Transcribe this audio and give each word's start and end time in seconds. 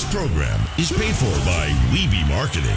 This 0.00 0.14
program 0.14 0.58
is 0.78 0.90
paid 0.90 1.14
for 1.14 1.26
by 1.44 1.68
Weeby 1.92 2.26
Marketing. 2.26 2.70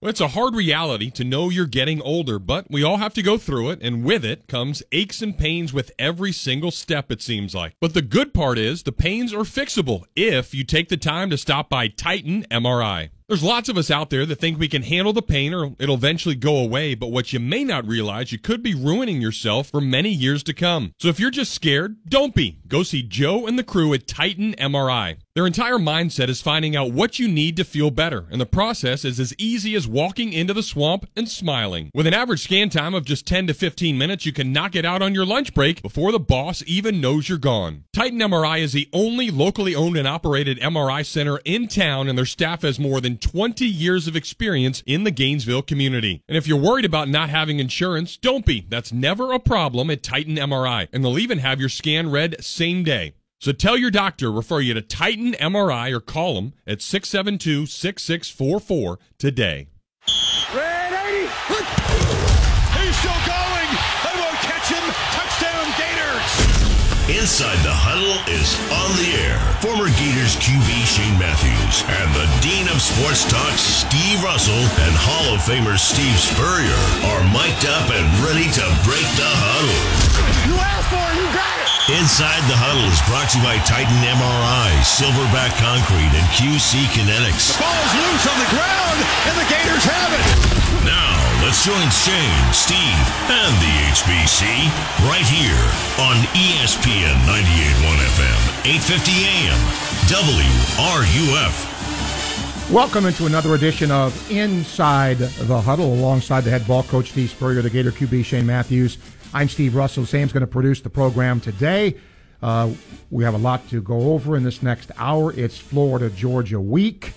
Well, 0.00 0.10
it's 0.10 0.20
a 0.20 0.28
hard 0.28 0.54
reality 0.54 1.10
to 1.10 1.24
know 1.24 1.50
you're 1.50 1.66
getting 1.66 2.00
older, 2.02 2.38
but 2.38 2.70
we 2.70 2.84
all 2.84 2.98
have 2.98 3.14
to 3.14 3.22
go 3.22 3.36
through 3.36 3.70
it, 3.70 3.80
and 3.82 4.04
with 4.04 4.24
it 4.24 4.46
comes 4.46 4.84
aches 4.92 5.22
and 5.22 5.36
pains 5.36 5.72
with 5.72 5.90
every 5.98 6.30
single 6.30 6.70
step, 6.70 7.10
it 7.10 7.20
seems 7.20 7.52
like. 7.52 7.74
But 7.80 7.94
the 7.94 8.02
good 8.02 8.32
part 8.32 8.58
is 8.58 8.84
the 8.84 8.92
pains 8.92 9.34
are 9.34 9.38
fixable 9.38 10.04
if 10.14 10.54
you 10.54 10.62
take 10.62 10.88
the 10.88 10.96
time 10.96 11.30
to 11.30 11.36
stop 11.36 11.68
by 11.68 11.88
Titan 11.88 12.44
MRI. 12.48 13.08
There's 13.28 13.42
lots 13.42 13.68
of 13.68 13.76
us 13.76 13.90
out 13.90 14.10
there 14.10 14.24
that 14.24 14.36
think 14.36 14.56
we 14.56 14.68
can 14.68 14.82
handle 14.82 15.12
the 15.12 15.20
pain 15.20 15.52
or 15.52 15.74
it'll 15.80 15.96
eventually 15.96 16.36
go 16.36 16.58
away, 16.58 16.94
but 16.94 17.08
what 17.08 17.32
you 17.32 17.40
may 17.40 17.64
not 17.64 17.84
realize, 17.84 18.30
you 18.30 18.38
could 18.38 18.62
be 18.62 18.72
ruining 18.72 19.20
yourself 19.20 19.68
for 19.68 19.80
many 19.80 20.10
years 20.10 20.44
to 20.44 20.54
come. 20.54 20.92
So 21.00 21.08
if 21.08 21.18
you're 21.18 21.32
just 21.32 21.52
scared, 21.52 21.96
don't 22.08 22.36
be. 22.36 22.60
Go 22.68 22.82
see 22.82 23.02
Joe 23.02 23.46
and 23.46 23.58
the 23.58 23.62
crew 23.62 23.94
at 23.94 24.08
Titan 24.08 24.54
MRI. 24.54 25.16
Their 25.34 25.46
entire 25.46 25.76
mindset 25.76 26.30
is 26.30 26.40
finding 26.40 26.74
out 26.74 26.92
what 26.92 27.18
you 27.18 27.28
need 27.28 27.58
to 27.58 27.64
feel 27.64 27.90
better, 27.90 28.24
and 28.30 28.40
the 28.40 28.46
process 28.46 29.04
is 29.04 29.20
as 29.20 29.34
easy 29.36 29.74
as 29.74 29.86
walking 29.86 30.32
into 30.32 30.54
the 30.54 30.62
swamp 30.62 31.06
and 31.14 31.28
smiling. 31.28 31.90
With 31.92 32.06
an 32.06 32.14
average 32.14 32.42
scan 32.42 32.70
time 32.70 32.94
of 32.94 33.04
just 33.04 33.26
10 33.26 33.46
to 33.48 33.54
15 33.54 33.98
minutes, 33.98 34.24
you 34.24 34.32
can 34.32 34.50
knock 34.50 34.74
it 34.74 34.86
out 34.86 35.02
on 35.02 35.14
your 35.14 35.26
lunch 35.26 35.52
break 35.52 35.82
before 35.82 36.10
the 36.10 36.18
boss 36.18 36.64
even 36.66 37.02
knows 37.02 37.28
you're 37.28 37.36
gone. 37.36 37.84
Titan 37.92 38.18
MRI 38.18 38.60
is 38.60 38.72
the 38.72 38.88
only 38.94 39.30
locally 39.30 39.74
owned 39.74 39.98
and 39.98 40.08
operated 40.08 40.58
MRI 40.58 41.04
center 41.04 41.38
in 41.44 41.68
town, 41.68 42.08
and 42.08 42.16
their 42.16 42.24
staff 42.24 42.62
has 42.62 42.80
more 42.80 43.02
than 43.02 43.18
20 43.18 43.66
years 43.66 44.08
of 44.08 44.16
experience 44.16 44.82
in 44.86 45.04
the 45.04 45.10
Gainesville 45.10 45.62
community. 45.62 46.22
And 46.26 46.38
if 46.38 46.48
you're 46.48 46.56
worried 46.56 46.86
about 46.86 47.10
not 47.10 47.28
having 47.28 47.60
insurance, 47.60 48.16
don't 48.16 48.46
be. 48.46 48.64
That's 48.70 48.90
never 48.90 49.32
a 49.32 49.38
problem 49.38 49.90
at 49.90 50.02
Titan 50.02 50.36
MRI, 50.36 50.88
and 50.94 51.04
they'll 51.04 51.18
even 51.18 51.40
have 51.40 51.60
your 51.60 51.68
scan 51.68 52.10
read 52.10 52.42
same 52.56 52.82
day. 52.82 53.12
So 53.38 53.52
tell 53.52 53.76
your 53.76 53.90
doctor, 53.90 54.32
refer 54.32 54.60
you 54.60 54.72
to 54.74 54.80
Titan 54.80 55.34
MRI 55.34 55.92
or 55.92 56.00
call 56.00 56.34
them 56.36 56.54
at 56.66 56.80
672 56.80 57.66
6644 57.66 58.98
today. 59.18 59.68
Red 60.56 60.92
80. 60.96 61.28
He's 62.80 62.96
still 62.96 63.20
going. 63.28 63.70
They 64.08 64.16
won't 64.16 64.40
catch 64.40 64.72
him. 64.72 64.84
Touchdown 65.12 65.68
Gators. 65.76 66.32
Inside 67.12 67.60
the 67.60 67.76
Huddle 67.76 68.16
is 68.32 68.56
on 68.72 68.88
the 69.04 69.20
air. 69.20 69.36
Former 69.60 69.92
Gators 70.00 70.40
QB 70.40 70.72
Shane 70.88 71.20
Matthews 71.20 71.84
and 71.92 72.08
the 72.16 72.24
Dean 72.40 72.72
of 72.72 72.80
Sports 72.80 73.28
Talk, 73.28 73.52
Steve 73.60 74.24
Russell, 74.24 74.64
and 74.88 74.94
Hall 74.96 75.36
of 75.36 75.44
Famer 75.44 75.76
Steve 75.76 76.16
Spurrier 76.16 76.80
are 77.12 77.22
mic'd 77.36 77.68
up 77.68 77.92
and 77.92 78.06
ready 78.24 78.48
to 78.48 78.64
break 78.88 79.06
the 79.20 79.28
huddle. 79.28 79.76
You 80.48 80.56
asked 80.56 80.88
for 80.88 81.04
it. 81.04 81.20
You 81.20 81.28
got 81.36 81.60
it. 81.60 81.65
Inside 81.86 82.42
the 82.50 82.58
Huddle 82.58 82.82
is 82.90 82.98
brought 83.06 83.30
to 83.30 83.38
you 83.38 83.46
by 83.46 83.62
Titan 83.62 83.94
MRI, 84.02 84.74
Silverback 84.82 85.54
Concrete, 85.54 86.10
and 86.18 86.26
QC 86.34 86.82
Kinetics. 86.90 87.54
Ball's 87.62 87.94
loose 87.94 88.26
on 88.26 88.34
the 88.42 88.50
ground, 88.50 88.98
and 89.30 89.38
the 89.38 89.46
Gators 89.46 89.86
have 89.86 90.10
it. 90.10 90.26
Now, 90.82 91.14
let's 91.46 91.62
join 91.62 91.86
Shane, 91.94 92.42
Steve, 92.50 93.06
and 93.30 93.54
the 93.62 93.70
HBC 93.94 94.66
right 95.06 95.22
here 95.30 95.62
on 96.02 96.18
ESPN 96.34 97.14
98.1 97.22 98.02
FM, 98.18 98.66
850 98.66 99.46
AM, 99.46 99.54
WRUF. 100.10 101.54
Welcome 102.72 103.06
into 103.06 103.26
another 103.26 103.54
edition 103.54 103.92
of 103.92 104.10
Inside 104.28 105.18
the 105.18 105.60
Huddle 105.60 105.94
alongside 105.94 106.40
the 106.40 106.50
head 106.50 106.66
ball 106.66 106.82
coach 106.82 107.10
Steve 107.10 107.30
Spurrier, 107.30 107.62
the 107.62 107.70
Gator 107.70 107.92
QB 107.92 108.24
Shane 108.24 108.44
Matthews. 108.44 108.98
I'm 109.36 109.50
Steve 109.50 109.74
Russell. 109.74 110.06
Sam's 110.06 110.32
going 110.32 110.40
to 110.40 110.46
produce 110.46 110.80
the 110.80 110.88
program 110.88 111.42
today. 111.42 111.96
Uh, 112.40 112.70
we 113.10 113.22
have 113.22 113.34
a 113.34 113.38
lot 113.38 113.68
to 113.68 113.82
go 113.82 114.14
over 114.14 114.34
in 114.34 114.44
this 114.44 114.62
next 114.62 114.90
hour. 114.96 115.30
It's 115.34 115.58
Florida 115.58 116.08
Georgia 116.08 116.58
week. 116.58 117.12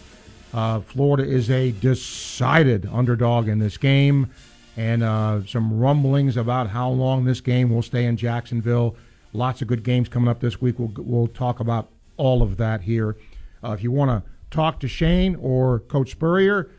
Uh, 0.53 0.81
Florida 0.81 1.23
is 1.23 1.49
a 1.49 1.71
decided 1.71 2.85
underdog 2.91 3.47
in 3.47 3.59
this 3.59 3.77
game, 3.77 4.29
and 4.75 5.01
uh, 5.01 5.45
some 5.45 5.79
rumblings 5.79 6.35
about 6.35 6.67
how 6.67 6.89
long 6.89 7.23
this 7.23 7.39
game 7.39 7.69
will 7.69 7.81
stay 7.81 8.03
in 8.03 8.17
Jacksonville. 8.17 8.97
Lots 9.31 9.61
of 9.61 9.69
good 9.69 9.83
games 9.83 10.09
coming 10.09 10.27
up 10.27 10.41
this 10.41 10.59
week. 10.59 10.77
We'll, 10.77 10.91
we'll 10.97 11.27
talk 11.27 11.61
about 11.61 11.87
all 12.17 12.43
of 12.43 12.57
that 12.57 12.81
here. 12.81 13.15
Uh, 13.63 13.71
if 13.71 13.81
you 13.81 13.93
want 13.93 14.11
to 14.11 14.29
talk 14.51 14.81
to 14.81 14.89
Shane 14.89 15.37
or 15.37 15.79
Coach 15.79 16.11
Spurrier, 16.11 16.69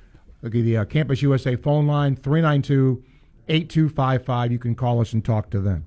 you 0.42 0.78
a 0.78 0.84
Campus 0.84 1.22
USA 1.22 1.56
phone 1.56 1.86
line 1.86 2.14
392 2.14 3.02
8255. 3.50 4.52
You 4.52 4.58
can 4.58 4.74
call 4.74 5.00
us 5.00 5.12
and 5.12 5.24
talk 5.24 5.50
to 5.50 5.60
them. 5.60 5.84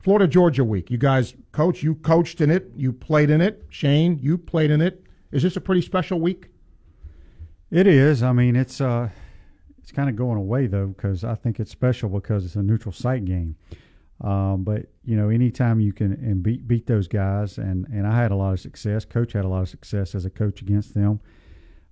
Florida 0.00 0.28
Georgia 0.28 0.64
week. 0.64 0.90
You 0.90 0.98
guys, 0.98 1.34
coach, 1.52 1.82
you 1.82 1.96
coached 1.96 2.40
in 2.40 2.50
it, 2.50 2.70
you 2.76 2.92
played 2.92 3.30
in 3.30 3.40
it. 3.40 3.66
Shane, 3.70 4.18
you 4.20 4.38
played 4.38 4.70
in 4.70 4.80
it. 4.80 5.02
Is 5.32 5.42
this 5.42 5.56
a 5.56 5.60
pretty 5.60 5.82
special 5.82 6.20
week? 6.20 6.48
It 7.70 7.86
is. 7.86 8.22
I 8.22 8.32
mean, 8.32 8.54
it's 8.54 8.80
uh, 8.80 9.08
it's 9.78 9.90
kind 9.90 10.08
of 10.08 10.14
going 10.14 10.38
away 10.38 10.68
though 10.68 10.86
because 10.86 11.24
I 11.24 11.34
think 11.34 11.58
it's 11.58 11.72
special 11.72 12.08
because 12.08 12.44
it's 12.44 12.54
a 12.54 12.62
neutral 12.62 12.92
site 12.92 13.24
game. 13.24 13.56
Um, 14.20 14.62
but 14.62 14.86
you 15.04 15.16
know, 15.16 15.28
anytime 15.28 15.80
you 15.80 15.92
can 15.92 16.12
and 16.12 16.42
beat 16.42 16.68
beat 16.68 16.86
those 16.86 17.08
guys, 17.08 17.58
and 17.58 17.86
and 17.88 18.06
I 18.06 18.16
had 18.16 18.30
a 18.30 18.36
lot 18.36 18.52
of 18.52 18.60
success. 18.60 19.04
Coach 19.04 19.32
had 19.32 19.44
a 19.44 19.48
lot 19.48 19.62
of 19.62 19.68
success 19.68 20.14
as 20.14 20.24
a 20.24 20.30
coach 20.30 20.62
against 20.62 20.94
them. 20.94 21.20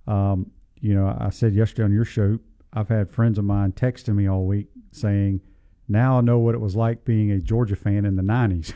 Um, 0.07 0.51
you 0.79 0.93
know, 0.93 1.15
I 1.19 1.29
said 1.29 1.53
yesterday 1.53 1.83
on 1.83 1.91
your 1.91 2.05
show, 2.05 2.39
I've 2.71 2.89
had 2.89 3.09
friends 3.09 3.37
of 3.37 3.45
mine 3.45 3.73
texting 3.73 4.15
me 4.15 4.27
all 4.27 4.45
week 4.45 4.69
saying, 4.95 5.41
"Now 5.87 6.17
I 6.17 6.21
know 6.21 6.39
what 6.39 6.55
it 6.55 6.61
was 6.61 6.75
like 6.75 7.05
being 7.05 7.31
a 7.31 7.39
Georgia 7.39 7.75
fan 7.75 8.05
in 8.05 8.15
the 8.15 8.23
'90s." 8.23 8.73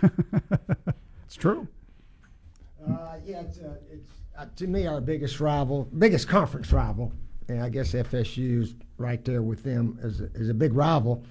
It's 1.30 1.35
true. 1.35 1.68
Uh, 2.84 3.18
yeah, 3.24 3.41
it's, 3.41 3.59
uh, 3.59 3.75
it's 3.91 4.09
uh, 4.35 4.46
to 4.56 4.66
me 4.66 4.88
our 4.88 5.00
biggest 5.00 5.40
rival, 5.40 5.88
biggest 6.00 6.28
conference 6.28 6.72
rival, 6.72 7.13
and 7.50 7.62
I 7.62 7.69
guess 7.69 7.91
FSU's 7.91 8.74
right 8.97 9.24
there 9.24 9.44
with 9.44 9.62
them 9.63 10.00
as 10.02 10.22
a, 10.22 10.31
as 10.34 10.50
a 10.50 10.56
big 10.56 10.74
rival. 10.74 11.24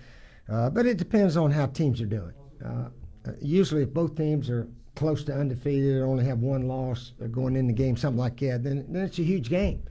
Uh, 0.48 0.70
but 0.70 0.86
it 0.86 0.98
depends 0.98 1.36
on 1.36 1.50
how 1.50 1.66
teams 1.66 2.00
are 2.00 2.06
doing. 2.06 2.32
Uh, 2.64 2.90
uh, 3.26 3.32
usually, 3.40 3.82
if 3.82 3.92
both 3.92 4.14
teams 4.14 4.48
are 4.50 4.68
close 4.94 5.24
to 5.24 5.34
undefeated 5.34 5.96
or 5.96 6.06
only 6.06 6.24
have 6.24 6.38
one 6.38 6.68
loss 6.68 7.12
or 7.20 7.26
going 7.26 7.56
in 7.56 7.66
the 7.66 7.72
game, 7.72 7.96
something 7.96 8.20
like 8.20 8.38
that, 8.38 8.62
then, 8.62 8.86
then 8.88 9.04
it's 9.04 9.18
a 9.18 9.24
huge 9.24 9.48
game. 9.48 9.82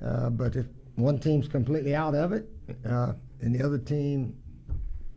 Uh, 0.00 0.30
but 0.30 0.54
if 0.54 0.66
one 0.94 1.18
team's 1.18 1.48
completely 1.48 1.92
out 1.92 2.14
of 2.14 2.32
it 2.32 2.48
uh, 2.88 3.14
and 3.40 3.52
the 3.52 3.64
other 3.64 3.78
team 3.78 4.32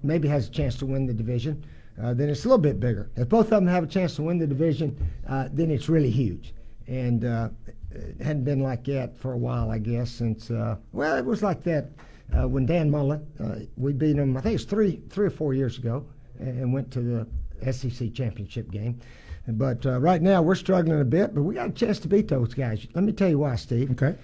maybe 0.03 0.27
has 0.27 0.47
a 0.47 0.51
chance 0.51 0.75
to 0.77 0.85
win 0.85 1.05
the 1.05 1.13
division, 1.13 1.63
uh, 2.01 2.13
then 2.13 2.29
it's 2.29 2.45
a 2.45 2.47
little 2.47 2.61
bit 2.61 2.79
bigger. 2.79 3.09
If 3.15 3.29
both 3.29 3.45
of 3.45 3.51
them 3.51 3.67
have 3.67 3.83
a 3.83 3.87
chance 3.87 4.15
to 4.15 4.23
win 4.23 4.37
the 4.37 4.47
division, 4.47 4.97
uh, 5.27 5.49
then 5.51 5.69
it's 5.69 5.89
really 5.89 6.09
huge. 6.09 6.53
And 6.87 7.25
uh, 7.25 7.49
it 7.91 8.21
hadn't 8.21 8.45
been 8.45 8.61
like 8.61 8.85
that 8.85 9.17
for 9.17 9.33
a 9.33 9.37
while, 9.37 9.69
I 9.69 9.79
guess, 9.79 10.09
since, 10.09 10.49
uh, 10.49 10.77
well, 10.93 11.17
it 11.17 11.25
was 11.25 11.43
like 11.43 11.63
that 11.63 11.89
uh, 12.37 12.47
when 12.47 12.65
Dan 12.65 12.89
Mullen, 12.89 13.25
uh, 13.39 13.65
we 13.75 13.91
beat 13.93 14.15
him, 14.15 14.37
I 14.37 14.41
think 14.41 14.55
it's 14.55 14.63
three, 14.63 15.01
three 15.09 15.27
or 15.27 15.31
four 15.31 15.53
years 15.53 15.77
ago, 15.77 16.05
and 16.39 16.73
went 16.73 16.89
to 16.91 17.01
the 17.01 17.73
SEC 17.73 18.13
championship 18.13 18.71
game. 18.71 18.99
But 19.47 19.83
right 19.83 20.21
now 20.21 20.41
we're 20.41 20.55
struggling 20.55 21.01
a 21.01 21.05
bit, 21.05 21.33
but 21.33 21.41
we 21.41 21.55
got 21.55 21.69
a 21.69 21.71
chance 21.71 21.99
to 21.99 22.07
beat 22.07 22.27
those 22.27 22.53
guys. 22.53 22.85
Let 22.93 23.03
me 23.03 23.11
tell 23.11 23.29
you 23.29 23.39
why, 23.39 23.55
Steve. 23.55 23.91
Okay. 23.91 24.15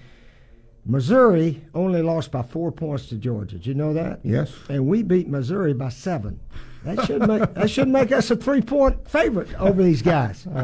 Missouri 0.86 1.62
only 1.74 2.02
lost 2.02 2.32
by 2.32 2.44
four 2.44 2.72
points 2.72 3.08
to 3.08 3.16
Georgia. 3.16 3.56
Did 3.58 3.66
you 3.66 3.74
know 3.74 3.94
that? 3.94 4.20
Yes. 4.24 4.54
And 4.70 4.86
we 4.88 5.02
beat 5.04 5.28
Missouri 5.28 5.74
by 5.74 5.90
seven. 5.90 6.40
That 6.84 7.04
should 7.06 7.28
make 7.28 7.54
that 7.56 7.70
should 7.72 7.88
make 7.88 8.12
us 8.12 8.30
a 8.30 8.36
three 8.36 8.62
point 8.62 9.10
favorite 9.10 9.54
over 9.60 9.82
these 9.82 10.04
guys. 10.04 10.46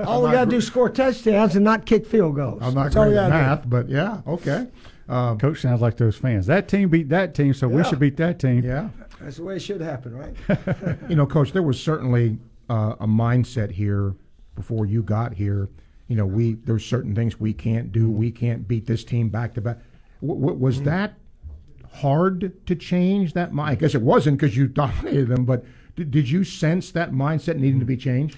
all 0.00 0.22
we 0.22 0.30
got 0.30 0.44
to 0.44 0.50
do 0.50 0.56
is 0.56 0.66
score 0.66 0.90
touchdowns 0.90 1.56
and 1.56 1.64
not 1.64 1.86
kick 1.86 2.06
field 2.06 2.36
goals. 2.36 2.60
I'm 2.62 2.74
not 2.74 2.84
That's 2.84 2.96
all 2.96 3.04
great 3.06 3.16
at 3.16 3.30
gotta 3.30 3.42
do. 3.44 3.48
math, 3.50 3.70
but 3.70 3.88
yeah, 3.88 4.20
okay. 4.26 4.68
Um, 5.08 5.38
Coach 5.38 5.60
sounds 5.62 5.80
like 5.80 5.96
those 5.96 6.16
fans. 6.16 6.46
That 6.46 6.68
team 6.68 6.88
beat 6.90 7.08
that 7.10 7.34
team, 7.34 7.54
so 7.54 7.68
we 7.68 7.84
should 7.84 8.00
beat 8.00 8.16
that 8.18 8.38
team. 8.38 8.64
yeah. 8.64 8.88
That's 9.20 9.36
the 9.38 9.44
way 9.44 9.56
it 9.56 9.60
should 9.62 9.80
happen, 9.80 10.14
right? 10.14 10.98
You 11.08 11.16
know, 11.16 11.24
Coach, 11.26 11.52
there 11.52 11.62
was 11.62 11.80
certainly 11.80 12.38
uh, 12.68 12.96
a 13.00 13.06
mindset 13.06 13.70
here 13.70 14.14
before 14.56 14.84
you 14.84 15.02
got 15.02 15.32
here. 15.32 15.68
You 16.08 16.16
know, 16.16 16.26
we 16.26 16.54
there's 16.54 16.84
certain 16.84 17.14
things 17.14 17.40
we 17.40 17.52
can't 17.52 17.92
do. 17.92 18.08
We 18.08 18.30
can't 18.30 18.66
beat 18.66 18.86
this 18.86 19.04
team 19.04 19.28
back 19.28 19.54
to 19.54 19.60
back. 19.60 19.78
W- 20.20 20.40
w- 20.40 20.58
was 20.58 20.80
mm. 20.80 20.84
that 20.84 21.14
hard 21.92 22.52
to 22.66 22.74
change 22.74 23.32
that 23.32 23.52
mind? 23.52 23.70
I 23.70 23.74
guess 23.74 23.94
it 23.94 24.02
wasn't 24.02 24.38
because 24.38 24.56
you 24.56 24.66
dominated 24.82 25.28
them, 25.28 25.44
but 25.44 25.64
did, 25.96 26.10
did 26.10 26.28
you 26.28 26.44
sense 26.44 26.90
that 26.92 27.12
mindset 27.12 27.56
needing 27.56 27.80
to 27.80 27.86
be 27.86 27.96
changed? 27.96 28.36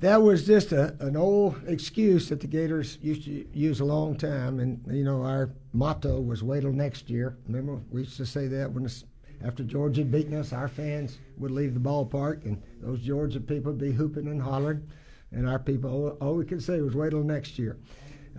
That 0.00 0.22
was 0.22 0.46
just 0.46 0.70
a, 0.72 0.94
an 1.00 1.16
old 1.16 1.60
excuse 1.66 2.28
that 2.28 2.40
the 2.40 2.46
Gators 2.46 2.98
used 3.02 3.24
to 3.24 3.44
use 3.52 3.80
a 3.80 3.84
long 3.84 4.16
time, 4.16 4.60
and 4.60 4.80
you 4.88 5.02
know 5.02 5.22
our 5.22 5.50
motto 5.72 6.20
was 6.20 6.42
"Wait 6.42 6.60
till 6.60 6.72
next 6.72 7.10
year." 7.10 7.36
Remember, 7.46 7.80
we 7.90 8.02
used 8.02 8.16
to 8.18 8.26
say 8.26 8.46
that 8.46 8.70
when 8.70 8.84
it's, 8.84 9.04
after 9.44 9.64
Georgia 9.64 10.04
beaten 10.04 10.34
us, 10.34 10.52
our 10.52 10.68
fans 10.68 11.18
would 11.38 11.50
leave 11.50 11.74
the 11.74 11.80
ballpark, 11.80 12.44
and 12.44 12.62
those 12.80 13.00
Georgia 13.00 13.40
people 13.40 13.72
would 13.72 13.80
be 13.80 13.90
hooping 13.90 14.28
and 14.28 14.40
hollering, 14.40 14.86
and 15.32 15.48
our 15.48 15.58
people 15.58 16.16
all, 16.20 16.34
we 16.34 16.44
could 16.44 16.62
say 16.62 16.80
was 16.80 16.94
"Wait 16.94 17.10
till 17.10 17.22
next 17.22 17.58
year." 17.58 17.78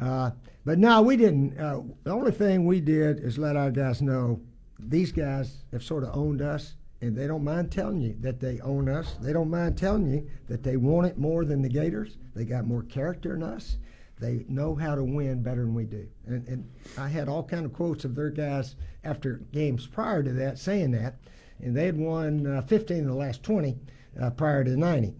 Uh, 0.02 0.32
but 0.66 0.80
no, 0.80 1.02
we 1.02 1.18
didn't. 1.18 1.58
Uh, 1.58 1.82
the 2.04 2.12
only 2.12 2.32
thing 2.32 2.66
we 2.66 2.80
did 2.80 3.20
is 3.20 3.38
let 3.38 3.56
our 3.56 3.72
guys 3.72 4.02
know 4.02 4.40
these 4.80 5.12
guys 5.12 5.64
have 5.72 5.84
sort 5.84 6.04
of 6.04 6.16
owned 6.16 6.42
us, 6.42 6.76
and 7.02 7.16
they 7.16 7.28
don't 7.28 7.44
mind 7.44 7.72
telling 7.72 8.02
you 8.02 8.16
that 8.22 8.40
they 8.40 8.60
own 8.62 8.88
us. 8.88 9.16
They 9.22 9.34
don't 9.34 9.50
mind 9.50 9.78
telling 9.78 10.08
you 10.08 10.30
that 10.48 10.64
they 10.64 10.78
want 10.78 11.08
it 11.08 11.18
more 11.18 11.46
than 11.46 11.62
the 11.62 11.70
Gators. 11.70 12.18
They 12.36 12.46
got 12.46 12.66
more 12.66 12.84
character 12.84 13.34
than 13.34 13.44
us. 13.44 13.78
They 14.20 14.46
know 14.50 14.76
how 14.76 14.96
to 14.96 15.04
win 15.04 15.42
better 15.42 15.62
than 15.62 15.74
we 15.74 15.86
do. 15.86 16.08
And, 16.28 16.46
and 16.48 16.70
I 16.98 17.08
had 17.08 17.30
all 17.30 17.44
kind 17.44 17.66
of 17.66 17.74
quotes 17.74 18.04
of 18.04 18.16
their 18.16 18.30
guys 18.30 18.76
after 19.04 19.42
games 19.54 19.88
prior 19.88 20.22
to 20.24 20.34
that 20.34 20.60
saying 20.60 20.92
that, 20.92 21.16
and 21.62 21.76
they 21.76 21.86
had 21.86 21.98
won 21.98 22.46
uh, 22.46 22.62
15 22.64 23.00
of 23.00 23.06
the 23.06 23.14
last 23.14 23.44
20 23.44 23.78
uh, 24.22 24.30
prior 24.32 24.64
to 24.64 24.72
the 24.72 24.78
90. 24.78 25.14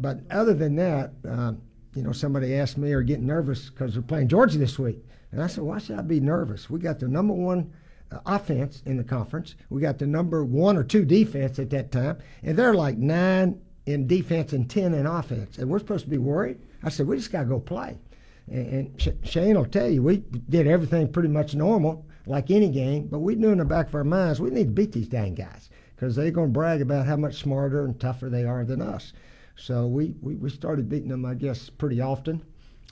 But 0.00 0.20
other 0.30 0.54
than 0.54 0.76
that, 0.76 1.12
uh, 1.28 1.52
you 1.94 2.02
know, 2.02 2.12
somebody 2.12 2.54
asked 2.54 2.78
me, 2.78 2.92
"Are 2.92 3.02
getting 3.02 3.26
nervous 3.26 3.68
because 3.70 3.96
we're 3.96 4.02
playing 4.02 4.28
Georgia 4.28 4.58
this 4.58 4.78
week?" 4.78 5.04
And 5.32 5.42
I 5.42 5.46
said, 5.46 5.64
"Why 5.64 5.78
should 5.78 5.98
I 5.98 6.02
be 6.02 6.20
nervous? 6.20 6.70
We 6.70 6.80
got 6.80 6.98
the 6.98 7.08
number 7.08 7.34
one 7.34 7.70
uh, 8.10 8.18
offense 8.26 8.82
in 8.86 8.96
the 8.96 9.04
conference. 9.04 9.56
We 9.68 9.80
got 9.80 9.98
the 9.98 10.06
number 10.06 10.44
one 10.44 10.76
or 10.76 10.84
two 10.84 11.04
defense 11.04 11.58
at 11.58 11.70
that 11.70 11.92
time, 11.92 12.18
and 12.42 12.56
they're 12.56 12.74
like 12.74 12.96
nine 12.96 13.60
in 13.86 14.06
defense 14.06 14.52
and 14.52 14.68
ten 14.70 14.94
in 14.94 15.06
offense, 15.06 15.58
and 15.58 15.68
we're 15.68 15.78
supposed 15.78 16.04
to 16.04 16.10
be 16.10 16.18
worried." 16.18 16.58
I 16.82 16.88
said, 16.88 17.06
"We 17.06 17.16
just 17.16 17.32
got 17.32 17.42
to 17.42 17.48
go 17.48 17.60
play." 17.60 17.98
And, 18.50 18.90
Shane 19.22 19.56
will 19.56 19.64
tell 19.64 19.88
you, 19.88 20.02
we 20.02 20.24
did 20.48 20.66
everything 20.66 21.12
pretty 21.12 21.28
much 21.28 21.54
normal, 21.54 22.04
like 22.26 22.50
any 22.50 22.68
game, 22.68 23.06
but 23.06 23.20
we 23.20 23.36
knew 23.36 23.50
in 23.50 23.58
the 23.58 23.64
back 23.64 23.88
of 23.88 23.94
our 23.94 24.02
minds 24.02 24.40
we 24.40 24.50
need 24.50 24.64
to 24.64 24.72
beat 24.72 24.92
these 24.92 25.08
dang 25.08 25.34
guys 25.34 25.70
because 25.94 26.16
they're 26.16 26.32
going 26.32 26.48
to 26.48 26.52
brag 26.52 26.80
about 26.80 27.06
how 27.06 27.16
much 27.16 27.40
smarter 27.40 27.84
and 27.84 28.00
tougher 28.00 28.28
they 28.28 28.44
are 28.44 28.64
than 28.64 28.82
us. 28.82 29.12
So 29.60 29.86
we, 29.86 30.14
we, 30.22 30.36
we 30.36 30.48
started 30.48 30.88
beating 30.88 31.08
them, 31.08 31.24
I 31.26 31.34
guess, 31.34 31.68
pretty 31.68 32.00
often. 32.00 32.42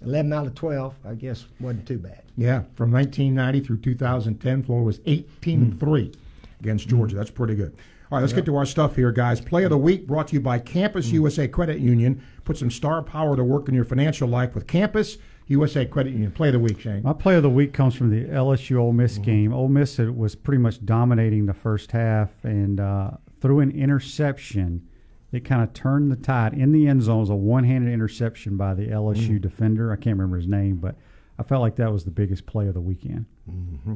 11 0.03 0.33
out 0.33 0.47
of 0.47 0.55
12, 0.55 0.95
I 1.05 1.15
guess, 1.15 1.47
wasn't 1.61 1.87
too 1.87 1.99
bad. 1.99 2.23
Yeah, 2.37 2.63
from 2.77 2.93
1990 2.93 3.61
through 3.67 3.79
2010, 3.79 4.63
Florida 4.63 4.85
was 4.85 5.01
18 5.07 5.73
mm. 5.73 5.81
3 5.81 6.13
against 6.61 6.89
Georgia. 6.89 7.15
Mm. 7.15 7.19
That's 7.19 7.31
pretty 7.31 7.55
good. 7.55 7.75
All 8.11 8.17
right, 8.17 8.21
let's 8.21 8.33
get 8.33 8.45
to 8.47 8.57
our 8.57 8.65
stuff 8.65 8.97
here, 8.97 9.11
guys. 9.13 9.41
Play 9.41 9.65
of 9.65 9.71
the 9.71 9.79
week 9.79 10.07
brought 10.07 10.29
to 10.29 10.35
you 10.35 10.41
by 10.41 10.59
Campus 10.59 11.09
mm. 11.09 11.15
USA 11.15 11.49
Credit 11.49 11.79
Union. 11.81 12.23
Put 12.45 12.57
some 12.57 12.71
star 12.71 13.03
power 13.03 13.35
to 13.37 13.45
work 13.45 13.69
in 13.69 13.75
your 13.75 13.85
financial 13.85 14.29
life 14.29 14.55
with 14.55 14.67
Campus 14.67 15.19
USA 15.49 15.85
Credit 15.85 16.13
Union. 16.13 16.31
Play 16.31 16.49
of 16.49 16.55
the 16.55 16.61
week, 16.61 16.81
Shane. 16.81 17.03
My 17.03 17.13
play 17.13 17.37
of 17.37 17.43
the 17.43 17.51
week 17.51 17.73
comes 17.73 17.95
from 17.95 18.11
the 18.11 18.25
LSU 18.27 18.79
Ole 18.79 18.93
Miss 18.93 19.15
mm-hmm. 19.15 19.23
game. 19.23 19.53
Ole 19.53 19.69
Miss 19.69 19.99
was 19.99 20.35
pretty 20.35 20.59
much 20.59 20.85
dominating 20.85 21.47
the 21.47 21.55
first 21.55 21.91
half, 21.93 22.31
and 22.45 22.79
uh, 22.79 23.11
through 23.41 23.61
an 23.61 23.71
interception, 23.73 24.87
it 25.33 25.45
kind 25.45 25.63
of 25.63 25.73
turned 25.75 26.11
the 26.11 26.17
tide 26.17 26.55
in 26.55 26.73
the 26.73 26.87
end 26.87 27.03
zone. 27.03 27.19
It 27.19 27.21
was 27.21 27.31
a 27.31 27.35
one-handed 27.35 27.93
interception 27.93 28.57
by 28.57 28.75
the 28.75 28.87
LSU 28.87 29.39
mm 29.39 29.41
defender. 29.41 29.93
I 29.93 29.97
can't 29.97 30.17
remember 30.17 30.37
his 30.37 30.47
name, 30.47 30.77
but 30.77 30.97
I 31.39 31.43
felt 31.43 31.61
like 31.61 31.77
that 31.77 31.93
was 31.93 32.05
the 32.05 32.11
biggest 32.11 32.47
play 32.47 32.67
of 32.67 32.75
the 32.75 32.81
weekend. 32.81 33.27
Mm-hmm. 33.51 33.95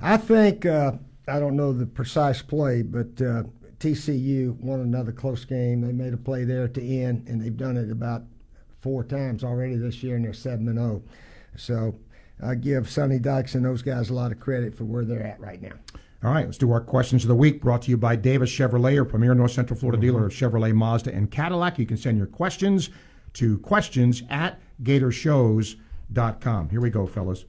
I 0.00 0.16
think 0.16 0.66
uh, 0.66 0.92
I 1.26 1.40
don't 1.40 1.56
know 1.56 1.72
the 1.72 1.86
precise 1.86 2.42
play, 2.42 2.82
but 2.82 3.20
uh, 3.20 3.44
TCU 3.80 4.58
won 4.60 4.80
another 4.80 5.12
close 5.12 5.44
game. 5.44 5.80
They 5.80 5.92
made 5.92 6.12
a 6.12 6.18
play 6.18 6.44
there 6.44 6.64
at 6.64 6.74
the 6.74 7.02
end, 7.02 7.28
and 7.28 7.40
they've 7.40 7.56
done 7.56 7.76
it 7.76 7.90
about 7.90 8.22
four 8.80 9.04
times 9.04 9.42
already 9.42 9.76
this 9.76 10.02
year, 10.02 10.16
and 10.16 10.24
they're 10.24 10.32
seven 10.32 10.68
and 10.68 10.78
zero. 10.78 11.02
Oh. 11.04 11.10
So 11.56 11.94
I 12.42 12.54
give 12.54 12.88
Sonny 12.88 13.18
Dykes 13.18 13.54
and 13.54 13.64
those 13.64 13.82
guys 13.82 14.10
a 14.10 14.14
lot 14.14 14.32
of 14.32 14.38
credit 14.38 14.76
for 14.76 14.84
where 14.84 15.04
they're 15.04 15.26
at 15.26 15.40
right 15.40 15.60
now. 15.60 15.72
All 16.24 16.32
right, 16.32 16.46
let's 16.46 16.58
do 16.58 16.72
our 16.72 16.80
questions 16.80 17.22
of 17.22 17.28
the 17.28 17.36
week. 17.36 17.60
Brought 17.60 17.82
to 17.82 17.90
you 17.90 17.96
by 17.96 18.16
Davis 18.16 18.50
Chevrolet, 18.50 18.94
your 18.94 19.04
premier 19.04 19.36
North 19.36 19.52
Central 19.52 19.78
Florida 19.78 19.98
mm-hmm. 19.98 20.16
dealer 20.16 20.26
of 20.26 20.32
Chevrolet, 20.32 20.74
Mazda, 20.74 21.14
and 21.14 21.30
Cadillac. 21.30 21.78
You 21.78 21.86
can 21.86 21.96
send 21.96 22.18
your 22.18 22.26
questions 22.26 22.90
to 23.34 23.58
questions 23.58 24.24
at 24.28 24.60
gatorshows.com. 24.82 26.70
Here 26.70 26.80
we 26.80 26.90
go, 26.90 27.06
fellas. 27.06 27.44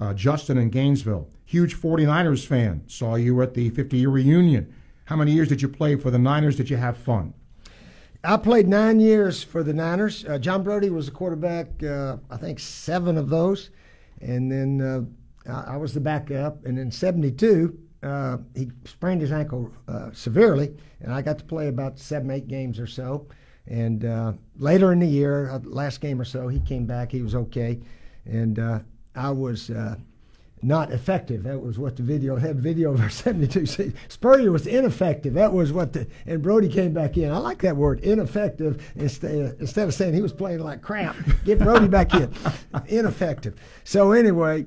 Uh, 0.00 0.14
Justin 0.14 0.58
in 0.58 0.68
Gainesville, 0.68 1.28
huge 1.44 1.76
49ers 1.76 2.44
fan. 2.44 2.82
Saw 2.88 3.14
you 3.14 3.40
at 3.40 3.54
the 3.54 3.70
50 3.70 3.96
year 3.96 4.08
reunion. 4.08 4.74
How 5.04 5.14
many 5.14 5.30
years 5.30 5.48
did 5.48 5.62
you 5.62 5.68
play 5.68 5.94
for 5.94 6.10
the 6.10 6.18
Niners? 6.18 6.56
Did 6.56 6.70
you 6.70 6.76
have 6.76 6.96
fun? 6.96 7.34
I 8.24 8.36
played 8.36 8.66
nine 8.66 8.98
years 8.98 9.44
for 9.44 9.62
the 9.62 9.72
Niners. 9.72 10.24
Uh, 10.24 10.38
John 10.38 10.64
Brodie 10.64 10.90
was 10.90 11.06
the 11.06 11.12
quarterback, 11.12 11.84
uh, 11.84 12.16
I 12.30 12.36
think 12.36 12.58
seven 12.58 13.16
of 13.16 13.28
those. 13.28 13.70
And 14.20 14.50
then 14.50 14.80
uh, 15.48 15.64
I 15.68 15.76
was 15.76 15.94
the 15.94 16.00
backup. 16.00 16.66
And 16.66 16.80
in 16.80 16.90
72, 16.90 17.78
uh, 18.02 18.38
he 18.54 18.70
sprained 18.84 19.20
his 19.20 19.32
ankle 19.32 19.72
uh, 19.88 20.10
severely, 20.12 20.74
and 21.00 21.12
I 21.12 21.22
got 21.22 21.38
to 21.38 21.44
play 21.44 21.68
about 21.68 21.98
seven, 21.98 22.30
eight 22.30 22.48
games 22.48 22.78
or 22.78 22.86
so. 22.86 23.26
And 23.66 24.04
uh, 24.04 24.32
later 24.56 24.92
in 24.92 25.00
the 25.00 25.06
year, 25.06 25.50
uh, 25.50 25.58
last 25.64 26.00
game 26.00 26.20
or 26.20 26.24
so, 26.24 26.48
he 26.48 26.60
came 26.60 26.86
back. 26.86 27.12
He 27.12 27.22
was 27.22 27.34
okay, 27.34 27.80
and 28.24 28.58
uh, 28.58 28.78
I 29.14 29.30
was 29.30 29.70
uh, 29.70 29.96
not 30.62 30.92
effective. 30.92 31.42
That 31.42 31.60
was 31.60 31.78
what 31.78 31.96
the 31.96 32.02
video 32.02 32.36
had. 32.36 32.60
Video 32.60 32.94
of 32.94 33.00
our 33.00 33.10
'72 33.10 33.92
Spurrier 34.08 34.52
was 34.52 34.66
ineffective. 34.66 35.34
That 35.34 35.52
was 35.52 35.72
what 35.72 35.92
the 35.92 36.06
and 36.26 36.40
Brodie 36.40 36.68
came 36.68 36.94
back 36.94 37.16
in. 37.18 37.30
I 37.30 37.38
like 37.38 37.58
that 37.62 37.76
word, 37.76 38.00
ineffective. 38.00 38.80
Instead 38.94 39.56
instead 39.60 39.88
of 39.88 39.92
saying 39.92 40.14
he 40.14 40.22
was 40.22 40.32
playing 40.32 40.60
like 40.60 40.82
crap, 40.82 41.16
get 41.44 41.58
Brodie 41.58 41.88
back 41.88 42.14
in. 42.14 42.32
ineffective. 42.86 43.56
So 43.84 44.12
anyway. 44.12 44.66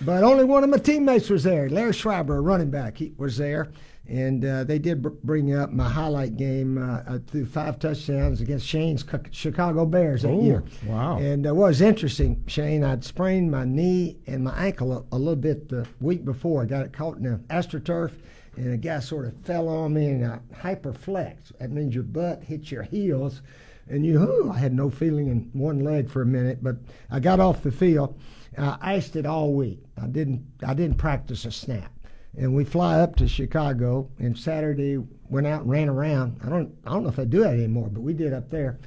But 0.00 0.22
only 0.22 0.44
one 0.44 0.62
of 0.62 0.70
my 0.70 0.78
teammates 0.78 1.28
was 1.28 1.44
there. 1.44 1.68
Larry 1.68 1.92
Schreiber, 1.92 2.36
a 2.36 2.40
running 2.40 2.70
back, 2.70 2.96
he 2.96 3.12
was 3.16 3.36
there. 3.36 3.68
And 4.06 4.44
uh, 4.44 4.64
they 4.64 4.78
did 4.78 5.02
br- 5.02 5.10
bring 5.22 5.54
up 5.54 5.70
my 5.70 5.88
highlight 5.88 6.36
game. 6.36 6.78
Uh, 6.78 7.02
I 7.06 7.18
threw 7.26 7.44
five 7.44 7.78
touchdowns 7.78 8.40
against 8.40 8.66
Shane's 8.66 9.04
Chicago 9.32 9.84
Bears 9.84 10.22
that 10.22 10.30
Ooh, 10.30 10.44
year. 10.44 10.64
Wow. 10.86 11.18
And 11.18 11.46
uh, 11.46 11.54
what 11.54 11.68
was 11.68 11.82
interesting, 11.82 12.42
Shane, 12.46 12.84
I'd 12.84 13.04
sprained 13.04 13.50
my 13.50 13.64
knee 13.64 14.16
and 14.26 14.44
my 14.44 14.56
ankle 14.56 14.92
a, 14.92 15.04
a, 15.14 15.18
little 15.18 15.36
bit 15.36 15.68
the 15.68 15.86
week 16.00 16.24
before. 16.24 16.62
I 16.62 16.66
got 16.66 16.86
it 16.86 16.92
caught 16.92 17.18
in 17.18 17.26
an 17.26 17.44
astroturf, 17.50 18.12
and 18.56 18.72
a 18.72 18.78
guy 18.78 19.00
sort 19.00 19.26
of 19.26 19.36
fell 19.44 19.68
on 19.68 19.92
me 19.92 20.06
and 20.06 20.24
I 20.24 20.38
hyperflex. 20.54 21.58
That 21.58 21.70
means 21.70 21.94
your 21.94 22.04
butt 22.04 22.42
hits 22.44 22.70
your 22.70 22.84
heels. 22.84 23.42
And 23.90 24.06
you, 24.06 24.18
whew, 24.20 24.50
I 24.52 24.58
had 24.58 24.72
no 24.72 24.90
feeling 24.90 25.28
in 25.28 25.50
one 25.52 25.80
leg 25.80 26.10
for 26.10 26.22
a 26.22 26.26
minute, 26.26 26.62
but 26.62 26.76
I 27.10 27.20
got 27.20 27.40
off 27.40 27.62
the 27.62 27.72
field 27.72 28.18
I 28.56 28.78
iced 28.80 29.16
it 29.16 29.26
all 29.26 29.52
week. 29.52 29.80
I 30.00 30.06
didn't 30.06 30.44
I 30.66 30.74
didn't 30.74 30.98
practice 30.98 31.44
a 31.44 31.52
snap. 31.52 31.92
And 32.36 32.54
we 32.54 32.64
fly 32.64 33.00
up 33.00 33.16
to 33.16 33.26
Chicago 33.26 34.08
and 34.18 34.38
Saturday 34.38 34.98
went 35.28 35.46
out 35.46 35.62
and 35.62 35.70
ran 35.70 35.88
around. 35.88 36.40
I 36.44 36.48
don't 36.48 36.74
I 36.86 36.90
don't 36.90 37.02
know 37.02 37.08
if 37.08 37.16
they 37.16 37.24
do 37.24 37.40
that 37.40 37.54
anymore, 37.54 37.88
but 37.90 38.00
we 38.00 38.14
did 38.14 38.32
up 38.32 38.50
there. 38.50 38.78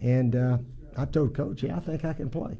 And 0.00 0.36
uh, 0.36 0.58
I 0.96 1.04
told 1.06 1.34
coach, 1.34 1.62
yeah, 1.62 1.76
I 1.76 1.80
think 1.80 2.04
I 2.04 2.12
can 2.12 2.28
play. 2.28 2.56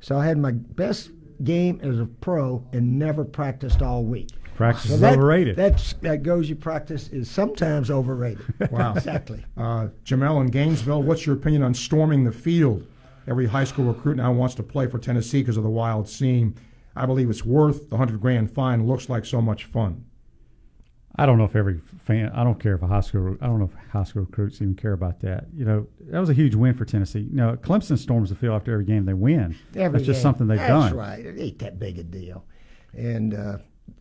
So 0.00 0.18
I 0.18 0.26
had 0.26 0.38
my 0.38 0.52
best 0.52 1.10
game 1.44 1.80
as 1.82 1.98
a 1.98 2.06
pro 2.06 2.64
and 2.72 2.98
never 2.98 3.24
practiced 3.24 3.82
all 3.82 4.04
week. 4.04 4.30
Practice 4.56 4.88
so 4.88 4.94
is 4.94 5.00
that, 5.00 5.14
overrated. 5.14 5.56
That's, 5.56 5.92
that 5.94 6.22
goes 6.22 6.48
you 6.48 6.56
practice 6.56 7.08
is 7.08 7.30
sometimes 7.30 7.90
overrated. 7.90 8.44
Wow. 8.70 8.94
exactly. 8.94 9.44
Uh, 9.56 9.88
Jamel 10.04 10.40
in 10.40 10.46
Gainesville, 10.48 11.02
what's 11.02 11.26
your 11.26 11.36
opinion 11.36 11.62
on 11.62 11.74
storming 11.74 12.24
the 12.24 12.32
field? 12.32 12.86
Every 13.28 13.46
high 13.46 13.64
school 13.64 13.86
recruit 13.86 14.16
now 14.16 14.32
wants 14.32 14.54
to 14.56 14.62
play 14.62 14.86
for 14.86 14.98
Tennessee 14.98 15.42
because 15.42 15.56
of 15.56 15.64
the 15.64 15.70
wild 15.70 16.08
scene. 16.08 16.54
I 16.94 17.06
believe 17.06 17.28
it's 17.28 17.44
worth 17.44 17.90
the 17.90 17.96
hundred 17.96 18.20
grand 18.20 18.50
fine. 18.50 18.86
Looks 18.86 19.08
like 19.08 19.24
so 19.24 19.42
much 19.42 19.64
fun. 19.64 20.04
I 21.18 21.24
don't 21.24 21.38
know 21.38 21.44
if 21.44 21.56
every 21.56 21.80
fan. 22.04 22.30
I 22.34 22.44
don't 22.44 22.60
care 22.60 22.74
if 22.74 22.82
a 22.82 22.86
high 22.86 23.00
school. 23.00 23.36
I 23.40 23.46
don't 23.46 23.58
know 23.58 23.70
if 23.72 23.90
high 23.90 24.04
school 24.04 24.22
recruits 24.22 24.60
even 24.60 24.74
care 24.74 24.92
about 24.92 25.20
that. 25.20 25.46
You 25.54 25.64
know, 25.64 25.86
that 26.10 26.20
was 26.20 26.28
a 26.28 26.34
huge 26.34 26.54
win 26.54 26.74
for 26.74 26.84
Tennessee. 26.84 27.20
You 27.30 27.36
know, 27.36 27.56
Clemson 27.56 27.98
storms 27.98 28.28
the 28.28 28.36
field 28.36 28.54
after 28.54 28.72
every 28.72 28.84
game 28.84 29.06
they 29.06 29.14
win. 29.14 29.56
Every 29.74 29.98
That's 29.98 30.06
just 30.06 30.22
something 30.22 30.46
they've 30.46 30.58
That's 30.58 30.68
done. 30.68 30.82
That's 30.82 30.94
right. 30.94 31.24
It 31.24 31.40
ain't 31.40 31.58
that 31.60 31.78
big 31.78 31.98
a 31.98 32.02
deal. 32.02 32.44
And 32.92 33.34
uh, 33.34 33.58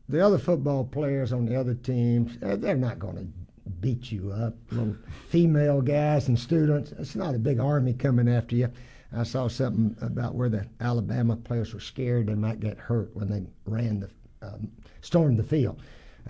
the 0.10 0.26
other 0.26 0.38
football 0.38 0.84
players 0.84 1.32
on 1.32 1.46
the 1.46 1.58
other 1.58 1.74
teams, 1.74 2.38
uh, 2.44 2.58
they're 2.58 2.76
not 2.76 3.00
going 3.00 3.16
to 3.16 3.70
beat 3.80 4.12
you 4.12 4.32
up. 4.32 4.54
Little 4.72 4.96
female 5.30 5.82
guys 5.82 6.28
and 6.28 6.38
students. 6.38 6.92
It's 7.00 7.16
not 7.16 7.34
a 7.34 7.40
big 7.40 7.60
army 7.60 7.94
coming 7.94 8.28
after 8.28 8.56
you. 8.56 8.70
I 9.16 9.24
saw 9.24 9.48
something 9.48 9.96
about 10.02 10.36
where 10.36 10.50
the 10.50 10.66
Alabama 10.80 11.36
players 11.36 11.74
were 11.74 11.80
scared 11.80 12.28
they 12.28 12.36
might 12.36 12.60
get 12.60 12.78
hurt 12.78 13.16
when 13.16 13.30
they 13.30 13.44
ran 13.66 14.00
the 14.02 14.10
um, 14.46 14.70
stormed 15.02 15.40
the 15.40 15.44
field. 15.44 15.82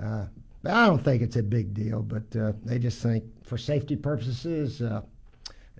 Uh, 0.01 0.25
but 0.61 0.73
I 0.73 0.87
don't 0.87 1.03
think 1.03 1.21
it's 1.21 1.35
a 1.35 1.43
big 1.43 1.73
deal. 1.73 2.01
But 2.01 2.35
uh, 2.35 2.53
they 2.63 2.79
just 2.79 3.01
think 3.01 3.23
for 3.43 3.57
safety 3.57 3.95
purposes, 3.95 4.81
uh, 4.81 5.01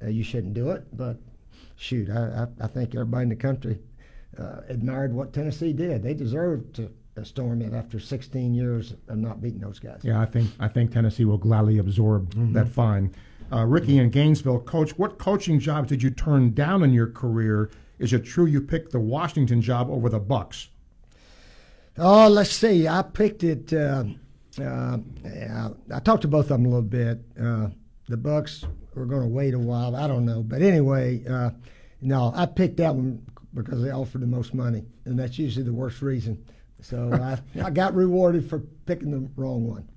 uh 0.03 0.07
you 0.07 0.23
shouldn't 0.23 0.53
do 0.53 0.71
it. 0.71 0.85
But 0.97 1.17
shoot, 1.75 2.09
I, 2.09 2.45
I, 2.45 2.65
I 2.65 2.67
think 2.67 2.95
everybody 2.95 3.23
in 3.23 3.29
the 3.29 3.35
country 3.35 3.79
uh, 4.37 4.61
admired 4.69 5.13
what 5.13 5.33
Tennessee 5.33 5.73
did. 5.73 6.03
They 6.03 6.13
deserved 6.13 6.75
to 6.75 6.91
storm 7.23 7.61
it 7.61 7.73
after 7.73 7.99
16 7.99 8.53
years 8.53 8.93
of 9.07 9.17
not 9.17 9.41
beating 9.41 9.61
those 9.61 9.79
guys. 9.79 10.01
Yeah, 10.03 10.19
I 10.19 10.25
think 10.25 10.49
I 10.59 10.67
think 10.67 10.91
Tennessee 10.91 11.25
will 11.25 11.37
gladly 11.37 11.77
absorb 11.77 12.33
mm-hmm. 12.33 12.53
that 12.53 12.67
fine. 12.67 13.13
Uh, 13.51 13.63
Ricky 13.63 13.99
in 13.99 14.09
Gainesville, 14.09 14.61
coach, 14.61 14.97
what 14.97 15.17
coaching 15.17 15.59
jobs 15.59 15.89
did 15.89 16.01
you 16.01 16.09
turn 16.09 16.53
down 16.53 16.83
in 16.83 16.93
your 16.93 17.07
career? 17.07 17.69
Is 17.99 18.11
it 18.11 18.25
true 18.25 18.45
you 18.45 18.61
picked 18.61 18.91
the 18.91 18.99
Washington 18.99 19.61
job 19.61 19.89
over 19.89 20.09
the 20.09 20.19
Bucks? 20.19 20.69
Oh, 21.97 22.27
let's 22.27 22.51
see. 22.51 22.87
I 22.87 23.03
picked 23.03 23.43
it. 23.43 23.71
Uh, 23.71 24.05
uh, 24.59 24.97
I 25.93 25.99
talked 25.99 26.23
to 26.23 26.27
both 26.27 26.45
of 26.45 26.49
them 26.49 26.65
a 26.65 26.69
little 26.69 26.81
bit. 26.81 27.19
Uh, 27.39 27.69
the 28.09 28.17
Bucks 28.17 28.65
were 28.95 29.05
going 29.05 29.21
to 29.21 29.27
wait 29.27 29.53
a 29.53 29.59
while. 29.59 29.95
I 29.95 30.07
don't 30.07 30.25
know, 30.25 30.41
but 30.43 30.61
anyway, 30.61 31.23
uh, 31.25 31.51
no, 32.01 32.33
I 32.35 32.45
picked 32.45 32.77
that 32.77 32.95
one 32.95 33.25
because 33.53 33.81
they 33.81 33.91
offered 33.91 34.21
the 34.21 34.27
most 34.27 34.53
money, 34.53 34.83
and 35.05 35.17
that's 35.17 35.39
usually 35.39 35.63
the 35.65 35.73
worst 35.73 36.01
reason. 36.01 36.43
So 36.81 37.11
I, 37.13 37.63
I 37.63 37.69
got 37.69 37.95
rewarded 37.95 38.49
for 38.49 38.59
picking 38.85 39.11
the 39.11 39.29
wrong 39.35 39.67
one. 39.67 39.89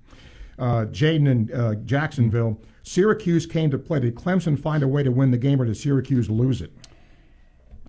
Uh, 0.57 0.85
Jaden 0.85 1.27
in 1.27 1.53
uh, 1.53 1.75
Jacksonville. 1.85 2.59
Syracuse 2.89 3.45
came 3.45 3.69
to 3.69 3.77
play. 3.77 3.99
Did 3.99 4.15
Clemson 4.15 4.59
find 4.59 4.81
a 4.81 4.87
way 4.87 5.03
to 5.03 5.11
win 5.11 5.29
the 5.29 5.37
game, 5.37 5.61
or 5.61 5.65
did 5.65 5.77
Syracuse 5.77 6.27
lose 6.27 6.59
it? 6.59 6.71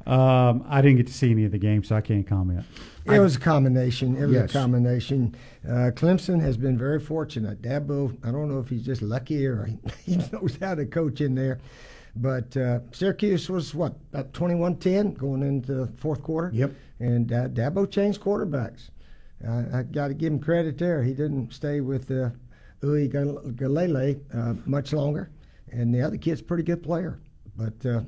Um, 0.07 0.63
I 0.69 0.83
didn't 0.83 0.99
get 0.99 1.07
to 1.07 1.13
see 1.15 1.31
any 1.31 1.47
of 1.47 1.53
the 1.53 1.59
games, 1.59 1.89
so 1.89 1.97
I 1.97 2.03
can't 2.03 2.27
comment. 2.27 2.67
It 3.07 3.19
was 3.19 3.37
a 3.37 3.41
combination. 3.41 4.15
It 4.19 4.27
was 4.27 4.35
Yes. 4.35 4.51
a 4.51 4.53
combination. 4.53 5.35
Uh, 5.67 5.91
Clemson 5.95 6.39
has 6.43 6.59
been 6.59 6.77
very 6.77 7.01
fortunate. 7.01 7.63
Dabo, 7.63 8.15
I 8.23 8.31
don't 8.31 8.51
know 8.51 8.59
if 8.59 8.69
he's 8.69 8.85
just 8.85 9.01
lucky 9.01 9.47
or 9.47 9.71
he 10.05 10.17
knows 10.33 10.59
how 10.61 10.75
to 10.75 10.85
coach 10.85 11.23
in 11.23 11.35
there. 11.35 11.61
But 12.17 12.55
uh, 12.59 12.81
Syracuse 12.93 13.49
was 13.49 13.75
what 13.75 13.95
about 14.13 14.35
21-10 14.35 15.17
going 15.17 15.43
into 15.43 15.73
the 15.73 15.87
fourth 15.97 16.23
quarter. 16.23 16.51
Yep. 16.53 16.73
And 16.99 17.33
uh, 17.33 17.49
Dabo 17.49 17.91
changed 17.91 18.21
quarterbacks. 18.21 18.91
Uh, 19.47 19.79
I 19.79 19.83
got 19.85 20.09
to 20.09 20.15
give 20.15 20.31
him 20.31 20.41
credit 20.41 20.77
there. 20.77 21.03
He 21.03 21.15
didn't 21.15 21.55
stay 21.55 21.81
with 21.81 22.11
uh, 22.11 22.29
Ui 22.85 23.09
Gal- 23.09 23.43
Galele 23.55 24.21
uh, 24.35 24.55
much 24.67 24.93
longer, 24.93 25.31
and 25.71 25.95
the 25.95 26.01
other 26.03 26.17
kid's 26.17 26.41
a 26.41 26.45
pretty 26.45 26.63
good 26.63 26.83
player. 26.83 27.21
But 27.57 27.87
uh, 27.87 28.01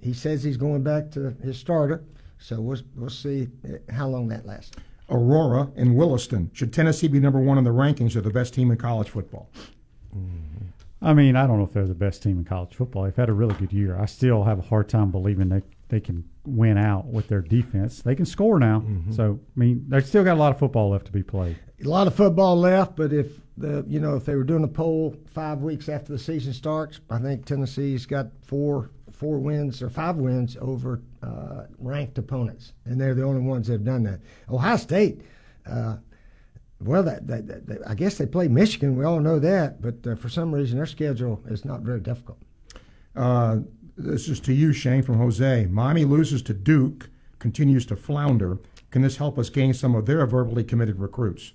he 0.00 0.12
says 0.12 0.42
he's 0.42 0.56
going 0.56 0.82
back 0.82 1.10
to 1.12 1.34
his 1.42 1.58
starter, 1.58 2.04
so 2.38 2.60
we'll 2.60 2.80
we'll 2.94 3.10
see 3.10 3.48
uh, 3.64 3.92
how 3.92 4.08
long 4.08 4.28
that 4.28 4.46
lasts. 4.46 4.72
Aurora 5.10 5.70
and 5.76 5.96
Williston. 5.96 6.50
Should 6.52 6.72
Tennessee 6.72 7.08
be 7.08 7.18
number 7.20 7.40
one 7.40 7.56
in 7.56 7.64
the 7.64 7.70
rankings 7.70 8.14
of 8.16 8.24
the 8.24 8.30
best 8.30 8.52
team 8.52 8.70
in 8.70 8.76
college 8.76 9.08
football? 9.08 9.48
I 11.00 11.14
mean, 11.14 11.36
I 11.36 11.46
don't 11.46 11.58
know 11.58 11.64
if 11.64 11.72
they're 11.72 11.86
the 11.86 11.94
best 11.94 12.22
team 12.22 12.38
in 12.38 12.44
college 12.44 12.74
football. 12.74 13.04
They've 13.04 13.14
had 13.16 13.28
a 13.28 13.32
really 13.32 13.54
good 13.54 13.72
year. 13.72 13.96
I 13.98 14.06
still 14.06 14.42
have 14.44 14.58
a 14.58 14.62
hard 14.62 14.88
time 14.88 15.10
believing 15.10 15.48
they 15.48 15.62
they 15.88 16.00
can 16.00 16.28
win 16.44 16.76
out 16.76 17.06
with 17.06 17.28
their 17.28 17.40
defense. 17.40 18.02
They 18.02 18.14
can 18.14 18.26
score 18.26 18.58
now, 18.58 18.84
so 19.10 19.38
I 19.56 19.58
mean, 19.58 19.86
they've 19.88 20.06
still 20.06 20.24
got 20.24 20.34
a 20.34 20.40
lot 20.40 20.52
of 20.52 20.58
football 20.58 20.90
left 20.90 21.06
to 21.06 21.12
be 21.12 21.22
played. 21.22 21.56
A 21.82 21.88
lot 21.88 22.06
of 22.06 22.14
football 22.14 22.56
left, 22.56 22.96
but 22.96 23.12
if 23.12 23.38
the 23.58 23.84
you 23.88 24.00
know 24.00 24.16
if 24.16 24.24
they 24.24 24.34
were 24.34 24.44
doing 24.44 24.64
a 24.64 24.68
poll 24.68 25.16
five 25.26 25.60
weeks 25.60 25.88
after 25.88 26.12
the 26.12 26.18
season 26.18 26.52
starts, 26.52 27.00
I 27.10 27.18
think 27.18 27.44
Tennessee's 27.44 28.06
got 28.06 28.28
four 28.42 28.90
four 29.12 29.38
wins 29.38 29.82
or 29.82 29.90
five 29.90 30.16
wins 30.16 30.56
over 30.60 31.02
uh, 31.22 31.64
ranked 31.78 32.18
opponents, 32.18 32.72
and 32.84 33.00
they're 33.00 33.14
the 33.14 33.24
only 33.24 33.40
ones 33.40 33.66
that 33.66 33.74
have 33.74 33.84
done 33.84 34.04
that. 34.04 34.20
Ohio 34.50 34.76
State. 34.76 35.22
Uh, 35.68 35.96
well, 36.80 37.02
that, 37.02 37.26
that, 37.26 37.48
that, 37.48 37.66
that- 37.66 37.88
I 37.88 37.94
guess 37.94 38.18
they 38.18 38.26
play 38.26 38.46
Michigan. 38.46 38.96
We 38.96 39.04
all 39.04 39.18
know 39.18 39.40
that, 39.40 39.82
but 39.82 40.06
uh, 40.06 40.14
for 40.14 40.28
some 40.28 40.54
reason 40.54 40.76
their 40.76 40.86
schedule 40.86 41.42
is 41.48 41.64
not 41.64 41.80
very 41.80 41.98
difficult. 41.98 42.38
Uh, 43.16 43.58
this 43.96 44.28
is 44.28 44.38
to 44.40 44.52
you, 44.52 44.72
Shane, 44.72 45.02
from 45.02 45.18
Jose. 45.18 45.66
Miami 45.66 46.04
loses 46.04 46.40
to 46.42 46.54
Duke, 46.54 47.10
continues 47.40 47.84
to 47.86 47.96
flounder. 47.96 48.58
Can 48.92 49.02
this 49.02 49.16
help 49.16 49.40
us 49.40 49.50
gain 49.50 49.74
some 49.74 49.96
of 49.96 50.06
their 50.06 50.24
verbally 50.24 50.62
committed 50.62 51.00
recruits? 51.00 51.52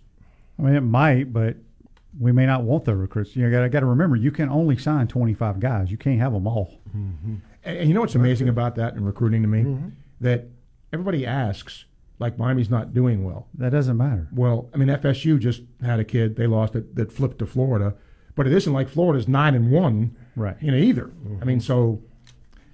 I 0.60 0.64
mean, 0.64 0.76
it 0.76 0.82
might, 0.82 1.32
but 1.32 1.56
we 2.20 2.32
may 2.32 2.46
not 2.46 2.64
want 2.64 2.86
the 2.86 2.96
recruits. 2.96 3.36
You 3.36 3.50
got 3.50 3.70
got 3.72 3.80
to 3.82 3.86
remember, 3.86 4.16
you 4.16 4.32
can 4.32 4.50
only 4.50 4.78
sign 4.78 5.08
twenty 5.08 5.34
five 5.34 5.60
guys. 5.60 5.90
You 5.92 5.98
can't 5.98 6.20
have 6.20 6.34
them 6.34 6.48
all. 6.48 6.80
And, 6.94 7.42
and 7.64 7.88
you 7.88 7.94
know 7.94 8.02
what's 8.02 8.16
amazing 8.16 8.50
about 8.50 8.76
that 8.76 8.94
in 8.96 9.04
recruiting 9.04 9.42
to 9.42 9.48
me? 9.48 9.78
That 10.22 10.48
everybody 10.92 11.26
asks, 11.26 11.86
like 12.20 12.38
Miami's 12.38 12.70
not 12.70 12.94
doing 12.94 13.24
well. 13.24 13.48
That 13.56 13.72
doesn't 13.72 13.98
matter. 13.98 14.28
Well, 14.34 14.70
I 14.74 14.78
mean, 14.78 14.90
FSU 14.90 15.40
just 15.40 15.62
had 15.84 16.00
a 16.00 16.04
kid 16.04 16.36
they 16.36 16.48
lost 16.48 16.76
it 16.76 16.96
that 16.96 17.12
flipped 17.12 17.40
to 17.40 17.46
Florida, 17.46 17.96
but 18.36 18.48
it 18.48 18.54
isn't 18.54 18.72
like 18.74 18.90
Florida's 18.90 19.28
nine 19.28 19.56
and 19.56 19.72
one, 19.72 20.16
Right. 20.36 20.56
You 20.62 20.72
know, 20.72 20.78
either. 20.78 21.12
I 21.42 21.46
mean, 21.46 21.60
so 21.60 22.02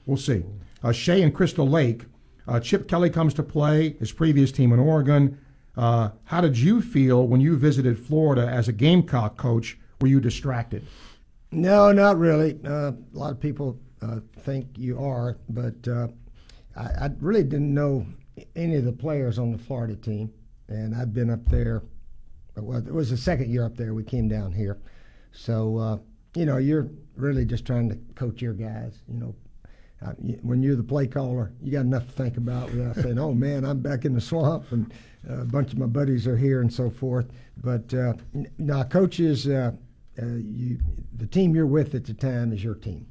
we'll 0.06 0.18
see. 0.18 0.44
Uh, 0.84 0.92
Shea 0.94 1.22
and 1.22 1.34
Crystal 1.34 1.68
Lake. 1.68 2.06
Uh, 2.48 2.60
Chip 2.60 2.88
Kelly 2.88 3.10
comes 3.10 3.34
to 3.36 3.44
play. 3.44 3.94
His 4.00 4.12
previous 4.12 4.52
team 4.52 4.72
in 4.72 4.80
Oregon. 4.80 5.38
Uh, 5.80 6.12
how 6.26 6.42
did 6.42 6.58
you 6.58 6.82
feel 6.82 7.26
when 7.26 7.40
you 7.40 7.56
visited 7.56 7.98
Florida 7.98 8.46
as 8.46 8.68
a 8.68 8.74
Gamecock 8.74 9.38
coach? 9.38 9.78
Were 10.02 10.10
you 10.10 10.20
distracted? 10.20 10.86
No, 11.54 11.94
not 11.94 12.18
really. 12.18 12.60
Uh, 12.66 12.92
a 12.92 12.96
lot 13.14 13.32
of 13.32 13.40
people 13.40 13.80
uh, 14.02 14.20
think 14.40 14.68
you 14.78 15.00
are, 15.00 15.38
but 15.48 15.88
uh, 15.88 16.10
I, 16.76 17.06
I 17.06 17.10
really 17.22 17.44
didn't 17.44 17.74
know 17.74 18.06
any 18.58 18.76
of 18.76 18.84
the 18.84 18.92
players 18.92 19.40
on 19.40 19.54
the 19.54 19.58
Florida 19.58 19.96
team, 19.96 20.34
and 20.68 20.94
I've 20.94 21.14
been 21.14 21.30
up 21.30 21.46
there. 21.46 21.84
Well, 22.58 22.80
it 22.80 22.94
was 22.94 23.10
the 23.10 23.18
second 23.18 23.50
year 23.50 23.64
up 23.64 23.78
there. 23.78 23.94
We 23.94 24.04
came 24.04 24.28
down 24.28 24.52
here, 24.52 24.80
so 25.32 25.78
uh, 25.78 25.98
you 26.36 26.46
know 26.46 26.58
you're 26.58 26.90
really 27.16 27.46
just 27.46 27.66
trying 27.66 27.88
to 27.88 27.98
coach 28.16 28.42
your 28.42 28.54
guys. 28.54 29.00
You 29.08 29.18
know, 29.18 29.36
uh, 30.06 30.12
when 30.42 30.64
you're 30.64 30.76
the 30.76 30.84
play 30.84 31.08
caller, 31.08 31.52
you 31.62 31.72
got 31.72 31.82
enough 31.82 32.06
to 32.06 32.12
think 32.14 32.38
about 32.38 32.72
without 32.72 32.96
saying, 33.04 33.20
"Oh 33.20 33.34
man, 33.34 33.66
I'm 33.66 33.80
back 33.80 34.06
in 34.06 34.14
the 34.14 34.22
swamp," 34.22 34.72
and 34.72 34.92
uh, 35.30 35.42
a 35.42 35.46
bunch 35.46 35.74
of 35.74 35.80
my 35.80 35.86
buddies 35.88 36.26
are 36.28 36.38
here 36.38 36.62
and 36.62 36.72
so 36.74 36.90
forth. 36.90 37.28
But 37.62 37.94
uh, 37.94 38.14
now, 38.58 38.84
coaches, 38.84 39.48
uh, 39.48 39.72
uh, 40.22 40.26
you, 40.38 40.80
the 41.18 41.28
team 41.28 41.54
you're 41.56 41.66
with 41.68 41.96
at 41.96 42.06
the 42.06 42.14
time 42.14 42.54
is 42.54 42.64
your 42.64 42.76
team. 42.76 43.08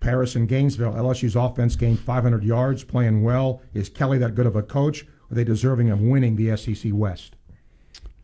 Paris 0.00 0.36
and 0.36 0.46
Gainesville. 0.46 0.92
LSU's 0.92 1.36
offense 1.36 1.74
gained 1.74 1.98
500 1.98 2.44
yards, 2.44 2.84
playing 2.84 3.22
well. 3.22 3.62
Is 3.72 3.88
Kelly 3.88 4.18
that 4.18 4.34
good 4.34 4.46
of 4.46 4.54
a 4.54 4.62
coach? 4.62 5.02
Are 5.30 5.34
they 5.34 5.42
deserving 5.42 5.90
of 5.90 6.00
winning 6.00 6.36
the 6.36 6.54
SEC 6.56 6.92
West? 6.94 7.34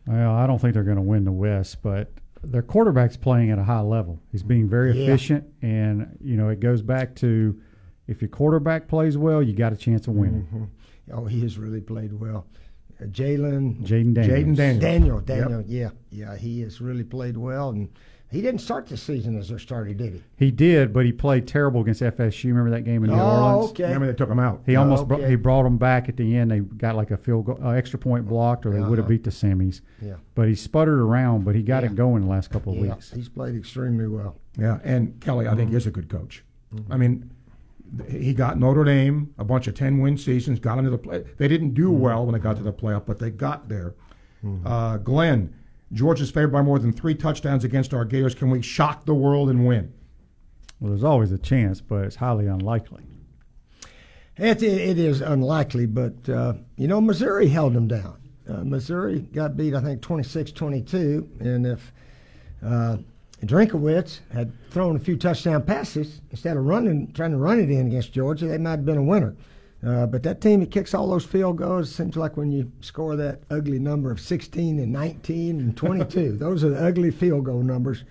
Well, 0.05 0.33
I 0.33 0.45
don't 0.47 0.59
think 0.59 0.75
they're 0.75 0.83
going 0.83 0.97
to 0.97 1.01
win 1.01 1.25
the 1.25 1.31
West, 1.31 1.81
but 1.81 2.11
their 2.43 2.61
quarterback's 2.61 3.17
playing 3.17 3.49
at 3.51 3.57
a 3.57 3.63
high 3.63 3.79
level. 3.81 4.19
He's 4.31 4.43
being 4.43 4.69
very 4.69 4.95
Yeah. 4.95 5.03
efficient, 5.05 5.45
and 5.61 6.15
you 6.21 6.37
know 6.37 6.49
it 6.49 6.59
goes 6.59 6.81
back 6.81 7.15
to 7.15 7.59
if 8.07 8.21
your 8.21 8.29
quarterback 8.29 8.87
plays 8.87 9.17
well, 9.17 9.41
you 9.41 9.53
got 9.53 9.73
a 9.73 9.77
chance 9.77 10.07
of 10.07 10.13
winning. 10.13 10.69
Oh, 11.11 11.25
he 11.25 11.41
has 11.41 11.57
really 11.57 11.81
played 11.81 12.13
well. 12.13 12.45
Uh, 13.01 13.05
Jalen 13.05 13.81
Jayden 13.85 14.13
Daniels. 14.13 14.15
Jayden 14.15 14.55
Daniels. 14.55 14.81
Daniel, 14.81 15.19
Daniel, 15.19 15.63
yeah, 15.67 15.89
yeah, 16.11 16.35
he 16.37 16.61
has 16.61 16.79
really 16.79 17.03
played 17.03 17.35
well, 17.37 17.69
and 17.69 17.89
he 18.29 18.41
didn't 18.41 18.61
start 18.61 18.87
the 18.87 18.95
season 18.97 19.37
as 19.37 19.49
their 19.49 19.59
starter, 19.59 19.93
did 19.93 20.13
he? 20.13 20.23
He 20.37 20.51
did, 20.51 20.93
but 20.93 21.05
he 21.05 21.11
played 21.11 21.47
terrible 21.47 21.81
against 21.81 22.01
FSU. 22.01 22.45
Remember 22.45 22.69
that 22.71 22.81
game 22.83 23.03
in 23.03 23.09
New 23.11 23.15
Oh, 23.17 23.53
Orleans? 23.55 23.71
okay. 23.71 23.83
Remember 23.85 24.07
they 24.07 24.13
took 24.13 24.29
him 24.29 24.39
out. 24.39 24.61
He 24.65 24.75
Oh, 24.75 24.81
almost 24.81 25.07
brought, 25.07 25.21
okay. 25.21 25.29
he 25.31 25.35
brought 25.35 25.63
them 25.63 25.77
back 25.77 26.07
at 26.09 26.17
the 26.17 26.35
end. 26.35 26.51
They 26.51 26.59
got 26.59 26.95
like 26.95 27.11
a 27.11 27.17
field 27.17 27.45
goal, 27.45 27.59
uh, 27.63 27.69
extra 27.71 27.99
point 27.99 28.27
blocked, 28.27 28.65
or 28.65 28.71
they 28.71 28.79
would 28.79 28.97
have 28.97 29.05
Uh-huh. 29.05 29.09
beat 29.09 29.23
the 29.23 29.29
semis. 29.31 29.81
Yeah. 30.01 30.15
But 30.35 30.47
he 30.47 30.55
sputtered 30.55 30.99
around, 30.99 31.45
but 31.45 31.53
he 31.55 31.61
got 31.63 31.83
Yeah. 31.83 31.89
it 31.91 31.95
going 31.95 32.21
the 32.23 32.29
last 32.29 32.49
couple 32.49 32.73
of 32.73 32.79
Yeah, 32.79 32.93
weeks. 32.93 33.11
he's 33.11 33.29
played 33.29 33.55
extremely 33.55 34.07
well. 34.07 34.37
Yeah, 34.57 34.79
and 34.83 35.19
Kelly, 35.19 35.47
I 35.47 35.55
think, 35.55 35.73
is 35.73 35.85
a 35.87 35.91
good 35.91 36.09
coach. 36.09 36.43
Mm-hmm. 36.73 36.91
I 36.91 36.97
mean, 36.97 37.19
th- 37.19 37.31
he 38.09 38.33
got 38.33 38.57
Notre 38.59 38.83
Dame 38.83 39.33
a 39.37 39.43
bunch 39.43 39.67
of 39.67 39.75
ten 39.75 39.99
win 39.99 40.17
seasons, 40.17 40.59
got 40.59 40.77
into 40.77 40.89
the 40.89 40.97
play. 40.97 41.23
They 41.37 41.47
didn't 41.47 41.73
do 41.73 41.89
Mm-hmm. 41.89 41.99
well 42.01 42.25
when 42.25 42.33
they 42.33 42.39
got 42.39 42.57
to 42.57 42.63
the 42.63 42.73
playoff, 42.73 43.05
but 43.05 43.19
they 43.19 43.29
got 43.29 43.69
there. 43.69 43.95
Uh, 44.65 44.97
Glenn, 44.97 45.55
Georgia's 45.93 46.29
favored 46.29 46.51
by 46.51 46.61
more 46.61 46.77
than 46.79 46.91
three 46.91 47.15
touchdowns 47.15 47.63
against 47.63 47.93
our 47.93 48.03
Gators. 48.03 48.35
Can 48.35 48.49
we 48.49 48.61
shock 48.61 49.05
the 49.05 49.13
world 49.13 49.49
and 49.49 49.65
win? 49.65 49.93
Well, 50.81 50.89
there's 50.91 51.03
always 51.03 51.31
a 51.31 51.37
chance, 51.37 51.79
but 51.79 52.03
it's 52.03 52.17
highly 52.17 52.47
unlikely. 52.47 53.03
It, 54.35 54.61
it, 54.63 54.63
it 54.63 54.97
is 54.99 55.21
unlikely, 55.21 55.85
but 55.85 56.27
uh, 56.27 56.53
you 56.75 56.87
know 56.89 56.99
Missouri 56.99 57.47
held 57.47 57.73
them 57.73 57.87
down. 57.87 58.17
Uh, 58.49 58.63
Missouri 58.65 59.19
got 59.19 59.55
beat, 59.55 59.73
I 59.75 59.81
think, 59.81 60.01
26-22, 60.01 61.39
and 61.39 61.65
if 61.65 61.93
uh, 62.65 62.97
Drinkowitz 63.47 64.19
had 64.31 64.51
thrown 64.69 64.95
a 64.95 64.99
few 64.99 65.17
touchdown 65.17 65.63
passes 65.63 66.21
instead 66.31 66.57
of 66.57 66.65
running, 66.65 67.11
trying 67.13 67.31
to 67.31 67.37
run 67.37 67.59
it 67.59 67.69
in 67.69 67.87
against 67.87 68.13
Georgia, 68.13 68.45
they 68.47 68.57
might 68.57 68.71
have 68.71 68.85
been 68.85 68.97
a 68.97 69.03
winner. 69.03 69.35
Uh, 69.85 70.05
but 70.05 70.23
that 70.23 70.39
team 70.39 70.61
that 70.61 70.71
kicks 70.71 70.93
all 70.93 71.09
those 71.09 71.25
field 71.25 71.57
goals 71.57 71.93
seems 71.93 72.15
like 72.15 72.37
when 72.37 72.49
you 72.51 72.71
score 72.79 73.17
that 73.17 73.41
ugly 73.49 73.79
number 73.79 74.11
of 74.11 74.19
16 74.19 74.79
and 74.79 74.91
19 74.93 75.59
and 75.59 75.75
22, 75.75 76.31
those 76.37 76.63
are 76.63 76.69
the 76.69 76.85
ugly 76.85 77.11
field 77.11 77.43
goal 77.45 77.61
numbers. 77.61 78.03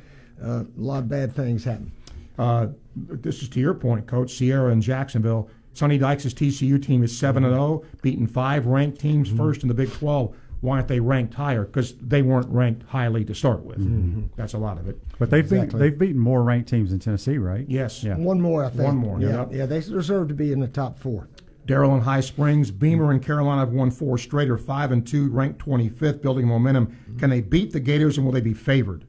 Uh, 0.42 0.64
a 0.64 0.66
lot 0.76 0.98
of 0.98 1.08
bad 1.08 1.34
things 1.34 1.64
happen. 1.64 1.90
Uh, 2.38 2.66
this 2.96 3.42
is 3.42 3.48
to 3.48 3.60
your 3.60 3.72
point, 3.74 4.06
Coach. 4.06 4.32
Sierra 4.34 4.70
and 4.70 4.82
Jacksonville. 4.82 5.48
Sonny 5.74 5.96
Dykes' 5.96 6.26
TCU 6.34 6.82
team 6.84 7.02
is 7.02 7.16
seven 7.16 7.44
and 7.44 7.54
zero, 7.54 7.82
beaten 8.02 8.26
five 8.26 8.66
ranked 8.66 9.00
teams 9.00 9.28
Mm-hmm. 9.28 9.38
first 9.38 9.62
in 9.62 9.68
the 9.68 9.74
Big 9.74 9.90
Twelve. 9.92 10.36
Why 10.62 10.76
aren't 10.76 10.88
they 10.88 11.00
ranked 11.00 11.35
higher? 11.35 11.64
Because 11.64 11.95
they 11.97 12.23
weren't 12.23 12.49
ranked 12.49 12.85
highly 12.85 13.25
to 13.26 13.35
start 13.35 13.64
with. 13.64 13.78
Mm-hmm. 13.78 14.23
That's 14.37 14.54
a 14.54 14.59
lot 14.59 14.78
of 14.78 14.88
it. 14.88 14.97
But 15.19 15.28
they've 15.28 15.45
Exactly. 15.45 15.66
beat, 15.66 15.78
they've 15.78 15.99
beaten 15.99 16.19
more 16.21 16.42
ranked 16.45 16.69
teams 16.71 16.90
than 16.90 17.00
Tennessee, 17.00 17.37
right? 17.37 17.66
Yes. 17.69 18.04
Yeah. 18.04 18.16
One 18.16 18.40
more, 18.40 18.64
I 18.64 18.69
think. 18.71 18.83
One 18.85 18.97
more, 18.97 19.21
Yeah, 19.21 19.40
yep. 19.40 19.49
yeah, 19.52 19.66
they 19.66 19.81
deserve 19.81 20.28
to 20.28 20.35
be 20.35 20.52
in 20.52 20.61
the 20.61 20.69
top 20.69 20.99
four. 20.99 21.28
Darrell 21.66 21.95
and 21.95 22.02
High 22.02 22.21
Springs, 22.21 22.71
Beamer 22.71 23.11
and 23.11 23.21
Carolina 23.23 23.61
have 23.61 23.73
won 23.73 23.90
four 23.90 24.19
straight, 24.19 24.49
are 24.50 24.57
five 24.59 24.92
and 24.92 25.04
two, 25.07 25.31
ranked 25.31 25.64
25th, 25.64 26.23
building 26.23 26.47
momentum. 26.47 26.87
Mm-hmm. 26.87 27.19
Can 27.19 27.31
they 27.31 27.40
beat 27.40 27.73
the 27.73 27.81
Gators 27.81 28.16
and 28.16 28.25
will 28.25 28.33
they 28.33 28.40
be 28.40 28.54
favored? 28.54 29.04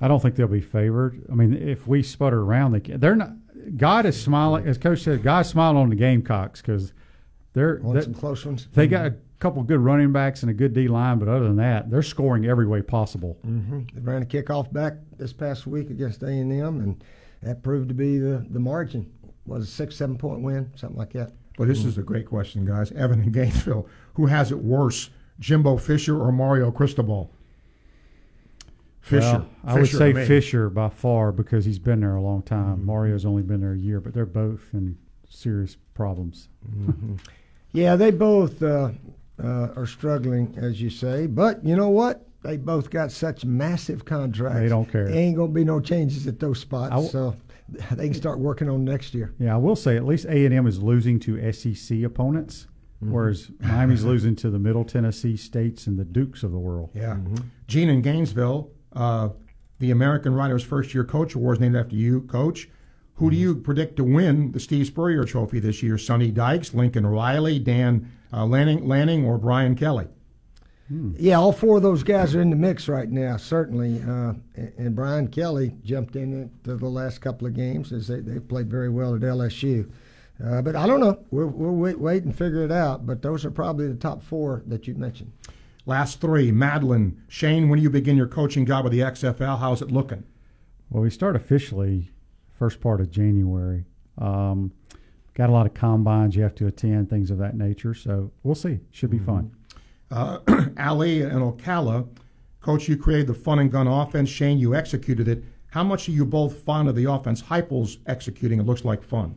I 0.00 0.08
don't 0.08 0.20
think 0.20 0.36
they'll 0.36 0.46
be 0.48 0.60
favored. 0.62 1.22
I 1.30 1.34
mean, 1.34 1.52
if 1.54 1.86
we 1.86 2.02
sputter 2.02 2.40
around, 2.40 2.72
they 2.72 2.80
they're 2.96 3.14
not. 3.16 3.32
God 3.76 4.06
is 4.06 4.18
smiling, 4.20 4.66
as 4.66 4.78
Coach 4.78 5.02
said. 5.02 5.22
God's 5.22 5.50
smiling 5.50 5.76
on 5.76 5.90
the 5.90 5.96
Gamecocks 5.96 6.62
because 6.62 6.94
they're, 7.52 7.78
Want 7.82 7.98
they 7.98 8.04
some 8.04 8.14
close 8.14 8.46
ones? 8.46 8.68
they 8.72 8.86
got 8.86 9.04
a 9.06 9.14
couple 9.40 9.62
good 9.62 9.80
running 9.80 10.12
backs 10.12 10.42
and 10.42 10.50
a 10.50 10.54
good 10.54 10.72
D 10.74 10.86
line, 10.86 11.18
but 11.18 11.26
other 11.28 11.46
than 11.46 11.56
that, 11.56 11.90
they're 11.90 12.02
scoring 12.02 12.46
every 12.46 12.66
way 12.66 12.82
possible. 12.82 13.38
hmm 13.42 13.80
They 13.94 14.00
ran 14.00 14.22
a 14.22 14.26
kickoff 14.26 14.72
back 14.72 14.94
this 15.16 15.32
past 15.32 15.66
week 15.66 15.90
against 15.90 16.22
A 16.22 16.28
and 16.28 16.52
M, 16.52 16.80
and 16.80 17.04
that 17.42 17.62
proved 17.62 17.88
to 17.88 17.94
be 17.94 18.18
the 18.18 18.46
the 18.50 18.60
margin. 18.60 19.10
Was 19.46 19.64
a 19.64 19.66
six 19.70 19.96
seven 19.96 20.16
point 20.18 20.42
win, 20.42 20.70
something 20.76 20.98
like 20.98 21.12
that. 21.14 21.32
But 21.56 21.66
this 21.68 21.84
is 21.84 21.98
a 21.98 22.02
great 22.02 22.26
question, 22.26 22.64
guys. 22.64 22.92
Evan 22.92 23.20
and 23.20 23.32
Gainesville, 23.32 23.88
who 24.14 24.26
has 24.26 24.52
it 24.52 24.58
worse, 24.58 25.10
Jimbo 25.40 25.76
Fisher 25.78 26.18
or 26.20 26.30
Mario 26.30 26.70
Cristobal? 26.70 27.30
Fisher. 29.00 29.22
Well, 29.38 29.46
I 29.64 29.74
would 29.74 29.88
say 29.88 30.12
to. 30.12 30.24
Fisher 30.26 30.68
by 30.70 30.90
far 30.90 31.32
because 31.32 31.64
he's 31.64 31.78
been 31.78 32.00
there 32.00 32.14
a 32.16 32.20
long 32.22 32.42
time. 32.42 32.84
Mario's 32.84 33.24
only 33.24 33.42
been 33.42 33.60
there 33.60 33.72
a 33.72 33.78
year, 33.78 34.00
but 34.00 34.12
they're 34.14 34.26
both 34.26 34.68
in 34.72 34.98
serious 35.28 35.76
problems. 35.94 36.48
Yeah, 37.72 37.94
they 37.94 38.10
both 38.10 38.60
uh, 38.64 38.90
uh, 39.42 39.72
are 39.76 39.86
struggling, 39.86 40.54
as 40.58 40.80
you 40.80 40.90
say. 40.90 41.26
But 41.26 41.64
you 41.64 41.76
know 41.76 41.88
what? 41.88 42.26
They 42.42 42.56
both 42.56 42.88
got 42.90 43.12
such 43.12 43.44
massive 43.44 44.04
contracts. 44.04 44.60
They 44.60 44.68
don't 44.68 44.90
care. 44.90 45.06
There 45.08 45.14
ain't 45.16 45.36
gonna 45.36 45.52
be 45.52 45.64
no 45.64 45.80
changes 45.80 46.26
at 46.26 46.38
those 46.40 46.58
spots, 46.60 46.92
I 46.92 46.96
w- 46.96 47.10
so 47.10 47.36
they 47.92 48.06
can 48.06 48.14
start 48.14 48.38
working 48.38 48.68
on 48.68 48.84
next 48.84 49.12
year. 49.14 49.34
Yeah, 49.38 49.54
I 49.54 49.58
will 49.58 49.76
say 49.76 49.96
at 49.96 50.04
least 50.06 50.24
A 50.26 50.44
and 50.46 50.54
M 50.54 50.66
is 50.66 50.82
losing 50.82 51.20
to 51.20 51.52
SEC 51.52 52.02
opponents, 52.02 52.66
whereas 53.00 53.50
Miami's 53.60 54.04
losing 54.04 54.34
to 54.36 54.50
the 54.50 54.58
Middle 54.58 54.84
Tennessee 54.84 55.36
states 55.36 55.86
and 55.86 55.98
the 55.98 56.04
Dukes 56.04 56.42
of 56.42 56.50
the 56.50 56.58
world. 56.58 56.90
Yeah. 56.94 57.18
Gene 57.66 57.90
in 57.90 58.00
Gainesville, 58.02 58.70
uh, 58.94 59.28
the 59.78 59.90
American 59.90 60.34
Writers 60.34 60.62
First 60.62 60.94
Year 60.94 61.04
Coach 61.04 61.34
Award 61.34 61.58
is 61.58 61.60
named 61.60 61.76
after 61.76 61.94
you, 61.94 62.22
Coach. 62.22 62.68
Who 63.20 63.30
do 63.30 63.36
you 63.36 63.54
predict 63.54 63.96
to 63.96 64.04
win 64.04 64.52
the 64.52 64.58
Steve 64.58 64.86
Spurrier 64.86 65.24
Trophy 65.24 65.60
this 65.60 65.82
year? 65.82 65.98
Sonny 65.98 66.30
Dykes, 66.30 66.72
Lincoln 66.72 67.06
Riley, 67.06 67.58
Dan 67.58 68.10
uh, 68.32 68.46
Lanning, 68.46 68.88
Lanning, 68.88 69.26
or 69.26 69.36
Brian 69.36 69.76
Kelly? 69.76 70.06
Yeah, 71.18 71.34
all 71.34 71.52
four 71.52 71.76
of 71.76 71.82
those 71.82 72.02
guys 72.02 72.34
are 72.34 72.40
in 72.40 72.48
the 72.48 72.56
mix 72.56 72.88
right 72.88 73.10
now, 73.10 73.36
certainly. 73.36 74.00
Uh, 74.00 74.32
and, 74.56 74.72
and 74.78 74.96
Brian 74.96 75.28
Kelly 75.28 75.76
jumped 75.84 76.16
in 76.16 76.50
to 76.64 76.76
the 76.76 76.88
last 76.88 77.20
couple 77.20 77.46
of 77.46 77.52
games 77.52 77.92
as 77.92 78.08
they, 78.08 78.20
they 78.20 78.40
played 78.40 78.70
very 78.70 78.88
well 78.88 79.14
at 79.14 79.20
LSU. 79.20 79.92
Uh, 80.42 80.62
but 80.62 80.74
I 80.74 80.86
don't 80.86 81.00
know. 81.00 81.22
We'll, 81.30 81.48
we'll 81.48 81.76
wait, 81.76 82.00
wait 82.00 82.24
and 82.24 82.34
figure 82.34 82.64
it 82.64 82.72
out. 82.72 83.04
But 83.04 83.20
those 83.20 83.44
are 83.44 83.50
probably 83.50 83.86
the 83.86 83.96
top 83.96 84.22
four 84.22 84.62
that 84.66 84.88
you 84.88 84.94
mentioned. 84.94 85.30
Last 85.84 86.22
three, 86.22 86.50
Madeline, 86.52 87.22
Shane. 87.28 87.68
When 87.68 87.80
do 87.80 87.82
you 87.82 87.90
begin 87.90 88.16
your 88.16 88.26
coaching 88.26 88.64
job 88.64 88.84
with 88.84 88.94
the 88.94 89.00
XFL? 89.00 89.60
How's 89.60 89.82
it 89.82 89.92
looking? 89.92 90.24
Well, 90.88 91.02
we 91.02 91.10
start 91.10 91.36
officially 91.36 92.10
first 92.60 92.78
part 92.82 93.00
of 93.00 93.10
January. 93.10 93.86
Um, 94.18 94.70
got 95.32 95.48
a 95.48 95.52
lot 95.52 95.64
of 95.64 95.72
combines 95.72 96.36
you 96.36 96.42
have 96.42 96.54
to 96.56 96.66
attend, 96.66 97.08
things 97.08 97.30
of 97.30 97.38
that 97.38 97.56
nature. 97.56 97.94
So 97.94 98.30
we'll 98.42 98.54
see. 98.54 98.78
Should 98.90 99.10
be 99.10 99.18
fun. 99.18 99.50
Uh, 100.10 100.40
Ali 100.78 101.22
and 101.22 101.40
Ocala, 101.40 102.06
Coach, 102.60 102.86
you 102.86 102.98
created 102.98 103.28
the 103.28 103.34
fun 103.34 103.60
and 103.60 103.72
gun 103.72 103.86
offense. 103.86 104.28
Shane, 104.28 104.58
you 104.58 104.74
executed 104.74 105.26
it. 105.26 105.42
How 105.68 105.82
much 105.82 106.06
are 106.10 106.12
you 106.12 106.26
both 106.26 106.62
fond 106.62 106.90
of 106.90 106.96
the 106.96 107.10
offense? 107.10 107.40
Heupel's 107.40 107.96
executing. 108.06 108.60
It 108.60 108.66
looks 108.66 108.84
like 108.84 109.02
fun. 109.02 109.36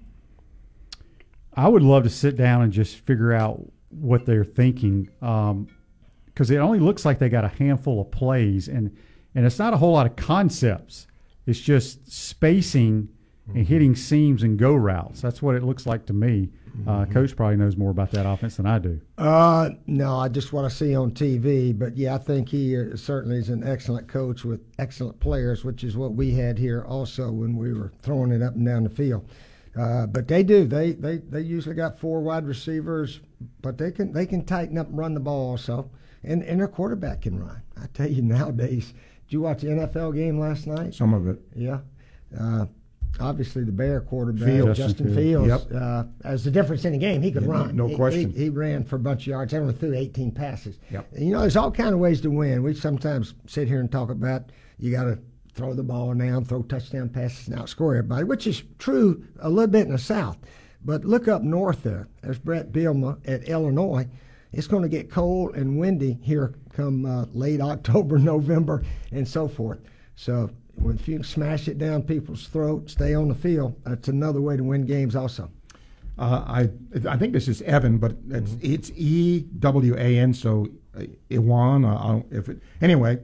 I 1.54 1.70
would 1.70 1.84
love 1.84 2.04
to 2.04 2.10
sit 2.10 2.36
down 2.36 2.62
and 2.62 2.74
just 2.74 2.98
figure 2.98 3.32
out 3.32 3.72
what 3.90 4.26
they're 4.26 4.44
thinking 4.44 5.08
because 5.22 6.52
it 6.52 6.58
only 6.58 6.80
looks 6.80 7.06
like 7.06 7.20
they 7.20 7.30
got 7.30 7.46
a 7.46 7.50
handful 7.50 8.02
of 8.02 8.12
plays 8.12 8.68
and 8.68 8.94
and 9.36 9.46
it's 9.46 9.60
not 9.60 9.74
a 9.74 9.78
whole 9.78 9.94
lot 9.94 10.06
of 10.06 10.16
concepts. 10.16 11.08
It's 11.46 11.60
just 11.60 12.12
spacing 12.12 13.10
and 13.48 13.68
hitting 13.68 13.96
seams 13.96 14.44
and 14.44 14.58
go 14.58 14.74
routes. 14.74 15.22
That's 15.22 15.42
what 15.42 15.56
it 15.56 15.64
looks 15.64 15.86
like 15.86 16.06
to 16.08 16.14
me. 16.14 16.50
Uh, 16.88 17.06
Coach 17.06 17.36
probably 17.36 17.56
knows 17.56 17.78
more 17.78 17.92
about 17.92 18.10
that 18.12 18.26
offense 18.26 18.58
than 18.58 18.66
I 18.66 18.80
do. 18.80 19.00
Uh, 19.18 19.72
no, 19.86 20.18
I 20.18 20.28
just 20.28 20.54
want 20.54 20.70
to 20.70 20.76
see 20.76 20.96
on 20.96 21.12
TV. 21.12 21.78
But 21.78 21.96
yeah, 21.96 22.16
I 22.16 22.18
think 22.18 22.50
he 22.50 22.76
uh, 22.76 22.96
certainly 22.96 23.38
is 23.38 23.50
an 23.50 23.64
excellent 23.64 24.08
coach 24.08 24.44
with 24.44 24.62
excellent 24.80 25.20
players, 25.20 25.64
which 25.64 25.84
is 25.84 25.96
what 25.96 26.14
we 26.14 26.32
had 26.32 26.58
here 26.58 26.84
also 26.88 27.32
when 27.32 27.56
we 27.56 27.74
were 27.74 27.92
throwing 28.02 28.32
it 28.32 28.42
up 28.42 28.56
and 28.56 28.66
down 28.66 28.84
the 28.84 28.90
field. 28.90 29.30
Uh, 29.80 30.08
but 30.08 30.28
they 30.28 30.44
do. 30.44 30.66
They, 30.66 30.94
they 30.94 31.18
they 31.18 31.42
usually 31.42 31.76
got 31.76 32.00
four 32.00 32.22
wide 32.22 32.46
receivers, 32.48 33.22
but 33.62 33.78
they 33.78 33.92
can 33.92 34.12
they 34.12 34.26
can 34.26 34.44
tighten 34.44 34.78
up 34.78 34.88
and 34.88 34.98
run 34.98 35.14
the 35.14 35.20
ball 35.20 35.52
also, 35.52 35.90
and 36.24 36.44
and 36.44 36.60
their 36.60 36.68
quarterback 36.68 37.22
can 37.22 37.40
run. 37.40 37.62
I 37.82 37.86
tell 37.94 38.10
you 38.10 38.22
nowadays. 38.24 38.94
Did 39.28 39.34
you 39.34 39.42
watch 39.42 39.62
the 39.62 39.68
NFL 39.68 40.16
game 40.16 40.40
last 40.40 40.68
night? 40.68 40.94
Some 40.96 41.14
of 41.14 41.28
it. 41.28 41.40
Yeah. 41.56 41.80
Uh, 42.40 42.66
obviously, 43.20 43.64
the 43.64 43.72
Bear 43.72 44.02
quarterback, 44.02 44.48
Fields. 44.48 44.78
Justin 44.78 45.06
Justin 45.08 45.16
Fields, 45.16 45.48
Fields. 45.48 45.72
uh, 45.74 46.06
as 46.24 46.44
the 46.44 46.52
difference 46.52 46.86
in 46.86 46.94
the 46.94 46.98
game. 46.98 47.22
He 47.22 47.32
could 47.32 47.44
Yeah, 47.44 47.50
run. 47.52 47.76
no 47.76 47.88
He- 47.88 47.96
question. 47.96 48.32
He, 48.32 48.44
he 48.44 48.50
ran 48.50 48.84
for 48.84 48.96
a 48.96 49.00
bunch 49.00 49.24
of 49.24 49.28
yards. 49.28 49.54
Only 49.54 49.74
threw 49.74 49.94
18 49.94 50.32
passes. 50.32 50.78
Yep. 50.92 51.08
You 51.18 51.32
know, 51.32 51.42
there's 51.42 51.56
all 51.58 51.72
kind 51.72 51.94
of 51.94 52.00
ways 52.00 52.22
to 52.22 52.30
win. 52.32 52.64
We 52.64 52.74
sometimes 52.74 53.34
sit 53.48 53.68
here 53.68 53.80
and 53.80 53.92
talk 53.92 54.10
about 54.10 54.52
you 54.80 54.92
got 54.92 55.04
to 55.06 55.20
throw 55.54 55.74
the 55.74 55.84
ball 55.84 56.14
now, 56.16 56.42
throw 56.42 56.64
touchdown 56.64 57.10
passes, 57.10 57.48
and 57.48 57.58
outscore 57.58 57.98
everybody, 57.98 58.24
which 58.24 58.48
is 58.48 58.64
true 58.80 59.24
a 59.40 59.50
little 59.50 59.70
bit 59.70 59.86
in 59.86 59.92
the 59.92 59.98
South. 60.00 60.38
But 60.86 61.06
look 61.06 61.28
up 61.28 61.44
north 61.44 61.84
there. 61.84 62.08
There's 62.22 62.40
Brett 62.40 62.72
Bielema 62.74 63.18
at 63.28 63.44
Illinois. 63.44 64.08
It's 64.52 64.68
going 64.68 64.84
to 64.84 64.90
get 64.90 65.10
cold 65.10 65.56
and 65.56 65.80
windy 65.80 66.18
here 66.22 66.54
come 66.74 67.06
uh, 67.06 67.26
late 67.34 67.62
October, 67.62 68.18
November, 68.18 68.84
and 69.12 69.28
so 69.28 69.48
forth. 69.48 69.80
So 70.16 70.50
if 70.86 71.08
you 71.08 71.16
can 71.16 71.24
smash 71.24 71.68
it 71.68 71.78
down 71.78 72.04
people's 72.04 72.48
throats, 72.48 72.94
stay 72.94 73.14
on 73.14 73.28
the 73.28 73.36
field, 73.36 73.76
that's 73.86 74.08
another 74.08 74.42
way 74.42 74.58
to 74.58 74.64
win 74.64 74.86
games 74.86 75.16
also. 75.16 75.50
Uh, 76.18 76.44
I 76.46 76.70
I 77.10 77.18
think 77.18 77.34
this 77.34 77.48
is 77.48 77.62
Evan, 77.64 77.98
but 77.98 78.16
it's 78.30 78.56
it's 78.62 78.92
E 78.96 79.42
W 79.60 79.96
A 79.98 80.20
N. 80.20 80.34
So 80.34 80.68
uh, 80.96 81.04
Iwan. 81.32 81.86
Uh, 81.86 82.22
if 82.30 82.50
it, 82.50 82.62
anyway, 82.82 83.20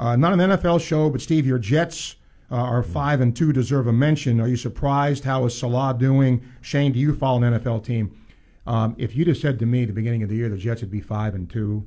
uh, 0.00 0.16
not 0.16 0.32
an 0.32 0.40
NFL 0.40 0.80
show, 0.80 1.08
but 1.08 1.20
Steve, 1.20 1.46
your 1.46 1.58
Jets 1.58 2.16
uh, 2.50 2.56
are 2.56 2.82
five 2.82 3.20
and 3.20 3.36
two, 3.36 3.52
deserve 3.52 3.86
a 3.86 3.92
mention. 3.92 4.40
Are 4.40 4.48
you 4.48 4.56
surprised? 4.56 5.22
How 5.22 5.44
is 5.44 5.56
Salah 5.56 5.96
doing? 5.96 6.44
Shane, 6.60 6.92
do 6.92 6.98
you 6.98 7.14
follow 7.14 7.42
an 7.42 7.54
NFL 7.54 7.84
team? 7.84 8.18
Um, 8.66 8.94
if 8.98 9.14
you'd 9.14 9.28
have 9.28 9.38
said 9.38 9.58
to 9.60 9.66
me 9.66 9.82
at 9.82 9.88
the 9.88 9.94
beginning 9.94 10.22
of 10.22 10.28
the 10.28 10.36
year 10.36 10.48
the 10.48 10.56
Jets 10.56 10.80
would 10.82 10.90
be 10.90 11.00
five 11.00 11.34
and 11.34 11.48
two, 11.48 11.86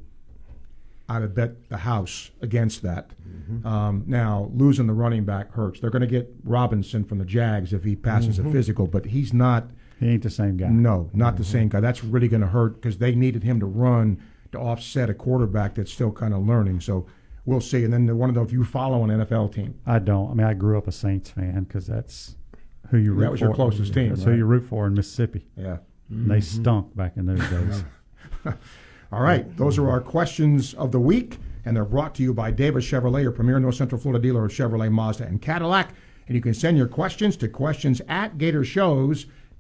I'd 1.07 1.35
bet 1.35 1.69
the 1.69 1.77
house 1.77 2.31
against 2.41 2.81
that. 2.81 3.11
Um, 3.63 4.03
now 4.07 4.49
losing 4.55 4.87
the 4.87 4.93
running 4.93 5.23
back 5.23 5.51
hurts. 5.51 5.79
They're 5.79 5.91
going 5.91 6.01
to 6.01 6.07
get 6.07 6.33
Robinson 6.43 7.03
from 7.03 7.19
the 7.19 7.25
Jags 7.25 7.73
if 7.73 7.83
he 7.83 7.95
passes 7.95 8.39
a 8.39 8.41
mm-hmm. 8.41 8.51
physical, 8.51 8.87
but 8.87 9.05
he's 9.05 9.33
not. 9.33 9.69
He 9.99 10.09
ain't 10.09 10.23
the 10.23 10.31
same 10.31 10.57
guy. 10.57 10.67
No, 10.67 11.11
not 11.13 11.37
the 11.37 11.43
mm-hmm. 11.43 11.51
same 11.51 11.69
guy. 11.69 11.79
That's 11.79 12.03
really 12.03 12.27
going 12.27 12.41
to 12.41 12.47
hurt 12.47 12.81
because 12.81 12.97
they 12.97 13.13
needed 13.13 13.43
him 13.43 13.59
to 13.59 13.67
run 13.67 14.19
to 14.51 14.59
offset 14.59 15.09
a 15.09 15.13
quarterback 15.13 15.75
that's 15.75 15.93
still 15.93 16.11
kind 16.11 16.33
of 16.33 16.45
learning. 16.45 16.81
So 16.81 17.05
we'll 17.45 17.61
see. 17.61 17.83
And 17.83 17.93
then 17.93 18.07
the, 18.07 18.15
one 18.15 18.29
of 18.29 18.35
those 18.35 18.51
you 18.51 18.63
follow 18.63 19.03
an 19.03 19.11
NFL 19.11 19.53
team. 19.53 19.79
I 19.85 19.99
don't. 19.99 20.31
I 20.31 20.33
mean, 20.33 20.47
I 20.47 20.53
grew 20.53 20.77
up 20.77 20.87
a 20.87 20.91
Saints 20.91 21.29
fan 21.29 21.65
because 21.65 21.85
that's 21.85 22.35
who 22.89 22.97
you 22.97 23.13
root 23.13 23.21
That 23.21 23.31
was 23.31 23.41
your 23.41 23.51
for. 23.51 23.55
closest 23.55 23.93
team, 23.93 24.09
That's 24.09 24.21
right? 24.21 24.31
who 24.31 24.37
you 24.37 24.45
root 24.45 24.67
for 24.67 24.87
in 24.87 24.95
Mississippi. 24.95 25.45
Yeah. 25.55 25.77
And 26.09 26.31
They 26.31 26.37
mm-hmm. 26.37 26.61
stunk 26.61 26.95
back 26.95 27.17
in 27.17 27.27
those 27.27 27.47
days. 27.49 27.83
All 29.11 29.21
right. 29.21 29.55
Those 29.57 29.77
are 29.77 29.89
our 29.89 30.01
questions 30.01 30.73
of 30.73 30.91
the 30.91 30.99
week, 30.99 31.37
and 31.63 31.75
they're 31.75 31.85
brought 31.85 32.15
to 32.15 32.23
you 32.23 32.33
by 32.33 32.51
Davis 32.51 32.85
Chevrolet, 32.85 33.21
your 33.21 33.31
premier 33.31 33.59
North 33.59 33.75
Central 33.75 33.99
Florida 33.99 34.21
dealer 34.21 34.45
of 34.45 34.51
Chevrolet, 34.51 34.91
Mazda, 34.91 35.25
and 35.25 35.41
Cadillac. 35.41 35.93
And 36.27 36.35
you 36.35 36.41
can 36.41 36.53
send 36.53 36.77
your 36.77 36.87
questions 36.87 37.37
to 37.37 37.47
questions 37.47 38.01
at 38.07 38.37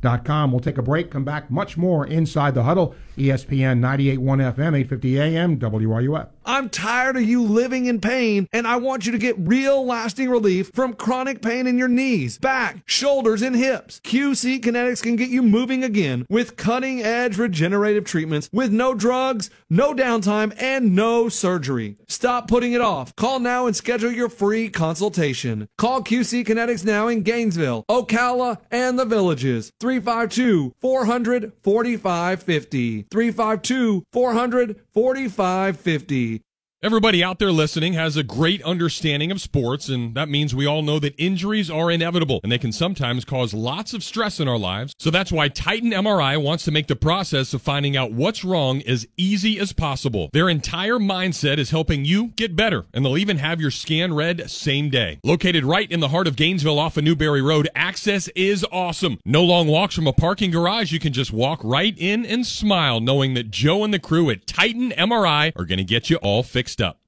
gatorshows.com. 0.05 0.51
We'll 0.51 0.61
take 0.61 0.77
a 0.77 0.81
break, 0.81 1.11
come 1.11 1.23
back 1.23 1.49
much 1.49 1.77
more 1.77 2.05
inside 2.05 2.55
the 2.55 2.63
huddle. 2.63 2.95
E 3.17 3.27
ESPN 3.27 3.79
98.1 3.79 4.19
FM, 4.19 4.59
850 4.59 5.19
AM, 5.19 5.57
WRUF. 5.57 6.27
I'm 6.47 6.69
tired 6.69 7.15
of 7.15 7.23
you 7.23 7.41
living 7.41 7.85
in 7.85 7.99
pain, 7.99 8.47
and 8.51 8.67
I 8.67 8.75
want 8.75 9.05
you 9.05 9.11
to 9.13 9.17
get 9.17 9.35
real 9.39 9.83
lasting 9.85 10.29
relief 10.29 10.69
from 10.75 10.93
chronic 10.93 11.41
pain 11.41 11.65
in 11.65 11.77
your 11.77 11.87
knees, 11.87 12.37
back, 12.37 12.83
shoulders, 12.85 13.41
and 13.41 13.55
hips. 13.55 13.99
QC 14.03 14.59
Kinetics 14.59 15.01
can 15.01 15.15
get 15.15 15.29
you 15.29 15.41
moving 15.41 15.83
again 15.83 16.25
with 16.29 16.55
cutting 16.55 17.01
edge 17.01 17.37
regenerative 17.37 18.03
treatments 18.03 18.49
with 18.51 18.71
no 18.71 18.93
drugs, 18.93 19.49
no 19.69 19.93
downtime, 19.93 20.53
and 20.61 20.93
no 20.93 21.29
surgery. 21.29 21.97
Stop 22.07 22.47
putting 22.47 22.73
it 22.73 22.81
off. 22.81 23.15
Call 23.15 23.39
now 23.39 23.65
and 23.65 23.75
schedule 23.75 24.11
your 24.11 24.29
free 24.29 24.69
consultation. 24.69 25.67
Call 25.77 26.03
QC 26.03 26.45
Kinetics 26.45 26.85
now 26.85 27.07
in 27.07 27.23
Gainesville, 27.23 27.85
Ocala, 27.89 28.59
and 28.69 28.99
the 28.99 29.05
villages. 29.05 29.71
352 30.01 30.73
400 30.81 31.51
4550. 31.63 33.05
352 33.09 34.03
400 34.11 34.75
4550. 34.93 36.44
Everybody 36.85 37.23
out 37.23 37.39
there 37.39 37.51
listening 37.51 37.93
has 37.93 38.15
a 38.15 38.21
great 38.21 38.61
understanding 38.61 39.31
of 39.31 39.41
sports, 39.41 39.89
and 39.89 40.13
that 40.13 40.29
means 40.29 40.53
we 40.53 40.67
all 40.67 40.83
know 40.83 40.99
that 40.99 41.15
injuries 41.17 41.67
are 41.67 41.89
inevitable 41.89 42.39
and 42.43 42.51
they 42.51 42.59
can 42.59 42.71
sometimes 42.71 43.25
cause 43.25 43.55
lots 43.55 43.95
of 43.95 44.03
stress 44.03 44.39
in 44.39 44.47
our 44.47 44.59
lives. 44.59 44.93
So 44.99 45.09
that's 45.09 45.31
why 45.31 45.47
Titan 45.47 45.89
MRI 45.89 46.39
wants 46.39 46.63
to 46.65 46.71
make 46.71 46.85
the 46.85 46.95
process 46.95 47.55
of 47.55 47.63
finding 47.63 47.97
out 47.97 48.11
what's 48.11 48.45
wrong 48.45 48.83
as 48.83 49.07
easy 49.17 49.57
as 49.59 49.73
possible. 49.73 50.29
Their 50.31 50.47
entire 50.47 50.99
mindset 50.99 51.57
is 51.57 51.71
helping 51.71 52.05
you 52.05 52.27
get 52.35 52.55
better, 52.55 52.85
and 52.93 53.03
they'll 53.03 53.17
even 53.17 53.39
have 53.39 53.59
your 53.59 53.71
scan 53.71 54.13
read 54.13 54.47
same 54.47 54.91
day. 54.91 55.17
Located 55.23 55.65
right 55.65 55.89
in 55.89 56.01
the 56.01 56.09
heart 56.09 56.27
of 56.27 56.35
Gainesville 56.35 56.77
off 56.77 56.97
of 56.97 57.03
Newberry 57.03 57.41
Road, 57.41 57.67
access 57.73 58.27
is 58.35 58.63
awesome. 58.71 59.17
No 59.25 59.43
long 59.43 59.65
walks 59.67 59.95
from 59.95 60.05
a 60.05 60.13
parking 60.13 60.51
garage. 60.51 60.91
You 60.91 60.99
can 60.99 61.13
just 61.13 61.33
walk 61.33 61.61
right 61.63 61.97
in 61.97 62.27
and 62.27 62.45
smile 62.45 62.99
knowing 62.99 63.33
that 63.33 63.49
Joe 63.49 63.83
and 63.83 63.91
the 63.91 63.97
crew 63.97 64.29
at 64.29 64.45
Titan 64.45 64.91
MRI 64.91 65.51
are 65.55 65.65
going 65.65 65.79
to 65.79 65.83
get 65.83 66.11
you 66.11 66.17
all 66.17 66.43
fixed 66.43 66.74
up. 66.81 66.99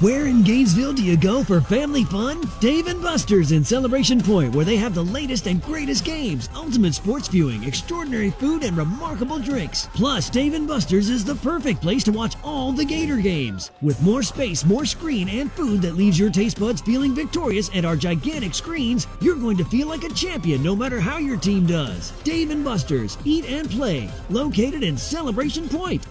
Where 0.00 0.26
in 0.26 0.42
Gainesville 0.42 0.92
do 0.92 1.02
you 1.02 1.16
go 1.16 1.42
for 1.42 1.60
family 1.62 2.04
fun? 2.04 2.42
Dave 2.60 2.88
and 2.88 3.00
Buster's 3.00 3.52
in 3.52 3.64
Celebration 3.64 4.20
Point, 4.20 4.54
where 4.54 4.64
they 4.64 4.76
have 4.76 4.94
the 4.94 5.04
latest 5.04 5.46
and 5.46 5.62
greatest 5.62 6.04
games, 6.04 6.50
ultimate 6.54 6.94
sports 6.94 7.28
viewing, 7.28 7.62
extraordinary 7.64 8.30
food, 8.32 8.64
and 8.64 8.76
remarkable 8.76 9.38
drinks. 9.38 9.88
Plus, 9.94 10.28
Dave 10.28 10.52
and 10.52 10.68
Buster's 10.68 11.08
is 11.08 11.24
the 11.24 11.36
perfect 11.36 11.80
place 11.80 12.04
to 12.04 12.12
watch 12.12 12.34
all 12.42 12.72
the 12.72 12.84
Gator 12.84 13.16
games. 13.16 13.70
With 13.80 14.02
more 14.02 14.22
space, 14.22 14.64
more 14.64 14.84
screen, 14.84 15.28
and 15.28 15.50
food 15.52 15.80
that 15.80 15.94
leaves 15.94 16.18
your 16.18 16.30
taste 16.30 16.60
buds 16.60 16.82
feeling 16.82 17.14
victorious 17.14 17.70
at 17.74 17.86
our 17.86 17.96
gigantic 17.96 18.52
screens, 18.52 19.06
you're 19.22 19.36
going 19.36 19.56
to 19.56 19.64
feel 19.64 19.86
like 19.86 20.04
a 20.04 20.12
champion 20.12 20.62
no 20.62 20.76
matter 20.76 21.00
how 21.00 21.18
your 21.18 21.38
team 21.38 21.66
does. 21.66 22.10
Dave 22.24 22.50
and 22.50 22.62
Buster's, 22.62 23.16
eat 23.24 23.46
and 23.46 23.70
play, 23.70 24.10
located 24.28 24.82
in 24.82 24.98
Celebration 24.98 25.66
Point. 25.68 26.04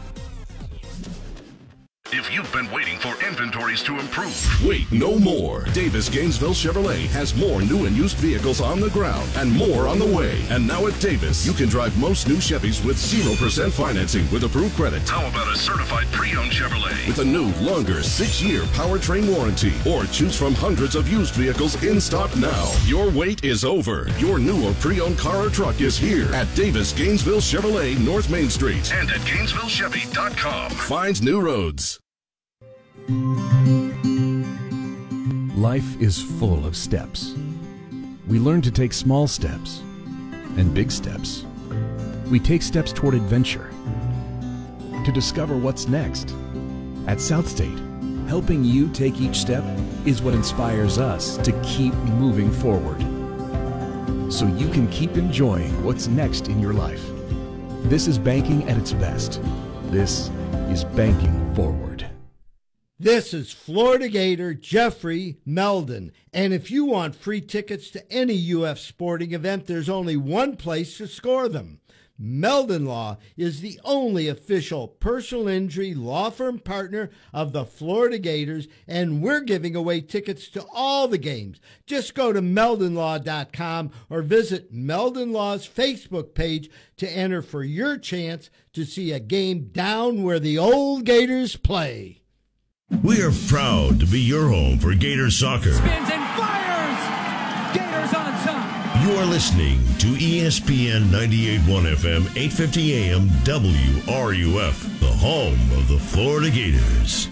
If 2.12 2.32
you've 2.32 2.52
been 2.52 2.70
waiting 2.70 3.00
for 3.00 3.16
inventories 3.26 3.82
to 3.84 3.98
improve, 3.98 4.36
wait 4.64 4.92
no 4.92 5.18
more. 5.18 5.64
Davis 5.74 6.10
Gainesville 6.10 6.54
Chevrolet 6.54 7.08
has 7.08 7.34
more 7.34 7.62
new 7.62 7.86
and 7.86 7.96
used 7.96 8.18
vehicles 8.18 8.62
on 8.62 8.80
the 8.80 8.90
ground 8.92 9.28
and 9.36 9.52
more 9.52 9.88
on 9.88 9.98
the 9.98 10.06
way. 10.06 10.40
And 10.50 10.68
now 10.68 10.86
at 10.86 11.00
Davis, 11.00 11.44
you 11.46 11.54
can 11.54 11.70
drive 11.70 11.98
most 11.98 12.28
new 12.28 12.36
Chevys 12.36 12.86
with 12.86 12.98
0% 12.98 13.72
financing 13.72 14.30
with 14.32 14.44
approved 14.44 14.76
credit. 14.76 15.08
How 15.10 15.28
about 15.28 15.52
a 15.52 15.58
certified 15.58 16.06
pre-owned 16.12 16.52
Chevrolet 16.52 17.08
with 17.08 17.18
a 17.18 17.26
new, 17.26 17.52
longer 17.54 18.04
six-year 18.04 18.62
powertrain 18.76 19.34
warranty? 19.36 19.74
Or 19.90 20.06
choose 20.06 20.38
from 20.38 20.54
hundreds 20.54 20.96
of 20.96 21.10
used 21.10 21.34
vehicles 21.34 21.82
in 21.84 22.00
stock 22.00 22.36
now. 22.36 22.72
Your 22.86 23.10
wait 23.10 23.44
is 23.44 23.66
over. 23.66 24.08
Your 24.20 24.38
new 24.38 24.68
or 24.68 24.74
pre-owned 24.76 25.18
car 25.18 25.48
or 25.48 25.50
truck 25.50 25.82
is 25.82 25.98
here 25.98 26.32
at 26.36 26.54
Davis 26.54 26.94
Gainesville 26.94 27.42
Chevrolet, 27.42 27.98
North 28.06 28.30
Main 28.30 28.52
Street, 28.52 28.94
and 28.94 29.10
at 29.10 29.22
GainesvilleChevy.com. 29.22 30.72
Find 30.72 31.24
new 31.24 31.42
roads. 31.42 32.03
Life 35.58 36.00
is 36.00 36.22
full 36.22 36.66
of 36.66 36.78
steps. 36.78 37.36
We 38.28 38.40
learn 38.40 38.62
to 38.62 38.72
take 38.72 38.94
small 38.94 39.28
steps 39.28 39.80
and 40.58 40.74
big 40.74 40.90
steps. 40.90 41.46
We 42.30 42.40
take 42.40 42.62
steps 42.62 42.94
toward 42.94 43.16
adventure 43.16 43.70
to 45.04 45.12
discover 45.12 45.58
what's 45.58 45.90
next. 45.90 46.34
At 47.06 47.20
South 47.20 47.50
State, 47.50 47.78
helping 48.30 48.64
you 48.64 48.88
take 48.90 49.20
each 49.20 49.36
step 49.36 49.66
is 50.06 50.22
what 50.22 50.34
inspires 50.34 50.98
us 50.98 51.36
to 51.40 51.52
keep 51.62 51.94
moving 51.94 52.52
forward. 52.52 53.02
So 54.32 54.48
you 54.48 54.70
can 54.70 54.88
keep 54.88 55.18
enjoying 55.18 55.84
what's 55.84 56.08
next 56.08 56.48
in 56.48 56.62
your 56.62 56.74
life. 56.74 57.04
This 57.84 58.08
is 58.08 58.18
banking 58.18 58.70
at 58.70 58.78
its 58.78 58.94
best. 58.94 59.42
This 59.88 60.30
is 60.70 60.86
banking 60.86 61.54
forward. 61.54 61.83
This 63.04 63.34
is 63.34 63.52
Florida 63.52 64.08
Gator 64.08 64.54
Jeffrey 64.54 65.36
Meldon. 65.46 66.14
And 66.32 66.54
if 66.54 66.72
you 66.72 66.86
want 66.86 67.18
free 67.18 67.42
tickets 67.42 67.90
to 67.90 68.10
any 68.10 68.54
UF 68.54 68.80
sporting 68.80 69.34
event, 69.34 69.68
there's 69.68 69.90
only 69.90 70.16
one 70.16 70.56
place 70.56 71.00
to 71.00 71.08
score 71.10 71.50
them. 71.50 71.82
Meldon 72.18 72.86
Law 72.86 73.18
is 73.36 73.60
the 73.60 73.78
only 73.84 74.30
official 74.30 74.88
personal 74.88 75.50
injury 75.50 75.94
law 75.94 76.30
firm 76.30 76.60
partner 76.60 77.10
of 77.34 77.52
the 77.52 77.66
Florida 77.66 78.18
Gators, 78.18 78.70
and 78.88 79.22
we're 79.22 79.42
giving 79.42 79.76
away 79.76 80.00
tickets 80.00 80.48
to 80.52 80.66
all 80.74 81.10
the 81.10 81.18
games. 81.18 81.60
Just 81.86 82.16
go 82.16 82.32
to 82.32 82.42
meldonlaw.com 82.42 83.92
or 84.10 84.22
visit 84.22 84.72
Meldon 84.72 85.34
Law's 85.34 85.68
Facebook 85.68 86.34
page 86.34 86.70
to 86.96 87.10
enter 87.10 87.42
for 87.42 87.66
your 87.66 87.98
chance 87.98 88.50
to 88.72 88.86
see 88.86 89.12
a 89.12 89.20
game 89.20 89.72
down 89.74 90.24
where 90.24 90.40
the 90.40 90.58
old 90.58 91.04
Gators 91.04 91.58
play. 91.58 92.23
We 93.02 93.22
are 93.22 93.32
proud 93.48 94.00
to 94.00 94.06
be 94.06 94.20
your 94.20 94.50
home 94.50 94.78
for 94.78 94.94
Gator 94.94 95.32
soccer. 95.32 95.74
Spins 95.74 96.10
and 96.10 96.40
fires! 96.40 97.76
Gators 97.76 98.14
on 98.14 98.32
top! 98.44 99.04
You 99.04 99.16
are 99.16 99.26
listening 99.26 99.80
to 100.00 100.08
ESPN 100.08 101.06
98.1 101.06 101.96
FM, 101.96 102.22
850 102.38 102.94
AM, 102.94 103.28
WRUF, 103.46 105.00
the 105.00 105.08
home 105.08 105.60
of 105.78 105.88
the 105.88 105.98
Florida 106.00 106.50
Gators. 106.50 107.30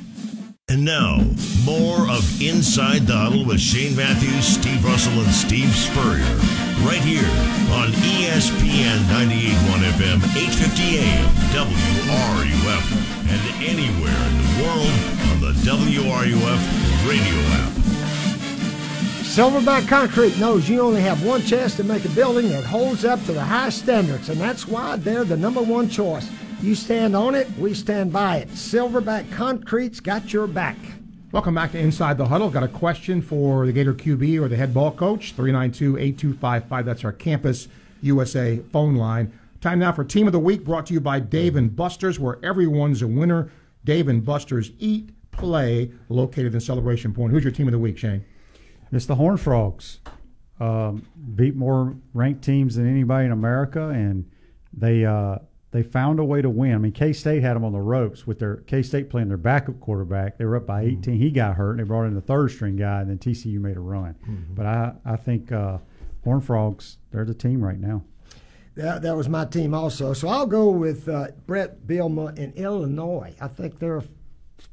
And 0.67 0.83
now, 0.83 1.17
more 1.63 2.09
of 2.09 2.41
Inside 2.41 3.05
the 3.07 3.15
Huddle 3.15 3.45
with 3.45 3.59
Shane 3.59 3.95
Matthews, 3.95 4.45
Steve 4.45 4.83
Russell, 4.83 5.19
and 5.21 5.31
Steve 5.31 5.69
Spurrier, 5.75 6.35
right 6.83 7.01
here 7.03 7.27
on 7.75 7.91
ESPN 7.91 8.99
98.1 9.07 9.83
FM, 9.91 10.19
850 10.35 10.97
AM, 10.97 11.29
WRUF, 11.53 12.85
and 13.29 13.63
anywhere 13.63 14.27
in 14.27 14.37
the 14.37 14.63
world 14.63 15.20
the 15.51 15.69
WRUF 15.69 17.09
radio 17.09 17.39
app. 17.51 17.71
Silverback 19.23 19.87
Concrete 19.87 20.37
knows 20.37 20.69
you 20.69 20.79
only 20.79 21.01
have 21.01 21.25
one 21.25 21.41
chance 21.41 21.75
to 21.75 21.83
make 21.83 22.05
a 22.05 22.09
building 22.09 22.49
that 22.49 22.63
holds 22.63 23.03
up 23.03 23.19
to 23.25 23.33
the 23.33 23.43
high 23.43 23.69
standards, 23.69 24.29
and 24.29 24.39
that's 24.39 24.67
why 24.67 24.95
they're 24.95 25.25
the 25.25 25.35
number 25.35 25.61
one 25.61 25.89
choice. 25.89 26.29
You 26.61 26.73
stand 26.73 27.15
on 27.15 27.35
it, 27.35 27.49
we 27.57 27.73
stand 27.73 28.13
by 28.13 28.37
it. 28.37 28.49
Silverback 28.49 29.29
Concrete's 29.31 29.99
got 29.99 30.31
your 30.31 30.47
back. 30.47 30.77
Welcome 31.33 31.55
back 31.55 31.73
to 31.73 31.79
Inside 31.79 32.17
the 32.17 32.27
Huddle. 32.27 32.49
Got 32.49 32.63
a 32.63 32.69
question 32.69 33.21
for 33.21 33.65
the 33.65 33.73
Gator 33.73 33.93
QB 33.93 34.41
or 34.41 34.47
the 34.47 34.55
head 34.57 34.73
ball 34.73 34.91
coach? 34.91 35.33
392 35.33 35.97
8255. 35.97 36.85
That's 36.85 37.03
our 37.03 37.13
Campus 37.13 37.67
USA 38.01 38.57
phone 38.71 38.95
line. 38.95 39.37
Time 39.59 39.79
now 39.79 39.91
for 39.91 40.03
Team 40.03 40.27
of 40.27 40.33
the 40.33 40.39
Week, 40.39 40.63
brought 40.63 40.85
to 40.87 40.93
you 40.93 41.01
by 41.01 41.19
Dave 41.19 41.55
and 41.57 41.75
Buster's, 41.75 42.19
where 42.19 42.37
everyone's 42.43 43.01
a 43.01 43.07
winner. 43.07 43.49
Dave 43.83 44.07
and 44.07 44.23
Buster's 44.23 44.71
Eat, 44.79 45.09
Play, 45.31 45.91
located 46.09 46.53
in 46.53 46.59
Celebration 46.59 47.13
Point. 47.13 47.31
Who's 47.31 47.43
your 47.43 47.51
Team 47.51 47.67
of 47.67 47.71
the 47.71 47.79
Week, 47.79 47.97
Shane? 47.97 48.23
It's 48.91 49.05
the 49.05 49.15
Horn 49.15 49.37
Frogs. 49.37 49.99
Um, 50.59 51.07
beat 51.35 51.55
more 51.55 51.95
ranked 52.13 52.43
teams 52.43 52.75
than 52.75 52.87
anybody 52.87 53.25
in 53.25 53.31
America, 53.31 53.87
and 53.89 54.29
they 54.73 55.05
uh, 55.05 55.37
they 55.71 55.81
found 55.81 56.19
a 56.19 56.23
way 56.23 56.41
to 56.41 56.49
win. 56.49 56.75
I 56.75 56.77
mean, 56.77 56.91
K 56.91 57.13
State 57.13 57.41
had 57.41 57.55
them 57.55 57.63
on 57.63 57.71
the 57.71 57.79
ropes 57.79 58.27
with 58.27 58.37
their 58.39 58.57
K 58.57 58.83
State 58.83 59.09
playing 59.09 59.29
their 59.29 59.37
backup 59.37 59.79
quarterback. 59.79 60.37
They 60.37 60.45
were 60.45 60.57
up 60.57 60.67
by 60.67 60.83
18. 60.83 61.17
He 61.17 61.31
got 61.31 61.55
hurt, 61.55 61.71
and 61.71 61.79
they 61.79 61.83
brought 61.83 62.03
in 62.05 62.13
the 62.13 62.21
third 62.21 62.51
string 62.51 62.75
guy, 62.75 63.01
and 63.01 63.09
then 63.09 63.17
TCU 63.17 63.59
made 63.59 63.77
a 63.77 63.79
run. 63.79 64.15
But 64.53 64.65
I 64.65 64.93
I 65.03 65.15
think 65.15 65.51
uh, 65.51 65.79
Horn 66.23 66.41
Frogs 66.41 66.97
they're 67.11 67.25
the 67.25 67.33
team 67.33 67.63
right 67.63 67.79
now. 67.79 68.03
That, 68.75 69.01
that 69.01 69.17
was 69.17 69.27
my 69.27 69.45
team 69.45 69.73
also. 69.73 70.13
So 70.13 70.27
I'll 70.29 70.45
go 70.45 70.69
with 70.69 71.09
uh, 71.09 71.27
Brett 71.45 71.85
Bielema 71.85 72.37
in 72.37 72.53
Illinois. 72.53 73.35
I 73.41 73.47
think 73.47 73.79
they're 73.79 74.01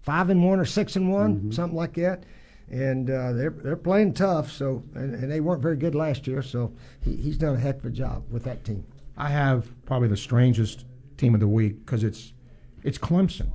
five 0.09 0.31
and 0.31 0.43
one 0.43 0.59
or 0.59 0.65
six 0.65 0.97
and 0.97 1.13
one, 1.13 1.37
mm-hmm. 1.37 1.51
something 1.51 1.77
like 1.77 1.93
that. 1.93 2.25
And 2.71 3.11
uh, 3.11 3.33
they're 3.33 3.51
they're 3.51 3.77
playing 3.77 4.15
tough. 4.15 4.51
So 4.51 4.83
and, 4.95 5.15
and 5.15 5.31
they 5.31 5.41
weren't 5.41 5.61
very 5.61 5.77
good 5.77 5.95
last 5.95 6.27
year. 6.27 6.41
So 6.41 6.73
he, 7.03 7.15
he's 7.15 7.37
done 7.37 7.55
a 7.57 7.59
heck 7.59 7.77
of 7.77 7.85
a 7.85 7.91
job 7.91 8.25
with 8.31 8.43
that 8.45 8.65
team. 8.65 8.87
I 9.19 9.29
have 9.29 9.67
probably 9.85 10.09
the 10.09 10.17
strangest 10.17 10.87
team 11.19 11.35
of 11.35 11.41
the 11.41 11.49
week 11.49 11.85
because 11.85 12.05
it's 12.05 12.33
it's 12.85 12.97
Clemson, 12.97 13.49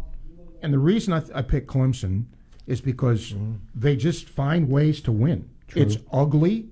and 0.61 0.71
the 0.71 0.77
reason 0.77 1.11
I, 1.11 1.23
I 1.33 1.41
picked 1.41 1.67
Clemson 1.67 2.25
is 2.67 2.81
because 2.81 3.31
mm-hmm. 3.31 3.53
they 3.73 3.95
just 3.95 4.29
find 4.29 4.69
ways 4.69 5.01
to 5.01 5.11
win. 5.11 5.49
It's 5.75 5.97
ugly. 6.11 6.69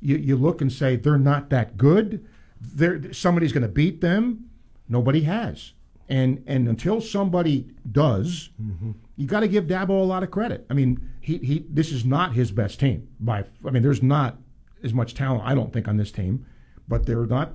You 0.00 0.16
you 0.16 0.36
look 0.36 0.62
and 0.62 0.72
say 0.72 0.96
they're 0.96 1.18
not 1.18 1.50
that 1.50 1.76
good. 1.76 2.26
They're, 2.60 3.12
somebody's 3.12 3.52
going 3.52 3.62
to 3.62 3.68
beat 3.68 4.00
them. 4.00 4.48
Nobody 4.88 5.22
has, 5.22 5.74
and 6.08 6.42
and 6.46 6.66
until 6.66 7.02
somebody 7.02 7.66
does, 7.92 8.50
mm-hmm. 8.60 8.92
You 9.18 9.26
got 9.26 9.40
to 9.40 9.48
give 9.48 9.64
Dabo 9.64 9.90
a 9.90 10.04
lot 10.04 10.22
of 10.22 10.30
credit. 10.30 10.64
I 10.70 10.74
mean, 10.74 11.06
he 11.20 11.36
he 11.38 11.66
this 11.68 11.92
is 11.92 12.04
not 12.06 12.32
his 12.32 12.50
best 12.50 12.80
team 12.80 13.08
by. 13.20 13.44
I 13.66 13.70
mean, 13.70 13.82
there's 13.82 14.02
not 14.02 14.36
as 14.82 14.94
much 14.94 15.12
talent 15.14 15.42
I 15.44 15.54
don't 15.54 15.72
think 15.72 15.88
on 15.88 15.96
this 15.98 16.10
team, 16.12 16.46
but 16.88 17.04
they're 17.04 17.26
not. 17.26 17.52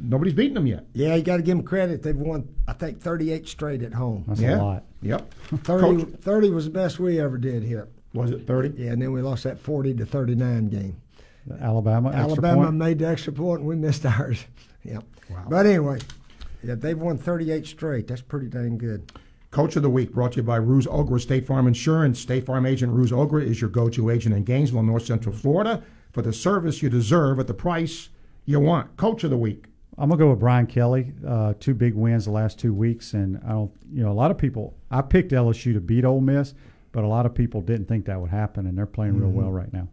Nobody's 0.00 0.34
beaten 0.34 0.54
them 0.54 0.66
yet. 0.66 0.86
Yeah, 0.94 1.14
you 1.16 1.22
got 1.22 1.36
to 1.36 1.42
give 1.42 1.56
them 1.56 1.64
credit. 1.66 2.02
They've 2.02 2.16
won, 2.16 2.48
I 2.66 2.72
think, 2.72 3.00
38 3.00 3.46
straight 3.46 3.82
at 3.82 3.92
home. 3.94 4.24
That's 4.26 4.40
Yeah. 4.40 4.60
a 4.60 4.62
lot. 4.62 4.84
Yep. 5.02 5.34
30, 5.62 5.82
Coach, 6.04 6.08
30 6.22 6.50
was 6.50 6.64
the 6.64 6.70
best 6.72 6.98
we 6.98 7.20
ever 7.20 7.38
did 7.38 7.62
here. 7.62 7.86
was 8.12 8.30
it 8.32 8.46
30? 8.48 8.74
Yeah, 8.82 8.90
and 8.92 9.00
then 9.02 9.12
we 9.12 9.20
lost 9.22 9.44
that 9.44 9.58
40 9.60 9.94
to 9.94 10.06
39 10.06 10.68
game. 10.70 10.96
Alabama. 11.60 12.10
Alabama 12.10 12.64
point. 12.64 12.74
made 12.76 12.98
the 12.98 13.06
extra 13.08 13.32
point 13.32 13.60
and 13.60 13.68
we 13.68 13.76
missed 13.76 14.04
ours. 14.06 14.44
yep. 14.84 15.04
Wow. 15.30 15.44
But 15.48 15.66
anyway, 15.66 15.98
yeah, 16.64 16.74
they've 16.74 16.98
won 16.98 17.16
38 17.18 17.64
straight. 17.66 18.08
That's 18.08 18.22
pretty 18.22 18.48
dang 18.48 18.76
good. 18.78 19.12
Coach 19.50 19.74
of 19.74 19.82
the 19.82 19.90
Week 19.90 20.12
brought 20.12 20.32
to 20.32 20.36
you 20.36 20.42
by 20.44 20.56
Ruse 20.56 20.86
Ogra 20.86 21.20
State 21.20 21.44
Farm 21.44 21.66
Insurance. 21.66 22.20
State 22.20 22.46
Farm 22.46 22.66
agent 22.66 22.92
Ruse 22.92 23.10
Ogra 23.10 23.44
is 23.44 23.60
your 23.60 23.68
go 23.68 23.88
to 23.88 24.10
agent 24.10 24.34
in 24.34 24.44
Gainesville, 24.44 24.84
North 24.84 25.04
Central 25.04 25.34
Florida, 25.34 25.82
for 26.12 26.22
the 26.22 26.32
service 26.32 26.82
you 26.82 26.88
deserve 26.88 27.40
at 27.40 27.48
the 27.48 27.54
price 27.54 28.10
you 28.44 28.60
want. 28.60 28.96
Coach 28.96 29.24
of 29.24 29.30
the 29.30 29.36
Week. 29.36 29.64
I'm 29.98 30.08
gonna 30.08 30.20
go 30.20 30.30
with 30.30 30.38
Brian 30.38 30.66
Kelly. 30.66 31.12
Uh, 31.26 31.54
two 31.58 31.74
big 31.74 31.94
wins 31.94 32.26
the 32.26 32.30
last 32.30 32.60
two 32.60 32.72
weeks, 32.72 33.12
and 33.12 33.40
I 33.44 33.50
don't. 33.50 33.72
You 33.92 34.04
know, 34.04 34.12
a 34.12 34.14
lot 34.14 34.30
of 34.30 34.38
people. 34.38 34.76
I 34.88 35.02
picked 35.02 35.32
LSU 35.32 35.74
to 35.74 35.80
beat 35.80 36.04
Ole 36.04 36.20
Miss, 36.20 36.54
but 36.92 37.02
a 37.02 37.08
lot 37.08 37.26
of 37.26 37.34
people 37.34 37.60
didn't 37.60 37.86
think 37.86 38.04
that 38.06 38.20
would 38.20 38.30
happen, 38.30 38.66
and 38.66 38.78
they're 38.78 38.86
playing 38.86 39.18
real 39.18 39.30
well 39.30 39.50
right 39.50 39.72
now. 39.72 39.88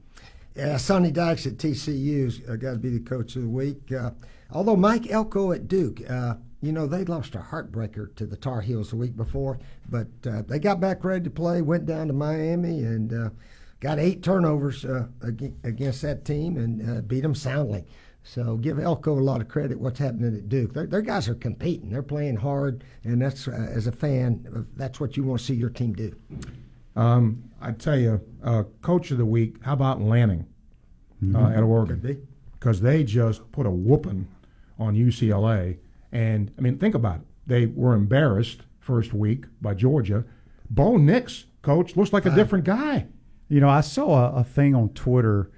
Yeah, 0.55 0.77
Sonny 0.77 1.11
Dykes 1.11 1.45
at 1.45 1.57
TCU's 1.57 2.41
uh, 2.47 2.55
got 2.55 2.71
to 2.71 2.77
be 2.77 2.89
the 2.89 2.99
coach 2.99 3.35
of 3.35 3.41
the 3.41 3.49
week. 3.49 3.91
Uh, 3.91 4.11
although 4.51 4.75
Mike 4.75 5.09
Elko 5.09 5.51
at 5.51 5.67
Duke, 5.67 6.01
uh, 6.09 6.35
you 6.61 6.71
know, 6.71 6.87
they 6.87 7.05
lost 7.05 7.35
a 7.35 7.39
heartbreaker 7.39 8.15
to 8.15 8.25
the 8.25 8.37
Tar 8.37 8.61
Heels 8.61 8.89
the 8.89 8.95
week 8.95 9.15
before, 9.15 9.59
but 9.89 10.07
uh, 10.25 10.41
they 10.47 10.59
got 10.59 10.79
back 10.79 11.03
ready 11.03 11.23
to 11.23 11.29
play, 11.29 11.61
went 11.61 11.85
down 11.85 12.07
to 12.07 12.13
Miami, 12.13 12.83
and 12.83 13.13
uh, 13.13 13.29
got 13.79 13.99
eight 13.99 14.23
turnovers 14.23 14.83
uh, 14.85 15.07
against 15.63 16.01
that 16.01 16.25
team 16.25 16.57
and 16.57 16.97
uh, 16.97 17.01
beat 17.01 17.21
them 17.21 17.35
soundly. 17.35 17.85
So 18.23 18.57
give 18.57 18.77
Elko 18.77 19.17
a 19.17 19.21
lot 19.21 19.39
of 19.39 19.47
credit. 19.47 19.79
What's 19.79 19.99
happening 19.99 20.35
at 20.35 20.49
Duke? 20.49 20.73
Their, 20.73 20.85
their 20.85 21.01
guys 21.01 21.29
are 21.29 21.35
competing. 21.35 21.89
They're 21.89 22.03
playing 22.03 22.35
hard, 22.35 22.83
and 23.03 23.21
that's 23.21 23.47
uh, 23.47 23.51
as 23.51 23.87
a 23.87 23.91
fan, 23.91 24.45
uh, 24.53 24.61
that's 24.75 24.99
what 24.99 25.15
you 25.15 25.23
want 25.23 25.39
to 25.39 25.45
see 25.45 25.53
your 25.53 25.69
team 25.69 25.93
do. 25.93 26.13
Um, 26.97 27.43
I 27.61 27.71
tell 27.71 27.97
you, 27.97 28.19
uh, 28.43 28.63
coach 28.81 29.11
of 29.11 29.17
the 29.17 29.25
week. 29.25 29.55
How 29.61 29.73
about 29.73 30.01
Lanning 30.01 30.45
mm-hmm. 31.23 31.35
uh, 31.35 31.51
at 31.51 31.63
Oregon? 31.63 32.27
Because 32.59 32.81
they 32.81 33.03
just 33.03 33.49
put 33.53 33.65
a 33.65 33.71
whooping 33.71 34.27
on 34.77 34.95
UCLA, 34.95 35.77
and 36.17 36.51
I 36.57 36.61
mean, 36.61 36.79
think 36.79 36.95
about 36.95 37.17
it. 37.17 37.27
They 37.45 37.67
were 37.67 37.93
embarrassed 37.93 38.61
first 38.79 39.13
week 39.13 39.45
by 39.61 39.75
Georgia. 39.75 40.25
Bo 40.67 40.97
Nix, 40.97 41.45
coach, 41.61 41.95
looks 41.95 42.11
like 42.11 42.25
a 42.25 42.31
different 42.31 42.65
guy. 42.65 43.05
You 43.49 43.59
know, 43.59 43.69
I 43.69 43.81
saw 43.81 44.31
a, 44.31 44.39
a 44.39 44.43
thing 44.43 44.73
on 44.73 44.89
Twitter 44.89 45.51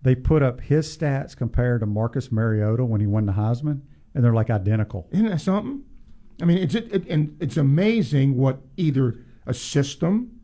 they 0.00 0.14
put 0.14 0.42
up 0.42 0.62
his 0.62 0.96
stats 0.96 1.36
compared 1.36 1.80
to 1.80 1.86
Marcus 1.86 2.32
Mariota 2.32 2.86
when 2.86 3.02
he 3.02 3.06
won 3.06 3.26
the 3.26 3.32
Heisman, 3.32 3.82
and 4.14 4.24
they're 4.24 4.32
like 4.32 4.48
identical. 4.48 5.08
Isn't 5.10 5.26
that 5.26 5.42
something? 5.42 5.84
I 6.40 6.46
mean, 6.46 6.58
it's 6.58 6.74
it, 6.74 7.06
and 7.08 7.36
it's 7.38 7.58
amazing 7.58 8.38
what 8.38 8.60
either 8.78 9.16
a 9.46 9.52
system 9.52 10.37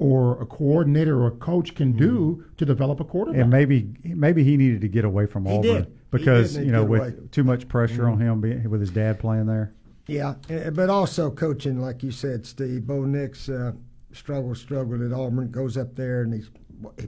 or 0.00 0.40
a 0.42 0.46
coordinator 0.46 1.20
or 1.20 1.28
a 1.28 1.32
coach 1.32 1.74
can 1.74 1.92
do 1.92 2.42
mm. 2.42 2.56
to 2.56 2.64
develop 2.64 2.98
a 3.00 3.04
quarterback. 3.04 3.40
And 3.40 3.50
maybe 3.50 3.94
maybe 4.02 4.42
he 4.42 4.56
needed 4.56 4.80
to 4.80 4.88
get 4.88 5.04
away 5.04 5.26
from 5.26 5.46
he 5.46 5.52
Auburn 5.52 5.82
did. 5.82 6.10
because 6.10 6.56
you 6.56 6.72
know 6.72 6.84
with 6.84 7.02
away. 7.02 7.14
too 7.30 7.44
much 7.44 7.68
pressure 7.68 8.02
mm-hmm. 8.02 8.12
on 8.12 8.20
him 8.20 8.40
being, 8.40 8.68
with 8.68 8.80
his 8.80 8.90
dad 8.90 9.20
playing 9.20 9.46
there. 9.46 9.72
Yeah, 10.06 10.34
eh, 10.48 10.70
but 10.70 10.90
also 10.90 11.30
coaching, 11.30 11.80
like 11.80 12.02
you 12.02 12.10
said, 12.10 12.44
Steve. 12.44 12.86
Bo 12.86 13.04
Nix 13.04 13.48
uh, 13.48 13.72
struggled, 14.12 14.56
struggled 14.56 15.02
at 15.02 15.12
Auburn. 15.12 15.50
Goes 15.50 15.76
up 15.76 15.94
there 15.94 16.22
and 16.22 16.34
he's 16.34 16.50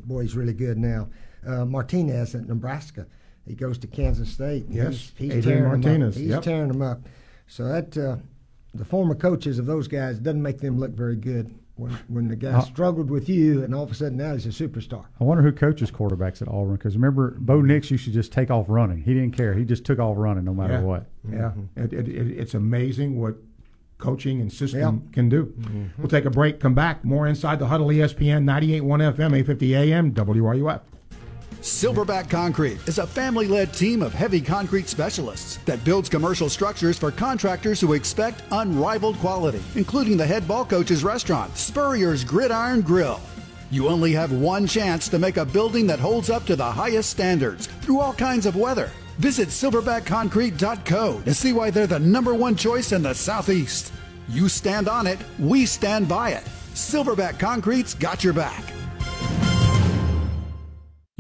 boy, 0.04 0.20
he's 0.22 0.36
really 0.36 0.52
good 0.52 0.78
now 0.78 1.08
uh, 1.46 1.64
Martinez 1.64 2.34
at 2.34 2.46
Nebraska. 2.46 3.06
He 3.46 3.54
goes 3.54 3.78
to 3.78 3.86
Kansas 3.86 4.30
State. 4.30 4.66
Yes, 4.68 5.12
he's, 5.16 5.32
he's 5.32 5.44
tearing 5.44 5.64
Martinez. 5.64 6.14
Them 6.14 6.22
up. 6.22 6.26
He's 6.26 6.30
yep. 6.30 6.42
tearing 6.42 6.68
them 6.68 6.82
up. 6.82 7.00
So 7.48 7.64
that 7.64 7.96
uh, 7.96 8.16
the 8.74 8.84
former 8.84 9.14
coaches 9.14 9.58
of 9.58 9.66
those 9.66 9.88
guys 9.88 10.18
doesn't 10.18 10.42
make 10.42 10.60
them 10.60 10.78
look 10.78 10.92
very 10.92 11.16
good. 11.16 11.52
When, 11.76 11.92
when 12.08 12.28
the 12.28 12.36
guy 12.36 12.52
uh, 12.52 12.60
struggled 12.60 13.10
with 13.10 13.28
you, 13.28 13.64
and 13.64 13.74
all 13.74 13.82
of 13.82 13.90
a 13.90 13.94
sudden 13.94 14.18
now 14.18 14.34
he's 14.34 14.44
a 14.44 14.50
superstar. 14.50 15.06
I 15.18 15.24
wonder 15.24 15.42
who 15.42 15.52
coaches 15.52 15.90
quarterbacks 15.90 16.42
at 16.42 16.48
Auburn 16.48 16.74
because 16.74 16.94
remember 16.94 17.34
Bo 17.38 17.62
Nix 17.62 17.90
used 17.90 18.04
to 18.04 18.10
just 18.10 18.30
take 18.30 18.50
off 18.50 18.66
running. 18.68 19.02
He 19.02 19.14
didn't 19.14 19.36
care. 19.36 19.54
He 19.54 19.64
just 19.64 19.84
took 19.84 19.98
off 19.98 20.16
running 20.18 20.44
no 20.44 20.52
matter 20.52 20.74
yeah. 20.74 20.80
what. 20.80 21.06
Yeah, 21.30 21.38
mm-hmm. 21.38 21.82
it, 21.82 21.92
it, 21.94 22.08
it, 22.08 22.38
it's 22.38 22.54
amazing 22.54 23.18
what 23.18 23.36
coaching 24.02 24.40
and 24.40 24.52
system 24.52 25.08
can 25.12 25.28
do. 25.28 25.46
Mm-hmm. 25.46 25.84
We'll 25.98 26.08
take 26.08 26.24
a 26.24 26.30
break. 26.30 26.60
Come 26.60 26.74
back. 26.74 27.04
More 27.04 27.26
inside 27.26 27.58
the 27.58 27.68
huddle. 27.68 27.86
ESPN 27.86 28.44
98.1 28.44 28.82
FM, 28.82 29.14
850 29.14 29.76
AM, 29.76 30.12
WRUF. 30.12 30.80
Silverback 31.62 32.28
Concrete 32.28 32.80
is 32.88 32.98
a 32.98 33.06
family 33.06 33.46
led 33.46 33.72
team 33.72 34.02
of 34.02 34.12
heavy 34.12 34.40
concrete 34.40 34.88
specialists 34.88 35.58
that 35.58 35.84
builds 35.84 36.08
commercial 36.08 36.48
structures 36.48 36.98
for 36.98 37.12
contractors 37.12 37.80
who 37.80 37.92
expect 37.92 38.42
unrivaled 38.50 39.16
quality, 39.18 39.62
including 39.76 40.16
the 40.16 40.26
head 40.26 40.48
ball 40.48 40.64
coach's 40.64 41.04
restaurant, 41.04 41.56
Spurrier's 41.56 42.24
Gridiron 42.24 42.80
Grill. 42.80 43.20
You 43.70 43.86
only 43.86 44.10
have 44.10 44.32
one 44.32 44.66
chance 44.66 45.08
to 45.10 45.20
make 45.20 45.36
a 45.36 45.46
building 45.46 45.86
that 45.86 46.00
holds 46.00 46.30
up 46.30 46.44
to 46.46 46.56
the 46.56 46.64
highest 46.68 47.10
standards 47.10 47.68
through 47.80 48.00
all 48.00 48.12
kinds 48.12 48.44
of 48.44 48.56
weather. 48.56 48.90
Visit 49.18 49.46
silverbackconcrete.co 49.46 51.20
to 51.20 51.32
see 51.32 51.52
why 51.52 51.70
they're 51.70 51.86
the 51.86 52.00
number 52.00 52.34
one 52.34 52.56
choice 52.56 52.90
in 52.90 53.04
the 53.04 53.14
Southeast. 53.14 53.92
You 54.28 54.48
stand 54.48 54.88
on 54.88 55.06
it, 55.06 55.20
we 55.38 55.66
stand 55.66 56.08
by 56.08 56.30
it. 56.30 56.44
Silverback 56.74 57.38
Concrete's 57.38 57.94
got 57.94 58.24
your 58.24 58.32
back. 58.32 58.71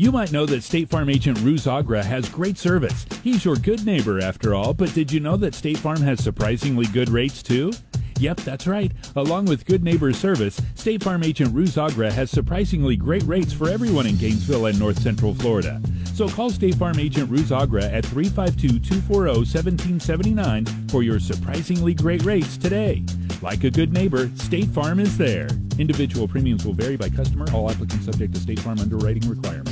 You 0.02 0.10
might 0.10 0.32
know 0.32 0.46
that 0.46 0.64
State 0.64 0.88
Farm 0.88 1.08
agent 1.08 1.38
Ruz 1.42 1.68
Agra 1.68 2.02
has 2.02 2.28
great 2.28 2.58
service. 2.58 3.06
He's 3.22 3.44
your 3.44 3.54
good 3.54 3.86
neighbor 3.86 4.18
after 4.18 4.52
all, 4.52 4.74
but 4.74 4.92
did 4.94 5.12
you 5.12 5.20
know 5.20 5.36
that 5.36 5.54
State 5.54 5.78
Farm 5.78 6.00
has 6.00 6.18
surprisingly 6.18 6.86
good 6.86 7.08
rates 7.08 7.40
too? 7.40 7.72
Yep, 8.18 8.38
that's 8.38 8.66
right. 8.66 8.90
Along 9.14 9.44
with 9.44 9.64
good 9.64 9.84
neighbor 9.84 10.12
service, 10.12 10.60
State 10.74 11.04
Farm 11.04 11.22
agent 11.22 11.54
Ruz 11.54 11.78
Agra 11.78 12.10
has 12.10 12.32
surprisingly 12.32 12.96
great 12.96 13.22
rates 13.22 13.52
for 13.52 13.68
everyone 13.68 14.08
in 14.08 14.16
Gainesville 14.16 14.66
and 14.66 14.76
North 14.76 15.00
Central 15.00 15.34
Florida. 15.34 15.80
So 16.14 16.28
call 16.28 16.50
State 16.50 16.74
Farm 16.74 16.98
agent 16.98 17.30
Ruz 17.30 17.52
Agra 17.52 17.84
at 17.84 18.02
352-240-1779 18.02 20.90
for 20.90 21.04
your 21.04 21.20
surprisingly 21.20 21.94
great 21.94 22.24
rates 22.24 22.56
today. 22.56 23.04
Like 23.40 23.62
a 23.62 23.70
good 23.70 23.92
neighbor, 23.92 24.32
State 24.34 24.70
Farm 24.70 24.98
is 24.98 25.16
there. 25.16 25.46
Individual 25.78 26.26
premiums 26.26 26.66
will 26.66 26.74
vary 26.74 26.96
by 26.96 27.08
customer, 27.08 27.46
all 27.52 27.70
applicants 27.70 28.06
subject 28.06 28.34
to 28.34 28.40
State 28.40 28.58
Farm 28.58 28.80
underwriting 28.80 29.30
requirements. 29.30 29.71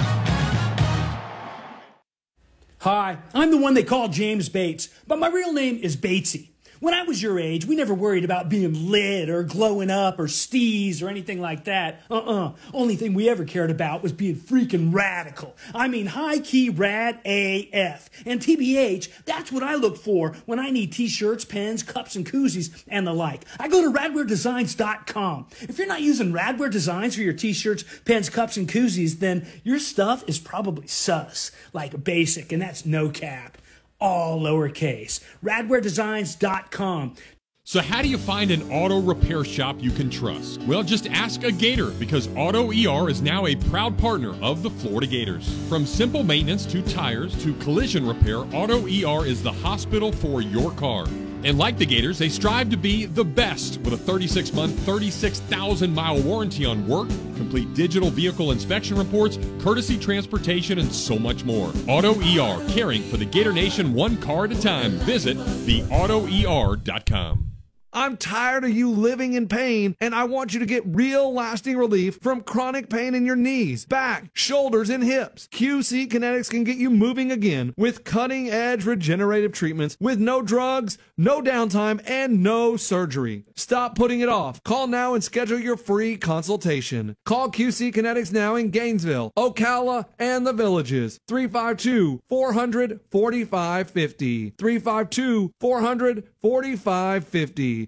Hi, 2.81 3.19
I'm 3.35 3.51
the 3.51 3.57
one 3.57 3.75
they 3.75 3.83
call 3.83 4.07
James 4.07 4.49
Bates, 4.49 4.89
but 5.05 5.19
my 5.19 5.27
real 5.27 5.53
name 5.53 5.77
is 5.83 5.95
Batesy. 5.95 6.47
When 6.81 6.95
I 6.95 7.03
was 7.03 7.21
your 7.21 7.39
age, 7.39 7.67
we 7.67 7.75
never 7.75 7.93
worried 7.93 8.25
about 8.25 8.49
being 8.49 8.89
lit 8.89 9.29
or 9.29 9.43
glowing 9.43 9.91
up 9.91 10.17
or 10.17 10.25
steez 10.25 11.03
or 11.03 11.09
anything 11.09 11.39
like 11.39 11.65
that. 11.65 12.01
Uh-uh. 12.09 12.53
Only 12.73 12.95
thing 12.95 13.13
we 13.13 13.29
ever 13.29 13.45
cared 13.45 13.69
about 13.69 14.01
was 14.01 14.11
being 14.11 14.35
freaking 14.35 14.91
radical. 14.91 15.55
I 15.75 15.87
mean, 15.87 16.07
high 16.07 16.39
key 16.39 16.71
rad 16.71 17.19
AF. 17.23 18.09
And 18.25 18.41
TBH, 18.41 19.25
that's 19.25 19.51
what 19.51 19.61
I 19.61 19.75
look 19.75 19.95
for 19.95 20.31
when 20.47 20.57
I 20.57 20.71
need 20.71 20.91
t-shirts, 20.91 21.45
pens, 21.45 21.83
cups, 21.83 22.15
and 22.15 22.25
koozies 22.25 22.83
and 22.87 23.05
the 23.05 23.13
like. 23.13 23.45
I 23.59 23.67
go 23.67 23.83
to 23.83 23.95
radwaredesigns.com. 23.95 25.49
If 25.61 25.77
you're 25.77 25.85
not 25.85 26.01
using 26.01 26.33
Radware 26.33 26.71
Designs 26.71 27.13
for 27.13 27.21
your 27.21 27.33
t-shirts, 27.33 27.85
pens, 28.05 28.27
cups, 28.27 28.57
and 28.57 28.67
koozies, 28.67 29.19
then 29.19 29.45
your 29.63 29.77
stuff 29.77 30.23
is 30.27 30.39
probably 30.39 30.87
sus, 30.87 31.51
like 31.73 32.03
basic, 32.03 32.51
and 32.51 32.59
that's 32.59 32.87
no 32.87 33.09
cap 33.11 33.59
all 34.01 34.41
lowercase. 34.41 35.21
RadwareDesigns.com. 35.43 37.15
So, 37.63 37.79
how 37.79 38.01
do 38.01 38.09
you 38.09 38.17
find 38.17 38.49
an 38.49 38.69
auto 38.71 38.99
repair 38.99 39.45
shop 39.45 39.77
you 39.79 39.91
can 39.91 40.09
trust? 40.09 40.61
Well, 40.63 40.81
just 40.81 41.07
ask 41.07 41.43
a 41.43 41.51
Gator 41.51 41.91
because 41.91 42.27
Auto 42.35 42.71
ER 42.71 43.09
is 43.09 43.21
now 43.21 43.45
a 43.45 43.55
proud 43.55 43.97
partner 43.99 44.33
of 44.41 44.63
the 44.63 44.69
Florida 44.71 45.05
Gators. 45.05 45.53
From 45.69 45.85
simple 45.85 46.23
maintenance 46.23 46.65
to 46.65 46.81
tires 46.81 47.41
to 47.43 47.53
collision 47.55 48.05
repair, 48.05 48.39
Auto 48.53 48.87
ER 48.87 49.25
is 49.27 49.43
the 49.43 49.51
hospital 49.51 50.11
for 50.11 50.41
your 50.41 50.71
car. 50.71 51.05
And 51.43 51.57
like 51.57 51.77
the 51.77 51.85
Gators, 51.85 52.19
they 52.19 52.29
strive 52.29 52.69
to 52.69 52.77
be 52.77 53.05
the 53.05 53.23
best 53.23 53.79
with 53.81 53.93
a 53.93 53.97
36 53.97 54.53
month, 54.53 54.77
36,000 54.81 55.93
mile 55.93 56.21
warranty 56.21 56.65
on 56.65 56.87
work, 56.87 57.09
complete 57.35 57.73
digital 57.73 58.09
vehicle 58.09 58.51
inspection 58.51 58.97
reports, 58.97 59.39
courtesy 59.59 59.97
transportation, 59.97 60.79
and 60.79 60.91
so 60.91 61.17
much 61.17 61.43
more. 61.43 61.71
Auto 61.87 62.13
ER, 62.13 62.63
caring 62.69 63.01
for 63.03 63.17
the 63.17 63.25
Gator 63.25 63.53
Nation 63.53 63.93
one 63.93 64.17
car 64.17 64.45
at 64.45 64.51
a 64.51 64.61
time. 64.61 64.91
Visit 64.99 65.37
theautoer.com. 65.37 67.50
I'm 67.93 68.15
tired 68.15 68.63
of 68.63 68.69
you 68.69 68.89
living 68.89 69.33
in 69.33 69.49
pain, 69.49 69.97
and 69.99 70.15
I 70.15 70.23
want 70.23 70.53
you 70.53 70.61
to 70.61 70.65
get 70.65 70.83
real 70.85 71.33
lasting 71.33 71.75
relief 71.75 72.19
from 72.21 72.39
chronic 72.41 72.89
pain 72.89 73.13
in 73.13 73.25
your 73.25 73.35
knees, 73.35 73.85
back, 73.85 74.29
shoulders, 74.33 74.89
and 74.89 75.03
hips. 75.03 75.49
QC 75.51 76.07
Kinetics 76.07 76.49
can 76.49 76.63
get 76.63 76.77
you 76.77 76.89
moving 76.89 77.31
again 77.31 77.73
with 77.75 78.05
cutting 78.05 78.49
edge 78.49 78.85
regenerative 78.85 79.51
treatments 79.51 79.97
with 79.99 80.19
no 80.19 80.41
drugs, 80.41 80.97
no 81.17 81.41
downtime, 81.41 82.01
and 82.09 82.41
no 82.41 82.77
surgery. 82.77 83.43
Stop 83.55 83.95
putting 83.95 84.21
it 84.21 84.29
off. 84.29 84.63
Call 84.63 84.87
now 84.87 85.13
and 85.13 85.23
schedule 85.23 85.59
your 85.59 85.77
free 85.77 86.15
consultation. 86.15 87.17
Call 87.25 87.51
QC 87.51 87.93
Kinetics 87.93 88.31
now 88.31 88.55
in 88.55 88.69
Gainesville, 88.69 89.33
Ocala, 89.37 90.05
and 90.17 90.47
the 90.47 90.53
villages. 90.53 91.19
352 91.27 92.21
400 92.29 93.01
4550. 93.11 94.53
352 94.57 95.53
400 95.59 96.23
4550. 96.41 97.80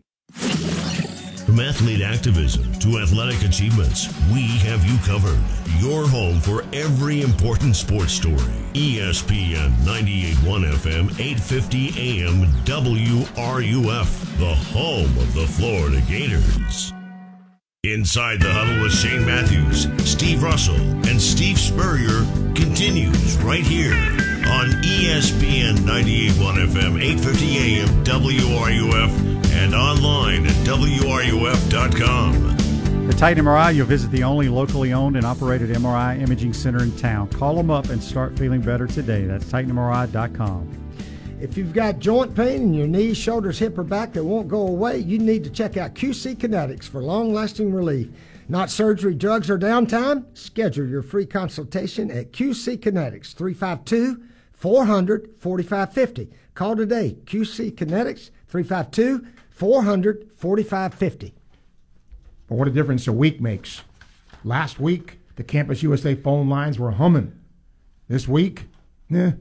From 1.53 1.59
athlete 1.59 2.01
activism 2.01 2.73
to 2.79 2.97
athletic 2.97 3.43
achievements, 3.43 4.07
we 4.33 4.41
have 4.65 4.83
you 4.87 4.97
covered. 5.05 5.39
Your 5.77 6.07
home 6.07 6.39
for 6.39 6.65
every 6.73 7.21
important 7.21 7.75
sports 7.75 8.11
story. 8.11 8.39
ESPN 8.73 9.69
98.1 9.85 10.71
FM, 10.71 11.11
850 11.19 12.23
AM, 12.23 12.45
WRUF, 12.65 14.37
the 14.39 14.55
home 14.55 15.15
of 15.19 15.33
the 15.35 15.45
Florida 15.45 16.01
Gators. 16.09 16.91
Inside 17.83 18.41
the 18.41 18.51
Huddle 18.51 18.81
with 18.81 18.91
Shane 18.91 19.23
Matthews, 19.23 19.87
Steve 20.09 20.41
Russell, 20.41 20.81
and 21.07 21.21
Steve 21.21 21.59
Spurrier 21.59 22.25
continues 22.55 23.37
right 23.43 23.63
here 23.63 23.93
on 23.93 24.71
ESPN 24.81 25.75
98.1 25.85 26.65
FM, 26.65 26.99
850 26.99 27.57
AM, 27.59 28.03
WRUF, 28.03 29.42
and 29.53 29.75
online 29.75 30.45
at 30.45 30.55
WRUF.com. 30.65 32.43
At 33.09 33.17
Titan 33.17 33.45
MRI, 33.45 33.75
you'll 33.75 33.85
visit 33.85 34.11
the 34.11 34.23
only 34.23 34.47
locally 34.47 34.93
owned 34.93 35.17
and 35.17 35.25
operated 35.25 35.69
MRI 35.69 36.21
imaging 36.21 36.53
center 36.53 36.81
in 36.83 36.95
town. 36.95 37.27
Call 37.29 37.55
them 37.55 37.69
up 37.69 37.89
and 37.89 38.01
start 38.01 38.37
feeling 38.37 38.61
better 38.61 38.87
today. 38.87 39.25
That's 39.25 39.45
TitanMRI.com. 39.45 40.83
If 41.41 41.57
you've 41.57 41.73
got 41.73 41.99
joint 41.99 42.33
pain 42.33 42.61
in 42.61 42.73
your 42.73 42.87
knees, 42.87 43.17
shoulders, 43.17 43.59
hip, 43.59 43.77
or 43.77 43.83
back 43.83 44.13
that 44.13 44.23
won't 44.23 44.47
go 44.47 44.65
away, 44.67 44.99
you 44.99 45.19
need 45.19 45.43
to 45.43 45.49
check 45.49 45.75
out 45.75 45.93
QC 45.93 46.37
Kinetics 46.37 46.87
for 46.87 47.03
long 47.03 47.33
lasting 47.33 47.73
relief. 47.73 48.07
Not 48.47 48.69
surgery, 48.69 49.15
drugs, 49.15 49.49
or 49.49 49.59
downtime? 49.59 50.25
Schedule 50.37 50.87
your 50.87 51.01
free 51.01 51.25
consultation 51.25 52.09
at 52.09 52.31
QC 52.31 52.77
Kinetics 52.77 53.33
352 53.33 54.23
400 54.53 55.29
4550. 55.39 56.29
Call 56.53 56.77
today, 56.77 57.17
QC 57.25 57.73
Kinetics 57.73 58.29
352 58.47 59.25
400 59.53 60.29
4550. 60.35 61.33
But 62.47 62.55
what 62.55 62.67
a 62.67 62.71
difference 62.71 63.07
a 63.07 63.13
week 63.13 63.39
makes. 63.39 63.81
Last 64.43 64.79
week, 64.79 65.19
the 65.35 65.43
Campus 65.43 65.83
USA 65.83 66.15
phone 66.15 66.49
lines 66.49 66.77
were 66.77 66.91
humming. 66.91 67.39
This 68.07 68.27
week, 68.27 68.65
eh. 69.13 69.33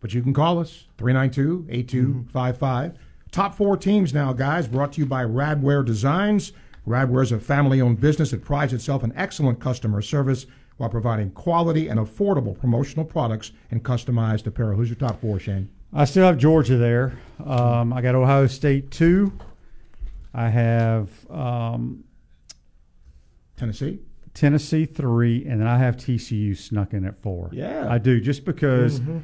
But 0.00 0.14
you 0.14 0.22
can 0.22 0.32
call 0.34 0.58
us, 0.58 0.84
392 0.98 1.66
8255. 1.68 2.98
Top 3.32 3.54
four 3.54 3.76
teams 3.76 4.14
now, 4.14 4.32
guys, 4.32 4.68
brought 4.68 4.92
to 4.92 5.00
you 5.00 5.06
by 5.06 5.24
Radware 5.24 5.84
Designs. 5.84 6.52
Radware 6.86 7.22
is 7.22 7.32
a 7.32 7.40
family 7.40 7.80
owned 7.80 8.00
business 8.00 8.30
that 8.30 8.44
prides 8.44 8.72
itself 8.72 9.02
on 9.02 9.12
excellent 9.16 9.58
customer 9.58 10.00
service 10.00 10.46
while 10.76 10.90
providing 10.90 11.30
quality 11.30 11.88
and 11.88 11.98
affordable 11.98 12.56
promotional 12.56 13.04
products 13.04 13.52
and 13.70 13.82
customized 13.82 14.46
apparel. 14.46 14.76
Who's 14.76 14.90
your 14.90 14.96
top 14.96 15.20
four, 15.20 15.40
Shane? 15.40 15.70
I 15.92 16.04
still 16.04 16.26
have 16.26 16.38
Georgia 16.38 16.76
there. 16.76 17.18
Um, 17.44 17.92
I 17.92 18.00
got 18.02 18.14
Ohio 18.14 18.46
State 18.46 18.90
two. 18.90 19.32
I 20.34 20.48
have 20.48 21.10
um, 21.30 22.04
Tennessee. 23.56 24.00
Tennessee 24.34 24.84
three, 24.84 25.44
and 25.46 25.60
then 25.60 25.66
I 25.68 25.78
have 25.78 25.96
TCU 25.96 26.56
snuck 26.56 26.92
in 26.92 27.04
at 27.06 27.20
four. 27.22 27.48
Yeah. 27.52 27.86
I 27.90 27.98
do 27.98 28.20
just 28.20 28.44
because 28.44 29.00
Mhm. 29.00 29.22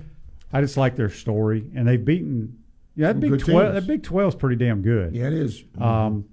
I 0.53 0.61
just 0.63 0.77
like 0.77 0.97
their 0.97 1.11
story, 1.11 1.65
and 1.75 1.87
they've 1.87 2.03
beaten. 2.03 2.59
Yeah, 2.97 3.09
that 3.13 3.21
Big 3.21 3.39
Twelve. 3.41 3.73
teams. 3.73 3.75
That 3.75 3.87
Big 3.87 4.03
Twelve 4.03 4.35
is 4.35 4.39
pretty 4.39 4.57
damn 4.57 4.83
good. 4.83 5.15
Yeah, 5.15 5.27
it 5.27 5.33
is. 5.35 5.65
Um, 5.79 6.27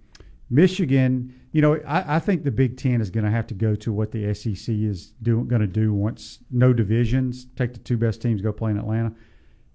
Michigan, 0.49 1.33
you 1.51 1.61
know, 1.61 1.75
I, 1.87 2.15
I 2.15 2.19
think 2.19 2.43
the 2.43 2.51
Big 2.51 2.75
Ten 2.77 3.01
is 3.01 3.09
going 3.09 3.23
to 3.23 3.29
have 3.31 3.47
to 3.47 3.53
go 3.53 3.75
to 3.75 3.93
what 3.93 4.11
the 4.11 4.33
SEC 4.33 4.73
is 4.73 5.13
going 5.23 5.47
to 5.49 5.67
do 5.67 5.93
once 5.93 6.39
no 6.51 6.73
divisions. 6.73 7.45
Take 7.55 7.73
the 7.73 7.79
two 7.79 7.97
best 7.97 8.21
teams, 8.21 8.41
go 8.41 8.51
play 8.51 8.71
in 8.71 8.77
Atlanta. 8.77 9.13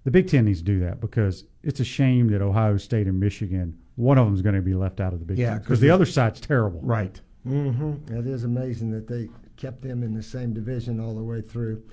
The 0.03 0.11
Big 0.11 0.27
Ten 0.27 0.45
needs 0.45 0.59
to 0.59 0.65
do 0.65 0.79
that 0.81 0.99
because 1.01 1.45
it's 1.65 1.79
a 1.79 1.83
shame 1.85 2.29
that 2.29 2.41
Ohio 2.41 2.77
State 2.77 3.07
and 3.07 3.19
Michigan, 3.19 3.77
one 3.95 4.17
of 4.17 4.25
them 4.25 4.33
is 4.35 4.41
going 4.41 4.55
to 4.55 4.61
be 4.61 4.73
left 4.73 5.01
out 5.01 5.11
of 5.13 5.19
the 5.19 5.25
Big 5.25 5.37
Yeah, 5.37 5.49
Ten 5.49 5.57
'cause 5.57 5.63
because 5.65 5.79
the 5.81 5.87
the- 5.87 5.93
other 5.93 6.05
side's 6.05 6.39
terrible. 6.39 6.79
Right. 6.81 7.19
Mm-hmm. 7.45 8.15
It 8.15 8.25
is 8.27 8.43
amazing 8.43 8.91
that 8.91 9.07
they 9.07 9.29
kept 9.57 9.81
them 9.81 10.03
in 10.03 10.13
the 10.13 10.23
same 10.23 10.53
division 10.53 10.99
all 10.99 11.15
the 11.15 11.23
way 11.23 11.41
through. 11.41 11.83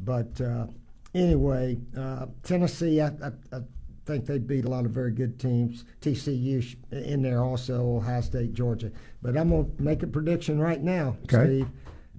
But 0.00 0.40
uh, 0.40 0.66
anyway, 1.14 1.78
uh, 1.96 2.26
Tennessee, 2.42 3.00
I, 3.00 3.06
I, 3.08 3.30
I 3.52 3.60
think 4.06 4.26
they 4.26 4.38
beat 4.38 4.64
a 4.64 4.68
lot 4.70 4.84
of 4.86 4.90
very 4.90 5.10
good 5.12 5.38
teams. 5.38 5.84
TCU 6.00 6.76
in 6.92 7.22
there 7.22 7.42
also, 7.42 7.96
Ohio 7.96 8.20
State, 8.20 8.52
Georgia. 8.54 8.90
But 9.22 9.36
I'm 9.36 9.50
going 9.50 9.74
to 9.76 9.82
make 9.82 10.02
a 10.02 10.06
prediction 10.06 10.58
right 10.60 10.82
now, 10.82 11.16
Okay. 11.24 11.44
Steve. 11.44 11.68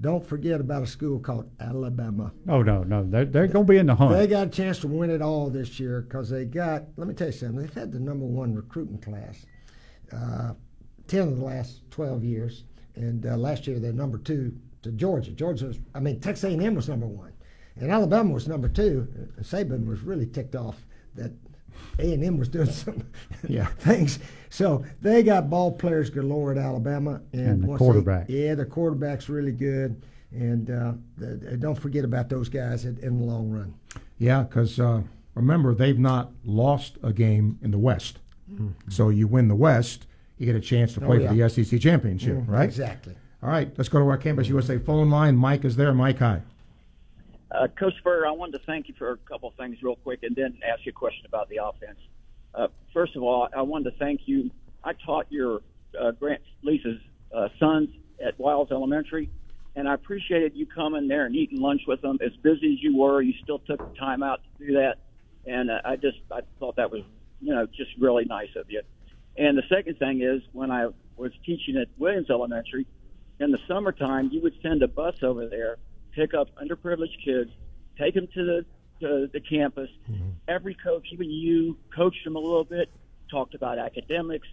Don't 0.01 0.25
forget 0.25 0.59
about 0.59 0.81
a 0.81 0.87
school 0.87 1.19
called 1.19 1.49
Alabama. 1.59 2.31
Oh 2.49 2.63
no, 2.63 2.83
no, 2.83 3.03
they're, 3.07 3.25
they're 3.25 3.47
going 3.47 3.65
to 3.67 3.71
be 3.71 3.77
in 3.77 3.85
the 3.85 3.93
hunt. 3.95 4.11
They 4.13 4.25
got 4.27 4.47
a 4.47 4.49
chance 4.49 4.79
to 4.79 4.87
win 4.87 5.11
it 5.11 5.21
all 5.21 5.49
this 5.49 5.79
year 5.79 6.01
because 6.01 6.29
they 6.29 6.45
got, 6.45 6.85
let 6.97 7.07
me 7.07 7.13
tell 7.13 7.27
you 7.27 7.33
something, 7.33 7.59
they've 7.59 7.73
had 7.73 7.91
the 7.91 7.99
number 7.99 8.25
one 8.25 8.55
recruiting 8.55 8.97
class 8.97 9.45
uh, 10.11 10.53
10 11.07 11.19
of 11.27 11.37
the 11.37 11.45
last 11.45 11.89
12 11.91 12.23
years. 12.23 12.63
And 12.95 13.25
uh, 13.25 13.37
last 13.37 13.67
year 13.67 13.79
they're 13.79 13.93
number 13.93 14.17
two 14.17 14.53
to 14.81 14.91
Georgia. 14.91 15.31
Georgia 15.31 15.67
was, 15.67 15.79
I 15.93 15.99
mean, 15.99 16.19
Texas 16.19 16.45
A&M 16.51 16.73
was 16.75 16.89
number 16.89 17.05
one. 17.07 17.33
And 17.75 17.91
Alabama 17.91 18.33
was 18.33 18.47
number 18.47 18.67
two. 18.69 19.07
Saban 19.41 19.85
was 19.85 20.01
really 20.01 20.25
ticked 20.25 20.55
off 20.55 20.77
that 21.15 21.31
A&M 21.99 22.37
was 22.37 22.49
doing 22.49 22.65
some 22.71 23.03
Yeah. 23.47 23.67
things. 23.67 24.17
So 24.51 24.83
they 25.01 25.23
got 25.23 25.49
ball 25.49 25.71
players 25.71 26.09
galore 26.09 26.51
at 26.51 26.57
Alabama. 26.57 27.21
And, 27.31 27.41
And 27.47 27.63
the 27.63 27.67
once 27.67 27.79
they- 28.27 28.45
yeah, 28.47 28.53
the 28.53 28.65
quarterback's 28.65 29.29
really 29.29 29.53
good. 29.53 29.99
And 30.31 30.69
uh, 30.69 30.93
th- 31.19 31.39
th- 31.41 31.59
don't 31.59 31.75
forget 31.79 32.03
about 32.05 32.29
those 32.29 32.49
guys 32.49 32.85
in, 32.85 32.97
in 32.99 33.17
the 33.19 33.23
long 33.25 33.49
run. 33.49 33.73
Yeah, 34.17 34.43
because 34.43 34.79
uh, 34.79 35.01
remember, 35.35 35.73
they've 35.73 35.97
not 35.97 36.31
lost 36.45 36.97
a 37.01 37.11
game 37.13 37.57
in 37.61 37.71
the 37.71 37.77
West. 37.77 38.19
Mhm. 38.51 38.73
So 38.89 39.07
you 39.09 39.25
win 39.27 39.47
the 39.47 39.55
West, 39.55 40.05
you 40.37 40.45
get 40.45 40.55
a 40.55 40.59
chance 40.61 40.93
to 40.95 41.03
Oh, 41.03 41.07
play 41.07 41.21
yeah. 41.21 41.29
for 41.29 41.35
the 41.35 41.49
SEC 41.49 41.79
championship, 41.79 42.35
Mhm, 42.37 42.47
right? 42.49 42.65
exactly. 42.65 43.15
All 43.41 43.49
right, 43.49 43.71
let's 43.77 43.89
go 43.89 43.99
to 43.99 44.05
our 44.07 44.17
Campus 44.17 44.47
USA 44.49 44.77
phone 44.77 45.09
line. 45.09 45.35
Mike 45.35 45.63
is 45.65 45.75
there. 45.77 45.93
Mike, 45.93 46.19
hi. 46.19 46.41
Uh, 47.51 47.67
Coach 47.69 47.93
Spur, 47.99 48.25
I 48.25 48.31
wanted 48.31 48.59
to 48.59 48.65
thank 48.65 48.87
you 48.87 48.93
for 48.97 49.11
a 49.11 49.17
couple 49.17 49.49
of 49.49 49.55
things 49.55 49.77
real 49.81 49.95
quick 49.97 50.19
and 50.23 50.35
then 50.35 50.57
ask 50.69 50.85
you 50.85 50.91
a 50.91 50.93
question 50.93 51.25
about 51.25 51.49
the 51.49 51.57
offense. 51.63 51.99
Uh, 52.53 52.67
first 52.93 53.15
of 53.15 53.23
all, 53.23 53.47
I 53.55 53.61
wanted 53.61 53.91
to 53.91 53.97
thank 53.97 54.21
you. 54.25 54.51
I 54.83 54.93
taught 55.05 55.27
your 55.29 55.61
uh, 55.99 56.11
Grant 56.11 56.41
Lisa's 56.63 56.99
uh, 57.35 57.47
sons 57.59 57.89
at 58.25 58.39
Wiles 58.39 58.69
Elementary, 58.71 59.29
and 59.75 59.87
I 59.87 59.93
appreciated 59.93 60.53
you 60.55 60.65
coming 60.65 61.07
there 61.07 61.25
and 61.25 61.35
eating 61.35 61.59
lunch 61.59 61.81
with 61.87 62.01
them. 62.01 62.17
As 62.23 62.31
busy 62.41 62.73
as 62.73 62.83
you 62.83 62.97
were, 62.97 63.21
you 63.21 63.33
still 63.43 63.59
took 63.59 63.79
the 63.79 63.97
time 63.97 64.23
out 64.23 64.41
to 64.43 64.65
do 64.67 64.73
that, 64.73 64.95
and 65.45 65.71
uh, 65.71 65.81
I 65.85 65.95
just 65.95 66.17
I 66.31 66.41
thought 66.59 66.75
that 66.75 66.91
was 66.91 67.03
you 67.39 67.53
know 67.53 67.65
just 67.65 67.91
really 67.99 68.25
nice 68.25 68.55
of 68.55 68.69
you. 68.69 68.81
And 69.37 69.57
the 69.57 69.63
second 69.69 69.97
thing 69.97 70.21
is 70.21 70.41
when 70.51 70.71
I 70.71 70.87
was 71.15 71.31
teaching 71.45 71.77
at 71.77 71.87
Williams 71.97 72.29
Elementary, 72.29 72.85
in 73.39 73.51
the 73.51 73.59
summertime, 73.67 74.29
you 74.31 74.41
would 74.41 74.53
send 74.61 74.83
a 74.83 74.87
bus 74.87 75.15
over 75.23 75.47
there, 75.47 75.77
pick 76.13 76.33
up 76.33 76.49
underprivileged 76.61 77.23
kids, 77.23 77.49
take 77.97 78.13
them 78.13 78.27
to 78.33 78.43
the 78.43 78.65
to 79.01 79.29
the 79.31 79.39
campus. 79.39 79.89
Every 80.47 80.75
coach, 80.75 81.07
even 81.11 81.29
you, 81.29 81.77
coached 81.95 82.23
them 82.23 82.35
a 82.35 82.39
little 82.39 82.63
bit, 82.63 82.89
talked 83.29 83.53
about 83.53 83.77
academics, 83.77 84.47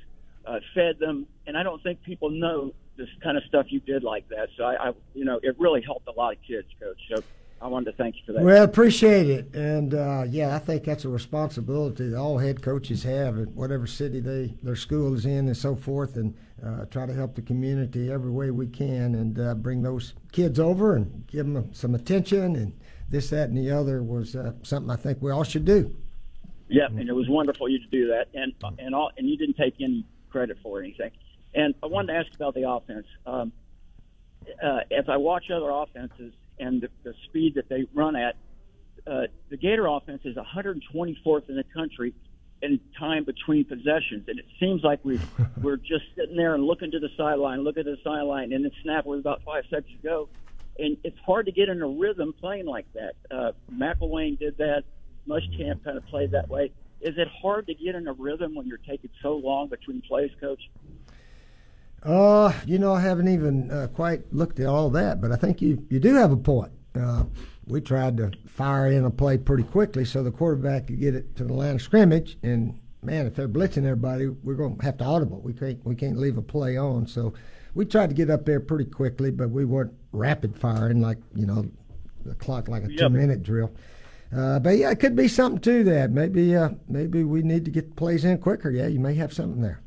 uh, 0.46 0.60
fed 0.74 0.98
them, 0.98 1.26
and 1.46 1.56
I 1.56 1.62
don't 1.62 1.82
think 1.82 2.02
people 2.02 2.30
know 2.30 2.72
this 2.96 3.08
kind 3.22 3.36
of 3.36 3.44
stuff 3.44 3.66
you 3.68 3.80
did 3.80 4.02
like 4.02 4.28
that. 4.28 4.48
So 4.56 4.64
I, 4.64 4.88
I, 4.88 4.92
you 5.14 5.24
know, 5.24 5.38
it 5.42 5.58
really 5.58 5.82
helped 5.82 6.08
a 6.08 6.12
lot 6.12 6.32
of 6.32 6.38
kids, 6.42 6.66
coach. 6.80 6.98
So 7.14 7.22
I 7.60 7.66
wanted 7.66 7.92
to 7.92 7.96
thank 7.96 8.16
you 8.16 8.22
for 8.26 8.32
that. 8.32 8.42
Well, 8.42 8.62
appreciate 8.62 9.28
it, 9.28 9.54
and 9.54 9.94
uh, 9.94 10.24
yeah, 10.28 10.54
I 10.54 10.58
think 10.58 10.84
that's 10.84 11.04
a 11.04 11.08
responsibility 11.08 12.08
that 12.08 12.18
all 12.18 12.38
head 12.38 12.62
coaches 12.62 13.02
have 13.02 13.38
at 13.38 13.48
whatever 13.48 13.86
city 13.86 14.20
they 14.20 14.54
their 14.62 14.76
school 14.76 15.14
is 15.14 15.26
in, 15.26 15.46
and 15.46 15.56
so 15.56 15.74
forth, 15.74 16.16
and 16.16 16.34
uh, 16.64 16.84
try 16.86 17.06
to 17.06 17.14
help 17.14 17.34
the 17.34 17.42
community 17.42 18.10
every 18.12 18.30
way 18.30 18.50
we 18.50 18.68
can, 18.68 19.14
and 19.14 19.38
uh, 19.40 19.54
bring 19.54 19.82
those 19.82 20.14
kids 20.32 20.60
over 20.60 20.94
and 20.94 21.26
give 21.26 21.46
them 21.46 21.72
some 21.72 21.94
attention, 21.94 22.56
and 22.56 22.72
this, 23.08 23.30
that, 23.30 23.48
and 23.48 23.56
the 23.56 23.70
other 23.70 24.02
was 24.02 24.36
uh, 24.36 24.52
something 24.62 24.90
I 24.90 24.96
think 24.96 25.18
we 25.20 25.30
all 25.30 25.44
should 25.44 25.64
do. 25.64 25.94
Yep, 26.68 26.90
and 26.90 27.08
it 27.08 27.14
was 27.14 27.28
wonderful 27.28 27.68
you 27.68 27.78
to 27.78 27.86
do 27.86 28.08
that, 28.08 28.28
and 28.34 28.52
and 28.78 28.94
all, 28.94 29.10
and 29.16 29.28
you 29.28 29.38
didn't 29.38 29.56
take 29.56 29.74
any 29.80 30.04
credit 30.30 30.58
for 30.62 30.80
anything. 30.80 31.10
And 31.54 31.74
I 31.82 31.86
wanted 31.86 32.12
to 32.12 32.18
ask 32.18 32.34
about 32.34 32.54
the 32.54 32.68
offense. 32.68 33.06
Um, 33.24 33.52
uh, 34.62 34.80
as 34.96 35.08
I 35.08 35.16
watch 35.16 35.50
other 35.50 35.70
offenses 35.70 36.32
and 36.58 36.82
the, 36.82 36.88
the 37.04 37.14
speed 37.24 37.54
that 37.54 37.68
they 37.68 37.86
run 37.94 38.16
at, 38.16 38.36
uh, 39.06 39.22
the 39.48 39.56
Gator 39.56 39.86
offense 39.86 40.22
is 40.24 40.36
124th 40.36 41.48
in 41.48 41.56
the 41.56 41.64
country 41.74 42.14
in 42.60 42.80
time 42.98 43.24
between 43.24 43.64
possessions, 43.64 44.24
and 44.28 44.38
it 44.38 44.44
seems 44.60 44.82
like 44.82 45.02
we 45.04 45.18
we're 45.62 45.76
just 45.76 46.04
sitting 46.16 46.36
there 46.36 46.54
and 46.54 46.64
looking 46.64 46.90
to 46.90 46.98
the 46.98 47.08
sideline, 47.16 47.62
looking 47.62 47.84
to 47.84 47.92
the 47.92 48.02
sideline, 48.04 48.52
and 48.52 48.64
then 48.64 48.72
snap 48.82 49.06
was 49.06 49.20
about 49.20 49.42
five 49.44 49.64
seconds 49.70 49.92
to 50.02 50.08
go, 50.08 50.28
and 50.78 50.96
it's 51.04 51.18
hard 51.24 51.46
to 51.46 51.52
get 51.52 51.68
in 51.68 51.82
a 51.82 51.86
rhythm 51.86 52.34
playing 52.38 52.66
like 52.66 52.86
that. 52.94 53.14
Uh, 53.30 53.52
McElwain 53.72 54.38
did 54.38 54.56
that. 54.58 54.84
Muschamp 55.28 55.84
kind 55.84 55.96
of 55.96 56.06
played 56.06 56.30
that 56.30 56.48
way. 56.48 56.72
Is 57.00 57.16
it 57.16 57.28
hard 57.28 57.66
to 57.66 57.74
get 57.74 57.94
in 57.94 58.08
a 58.08 58.12
rhythm 58.12 58.54
when 58.54 58.66
you're 58.66 58.78
taking 58.78 59.10
so 59.22 59.36
long 59.36 59.68
between 59.68 60.02
plays, 60.02 60.30
Coach? 60.40 60.70
Uh, 62.02 62.52
you 62.64 62.78
know, 62.78 62.92
I 62.94 63.00
haven't 63.00 63.28
even 63.28 63.70
uh, 63.70 63.88
quite 63.88 64.32
looked 64.32 64.60
at 64.60 64.66
all 64.66 64.90
that, 64.90 65.20
but 65.20 65.32
I 65.32 65.36
think 65.36 65.60
you, 65.60 65.86
you 65.90 66.00
do 66.00 66.14
have 66.14 66.32
a 66.32 66.36
point. 66.36 66.72
Uh, 66.98 67.24
we 67.66 67.80
tried 67.80 68.16
to 68.16 68.32
fire 68.46 68.90
in 68.90 69.04
a 69.04 69.10
play 69.10 69.36
pretty 69.36 69.64
quickly 69.64 70.04
so 70.04 70.22
the 70.22 70.30
quarterback 70.30 70.86
could 70.86 71.00
get 71.00 71.14
it 71.14 71.36
to 71.36 71.44
the 71.44 71.52
line 71.52 71.74
of 71.76 71.82
scrimmage, 71.82 72.38
and 72.42 72.78
man, 73.02 73.26
if 73.26 73.34
they're 73.34 73.48
blitzing 73.48 73.84
everybody, 73.84 74.28
we're 74.28 74.54
going 74.54 74.76
to 74.78 74.84
have 74.84 74.98
to 74.98 75.04
audible. 75.04 75.40
We 75.40 75.52
can't 75.52 75.84
we 75.84 75.94
can't 75.94 76.18
leave 76.18 76.38
a 76.38 76.42
play 76.42 76.76
on. 76.76 77.06
So 77.06 77.34
we 77.78 77.84
tried 77.84 78.08
to 78.10 78.14
get 78.14 78.28
up 78.28 78.44
there 78.44 78.58
pretty 78.58 78.84
quickly, 78.90 79.30
but 79.30 79.50
we 79.50 79.64
weren't 79.64 79.92
rapid 80.10 80.56
firing 80.58 81.00
like 81.00 81.18
you 81.36 81.46
know 81.46 81.64
the 82.26 82.34
clock 82.34 82.66
like 82.66 82.82
a 82.82 82.88
Yep. 82.90 82.98
two 82.98 83.08
minute 83.08 83.42
drill. 83.44 83.70
Uh, 84.36 84.58
but 84.58 84.76
yeah, 84.76 84.90
it 84.90 84.98
could 84.98 85.14
be 85.14 85.28
something 85.28 85.60
to 85.60 85.84
that. 85.84 86.10
Maybe 86.10 86.56
uh, 86.56 86.70
maybe 86.88 87.22
we 87.22 87.40
need 87.42 87.64
to 87.66 87.70
get 87.70 87.90
the 87.90 87.94
plays 87.94 88.24
in 88.24 88.38
quicker. 88.38 88.70
Yeah, 88.70 88.88
you 88.88 88.98
may 88.98 89.14
have 89.14 89.32
something 89.32 89.62
there. 89.62 89.80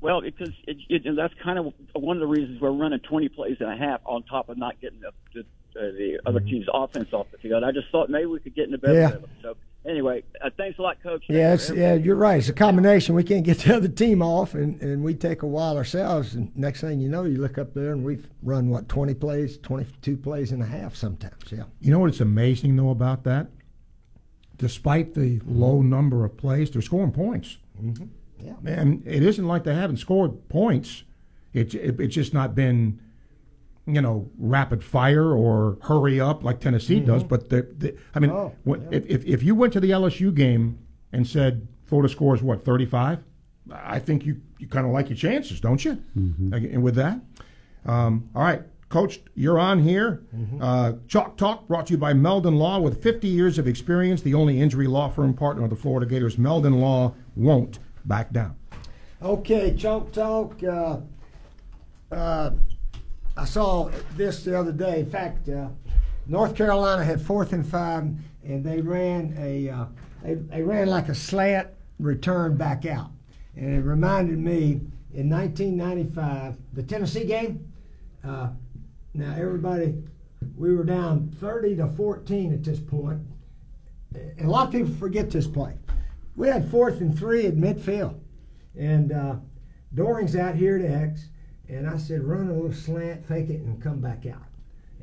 Well, 0.00 0.20
because 0.20 0.50
it, 0.66 0.76
it, 0.90 1.06
and 1.06 1.16
that's 1.16 1.32
kind 1.42 1.58
of 1.58 1.72
one 1.94 2.18
of 2.18 2.20
the 2.20 2.26
reasons 2.26 2.60
we're 2.60 2.70
running 2.70 3.00
20 3.00 3.30
plays 3.30 3.56
and 3.58 3.72
a 3.72 3.76
half 3.76 4.00
on 4.04 4.22
top 4.24 4.48
of 4.50 4.58
not 4.58 4.78
getting 4.80 5.00
the, 5.00 5.10
the, 5.34 5.40
uh, 5.40 5.90
the 5.92 6.20
other 6.24 6.38
team's 6.38 6.66
offense 6.72 7.08
off 7.12 7.26
the 7.32 7.38
field. 7.38 7.64
I 7.64 7.72
just 7.72 7.88
thought 7.90 8.08
maybe 8.08 8.26
we 8.26 8.38
could 8.38 8.54
get 8.54 8.68
in 8.68 8.74
a 8.74 8.78
better 8.78 8.94
Yeah. 8.94 9.10
rhythm. 9.14 9.30
So 9.42 9.56
anyway, 9.86 10.22
uh, 10.42 10.50
thanks 10.56 10.78
a 10.78 10.82
lot, 10.82 11.02
Coach. 11.02 11.24
Yeah, 11.28 11.48
Thanks 11.48 11.64
it's, 11.64 11.70
for 11.70 11.76
yeah, 11.76 11.94
you're 11.94 12.16
right. 12.16 12.38
It's 12.38 12.48
a 12.48 12.52
combination. 12.52 13.14
We 13.14 13.24
can't 13.24 13.44
get 13.44 13.58
the 13.58 13.76
other 13.76 13.88
team 13.88 14.22
off, 14.22 14.54
and, 14.54 14.80
and 14.80 15.02
we 15.02 15.14
take 15.14 15.42
a 15.42 15.46
while 15.46 15.76
ourselves. 15.76 16.34
And 16.34 16.54
next 16.56 16.80
thing 16.80 17.00
you 17.00 17.08
know, 17.08 17.24
you 17.24 17.38
look 17.38 17.58
up 17.58 17.74
there 17.74 17.92
and 17.92 18.04
we've 18.04 18.28
run 18.42 18.68
what 18.68 18.88
20 18.88 19.14
plays, 19.14 19.58
22 19.58 20.16
plays 20.16 20.52
and 20.52 20.62
a 20.62 20.66
half 20.66 20.94
sometimes. 20.94 21.50
Yeah. 21.50 21.64
You 21.80 21.90
know 21.90 22.00
what's 22.00 22.20
amazing 22.20 22.76
though 22.76 22.90
about 22.90 23.24
that? 23.24 23.48
Despite 24.56 25.14
the 25.14 25.40
low 25.46 25.82
number 25.82 26.24
of 26.24 26.36
plays, 26.36 26.70
they're 26.70 26.82
scoring 26.82 27.12
points. 27.12 27.58
Mm-hmm. 27.80 28.06
Yeah. 28.40 28.54
And 28.64 29.06
it 29.06 29.22
isn't 29.22 29.46
like 29.46 29.64
they 29.64 29.74
haven't 29.74 29.98
scored 29.98 30.48
points. 30.48 31.04
It, 31.52 31.74
it 31.74 32.00
it's 32.00 32.14
just 32.14 32.34
not 32.34 32.54
been, 32.54 33.00
you 33.88 34.00
know, 34.00 34.28
rapid 34.38 34.84
fire 34.84 35.32
or 35.32 35.78
hurry 35.82 36.20
up 36.20 36.44
like 36.44 36.60
Tennessee 36.60 37.00
does. 37.00 37.24
Mhm. 37.24 37.28
But 37.28 37.48
the, 37.48 37.62
the 37.78 37.96
I 38.14 38.20
mean, 38.20 38.30
Oh, 38.30 38.52
when, 38.64 38.86
if, 38.92 39.06
if 39.06 39.24
if 39.24 39.42
you 39.42 39.54
went 39.54 39.72
to 39.72 39.80
the 39.80 39.90
LSU 39.90 40.34
game 40.34 40.78
and 41.12 41.26
said 41.26 41.66
Florida 41.86 42.08
scores 42.12 42.42
what 42.42 42.64
thirty 42.64 42.86
five, 42.86 43.18
I 43.72 43.98
think 43.98 44.26
you 44.26 44.40
you 44.58 44.66
kind 44.68 44.86
of 44.86 44.92
like 44.92 45.08
your 45.08 45.16
chances, 45.16 45.60
don't 45.60 45.84
you? 45.84 46.02
Like, 46.50 46.62
And 46.64 46.82
with 46.82 46.94
that, 46.96 47.20
um, 47.86 48.28
all 48.34 48.42
right. 48.42 48.62
Coach, 48.88 49.20
you're 49.34 49.58
on 49.58 49.80
here. 49.82 50.22
Uh, 50.62 50.94
Chalk 51.08 51.36
Talk 51.36 51.68
brought 51.68 51.86
to 51.88 51.92
you 51.92 51.98
by 51.98 52.14
Meldon 52.14 52.56
Law. 52.56 52.80
With 52.80 53.02
50 53.02 53.28
years 53.28 53.58
of 53.58 53.68
experience, 53.68 54.22
the 54.22 54.32
only 54.32 54.60
injury 54.62 54.86
law 54.86 55.10
firm 55.10 55.34
partner 55.34 55.64
of 55.64 55.68
the 55.70 55.76
Florida 55.76 56.06
Gators, 56.06 56.38
Meldon 56.38 56.80
Law 56.80 57.12
won't 57.36 57.78
back 58.06 58.32
down. 58.32 58.56
Okay, 59.22 59.74
Chalk 59.76 60.10
Talk. 60.12 60.62
Uh, 60.64 61.00
uh, 62.10 62.50
I 63.38 63.44
saw 63.44 63.88
this 64.16 64.42
the 64.42 64.58
other 64.58 64.72
day. 64.72 65.00
In 65.00 65.10
fact, 65.10 65.48
uh, 65.48 65.68
North 66.26 66.56
Carolina 66.56 67.04
had 67.04 67.20
fourth 67.20 67.52
and 67.52 67.64
five, 67.64 68.10
and 68.44 68.64
they 68.64 68.80
ran 68.80 69.36
a 69.38 69.68
uh, 69.70 69.84
they, 70.24 70.34
they 70.34 70.62
ran 70.62 70.88
like 70.88 71.08
a 71.08 71.14
slant 71.14 71.68
return 72.00 72.56
back 72.56 72.84
out, 72.84 73.10
and 73.56 73.72
it 73.76 73.82
reminded 73.82 74.38
me 74.38 74.80
in 75.14 75.30
1995 75.30 76.56
the 76.72 76.82
Tennessee 76.82 77.24
game. 77.26 77.72
Uh, 78.26 78.48
now 79.14 79.32
everybody, 79.38 79.94
we 80.56 80.74
were 80.74 80.84
down 80.84 81.30
30 81.40 81.76
to 81.76 81.86
14 81.86 82.52
at 82.52 82.64
this 82.64 82.80
point, 82.80 83.20
and 84.14 84.48
a 84.48 84.50
lot 84.50 84.66
of 84.66 84.72
people 84.72 84.92
forget 84.94 85.30
this 85.30 85.46
play. 85.46 85.74
We 86.34 86.48
had 86.48 86.68
fourth 86.70 87.00
and 87.00 87.16
three 87.16 87.46
at 87.46 87.54
midfield, 87.54 88.18
and 88.76 89.12
uh, 89.12 89.36
Doering's 89.94 90.34
out 90.34 90.56
here 90.56 90.78
to 90.78 90.86
X, 90.86 91.28
and 91.68 91.88
I 91.88 91.96
said, 91.98 92.24
run 92.24 92.48
a 92.48 92.54
little 92.54 92.72
slant, 92.72 93.26
fake 93.26 93.50
it, 93.50 93.60
and 93.60 93.82
come 93.82 94.00
back 94.00 94.26
out. 94.26 94.42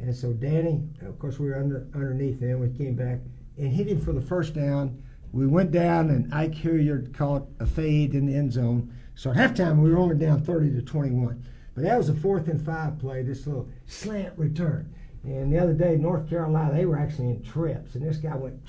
And 0.02 0.16
so 0.16 0.34
Danny, 0.34 0.84
of 1.06 1.20
course, 1.20 1.40
we 1.40 1.48
were 1.48 1.58
under, 1.58 1.88
underneath 1.94 2.40
him. 2.40 2.60
We 2.60 2.70
came 2.70 2.96
back 2.96 3.20
and 3.58 3.72
hit 3.72 3.88
him 3.88 4.02
for 4.02 4.14
the 4.14 4.22
first 4.22 4.54
down. 4.54 5.02
We 5.32 5.48
went 5.48 5.72
down, 5.72 6.10
and 6.10 6.34
Ike 6.34 6.56
Hilliard 6.56 7.14
caught 7.14 7.48
a 7.60 7.66
fade 7.66 8.16
in 8.16 8.26
the 8.26 8.36
end 8.36 8.54
zone. 8.54 8.94
So 9.16 9.32
at 9.32 9.38
halftime, 9.38 9.82
we 9.82 9.92
were 9.92 9.98
only 9.98 10.18
down 10.18 10.42
30 10.42 10.72
to 10.72 10.82
21. 10.82 11.44
But 11.74 11.84
that 11.84 11.98
was 11.98 12.10
a 12.10 12.14
fourth 12.14 12.48
and 12.48 12.64
five 12.64 13.00
play, 13.00 13.22
this 13.22 13.46
little 13.46 13.70
slant 13.86 14.38
return. 14.38 14.94
And 15.24 15.52
the 15.52 15.60
other 15.60 15.74
day, 15.74 15.98
North 15.98 16.30
Carolina, 16.30 16.74
they 16.74 16.86
were 16.86 16.98
actually 16.98 17.30
in 17.30 17.44
trips, 17.44 17.96
and 17.96 18.06
this 18.06 18.18
guy 18.18 18.36
went, 18.36 18.60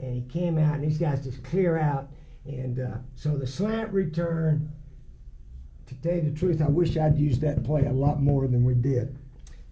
and 0.00 0.14
he 0.14 0.22
came 0.30 0.56
out, 0.56 0.74
and 0.76 0.84
these 0.84 0.98
guys 0.98 1.24
just 1.24 1.42
clear 1.44 1.78
out. 1.78 2.08
And 2.46 2.80
uh, 2.80 2.98
so 3.14 3.36
the 3.36 3.46
slant 3.46 3.92
return, 3.92 4.72
to 5.90 5.94
tell 5.96 6.14
you 6.14 6.22
the 6.30 6.38
truth, 6.38 6.62
I 6.62 6.68
wish 6.68 6.96
I'd 6.96 7.18
used 7.18 7.40
that 7.42 7.62
play 7.64 7.84
a 7.86 7.92
lot 7.92 8.22
more 8.22 8.46
than 8.48 8.64
we 8.64 8.74
did. 8.74 9.16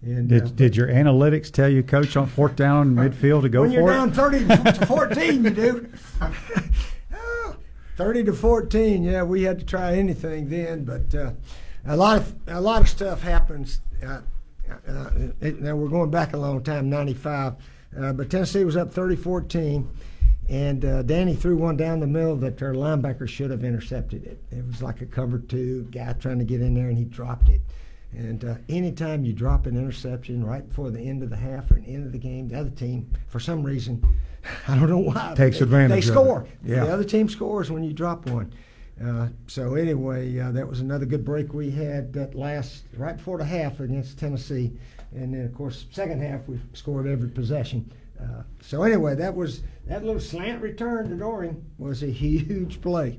And 0.03 0.33
uh, 0.33 0.41
Did, 0.41 0.57
did 0.57 0.77
your 0.77 0.89
analytics 0.89 1.51
tell 1.51 1.69
you, 1.69 1.83
Coach, 1.83 2.16
on 2.16 2.27
fourth 2.29 2.55
down 2.55 2.95
midfield 2.95 3.43
to 3.43 3.49
go 3.49 3.61
for? 3.64 3.69
when 3.69 3.71
for 3.71 3.75
you're 3.81 3.91
it? 3.91 3.95
down 3.95 4.12
30 4.12 4.79
to 4.79 4.87
14, 4.87 5.45
you 5.45 5.51
do. 5.51 5.89
30 7.97 8.25
to 8.25 8.33
14, 8.33 9.03
yeah, 9.03 9.23
we 9.25 9.43
had 9.43 9.59
to 9.59 9.64
try 9.64 9.97
anything 9.97 10.49
then, 10.49 10.85
but 10.85 11.12
uh, 11.14 11.33
a 11.87 11.97
lot 11.97 12.16
of 12.16 12.33
a 12.47 12.61
lot 12.61 12.81
of 12.81 12.89
stuff 12.89 13.23
happens. 13.23 13.81
Uh, 14.07 14.21
uh, 14.89 15.11
it, 15.41 15.61
now 15.61 15.75
we're 15.75 15.89
going 15.89 16.11
back 16.11 16.33
a 16.33 16.37
long 16.37 16.62
time, 16.62 16.89
95, 16.89 17.55
uh, 17.99 18.12
but 18.12 18.31
Tennessee 18.31 18.64
was 18.64 18.77
up 18.77 18.95
30-14, 18.95 19.85
and 20.49 20.84
uh, 20.84 21.03
Danny 21.03 21.34
threw 21.34 21.57
one 21.57 21.76
down 21.76 22.01
the 22.01 22.07
middle 22.07 22.36
that 22.36 22.57
their 22.57 22.72
linebacker 22.74 23.28
should 23.28 23.51
have 23.51 23.64
intercepted 23.64 24.24
it. 24.24 24.38
It 24.51 24.66
was 24.66 24.82
like 24.82 25.01
a 25.03 25.07
cover 25.07 25.38
two 25.38 25.82
guy 25.90 26.12
trying 26.14 26.38
to 26.38 26.44
get 26.44 26.61
in 26.61 26.74
there, 26.74 26.88
and 26.88 26.96
he 26.96 27.05
dropped 27.05 27.49
it. 27.49 27.61
And 28.16 28.42
uh, 28.44 28.55
anytime 28.70 29.24
you 29.24 29.34
drop 29.34 29.66
an 29.66 29.76
interception 29.76 30.42
right 30.42 30.66
before 30.66 30.90
the 30.90 31.01
end 31.01 31.22
of 31.22 31.28
the 31.28 31.36
half 31.36 31.70
or 31.70 31.74
the 31.74 31.82
end 31.82 32.07
of 32.07 32.12
the 32.12 32.18
game, 32.18 32.49
the 32.49 32.59
other 32.59 32.70
team, 32.70 33.11
for 33.26 33.38
some 33.38 33.62
reason, 33.62 34.03
I 34.68 34.76
don't 34.78 34.88
know 34.88 34.99
why, 34.99 35.34
Takes 35.36 35.59
they, 35.59 35.64
advantage 35.64 36.07
They 36.07 36.11
of 36.11 36.16
it. 36.16 36.20
score. 36.20 36.46
Yeah. 36.64 36.84
The 36.86 36.92
other 36.94 37.05
team 37.05 37.28
scores 37.28 37.70
when 37.70 37.84
you 37.84 37.92
drop 37.92 38.24
one. 38.30 38.53
Uh, 39.05 39.28
so 39.46 39.74
anyway, 39.74 40.38
uh, 40.38 40.51
that 40.53 40.66
was 40.66 40.80
another 40.80 41.05
good 41.05 41.24
break 41.24 41.53
we 41.53 41.70
had 41.70 42.12
that 42.14 42.34
last 42.34 42.84
right 42.96 43.16
before 43.18 43.36
the 43.38 43.44
half 43.44 43.78
against 43.78 44.18
Tennessee, 44.18 44.72
and 45.14 45.34
then 45.34 45.44
of 45.44 45.55
course 45.55 45.84
second 45.92 46.20
half 46.20 46.49
we 46.49 46.59
scored 46.72 47.07
every 47.07 47.28
possession. 47.28 47.88
Uh, 48.21 48.43
so 48.61 48.83
anyway, 48.83 49.14
that 49.14 49.35
was 49.35 49.62
that 49.87 50.05
little 50.05 50.21
slant 50.21 50.61
return 50.62 51.09
to 51.09 51.14
Doering 51.16 51.64
was 51.79 52.03
a 52.03 52.07
huge 52.11 52.81
play. 52.81 53.19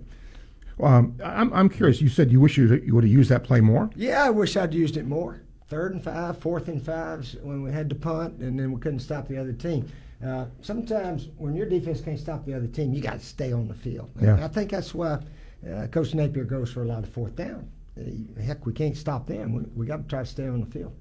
Um, 0.81 1.15
I'm, 1.23 1.51
I'm 1.53 1.69
curious. 1.69 1.99
You 2.01 2.09
said 2.09 2.31
you 2.31 2.39
wish 2.39 2.57
you, 2.57 2.73
you 2.85 2.95
would 2.95 3.03
have 3.03 3.11
used 3.11 3.29
that 3.29 3.43
play 3.43 3.59
more. 3.59 3.89
Yeah, 3.95 4.23
I 4.23 4.29
wish 4.29 4.55
I'd 4.55 4.73
used 4.73 4.95
it 4.97 5.05
more. 5.05 5.41
Third 5.67 5.93
and 5.93 6.03
five, 6.03 6.37
fourth 6.37 6.67
and 6.67 6.81
fives 6.83 7.35
when 7.41 7.61
we 7.61 7.71
had 7.71 7.89
to 7.89 7.95
punt, 7.95 8.39
and 8.39 8.57
then 8.59 8.71
we 8.71 8.79
couldn't 8.79 8.99
stop 8.99 9.27
the 9.27 9.37
other 9.37 9.53
team. 9.53 9.87
Uh, 10.25 10.45
sometimes 10.61 11.29
when 11.37 11.55
your 11.55 11.65
defense 11.67 12.01
can't 12.01 12.19
stop 12.19 12.45
the 12.45 12.53
other 12.53 12.67
team, 12.67 12.93
you 12.93 13.01
got 13.01 13.19
to 13.19 13.25
stay 13.25 13.51
on 13.53 13.67
the 13.67 13.73
field. 13.73 14.09
And 14.15 14.25
Yeah. 14.37 14.45
I 14.45 14.47
think 14.47 14.71
that's 14.71 14.93
why 14.93 15.19
uh, 15.69 15.87
Coach 15.87 16.13
Napier 16.13 16.43
goes 16.43 16.71
for 16.71 16.83
a 16.83 16.85
lot 16.85 17.03
of 17.03 17.09
fourth 17.09 17.35
down. 17.35 17.69
Heck, 18.41 18.65
we 18.65 18.73
can't 18.73 18.95
stop 18.97 19.27
them. 19.27 19.53
We, 19.53 19.63
we 19.75 19.85
got 19.85 19.97
to 19.97 20.03
try 20.07 20.19
to 20.21 20.25
stay 20.25 20.47
on 20.47 20.61
the 20.61 20.65
field. 20.65 20.93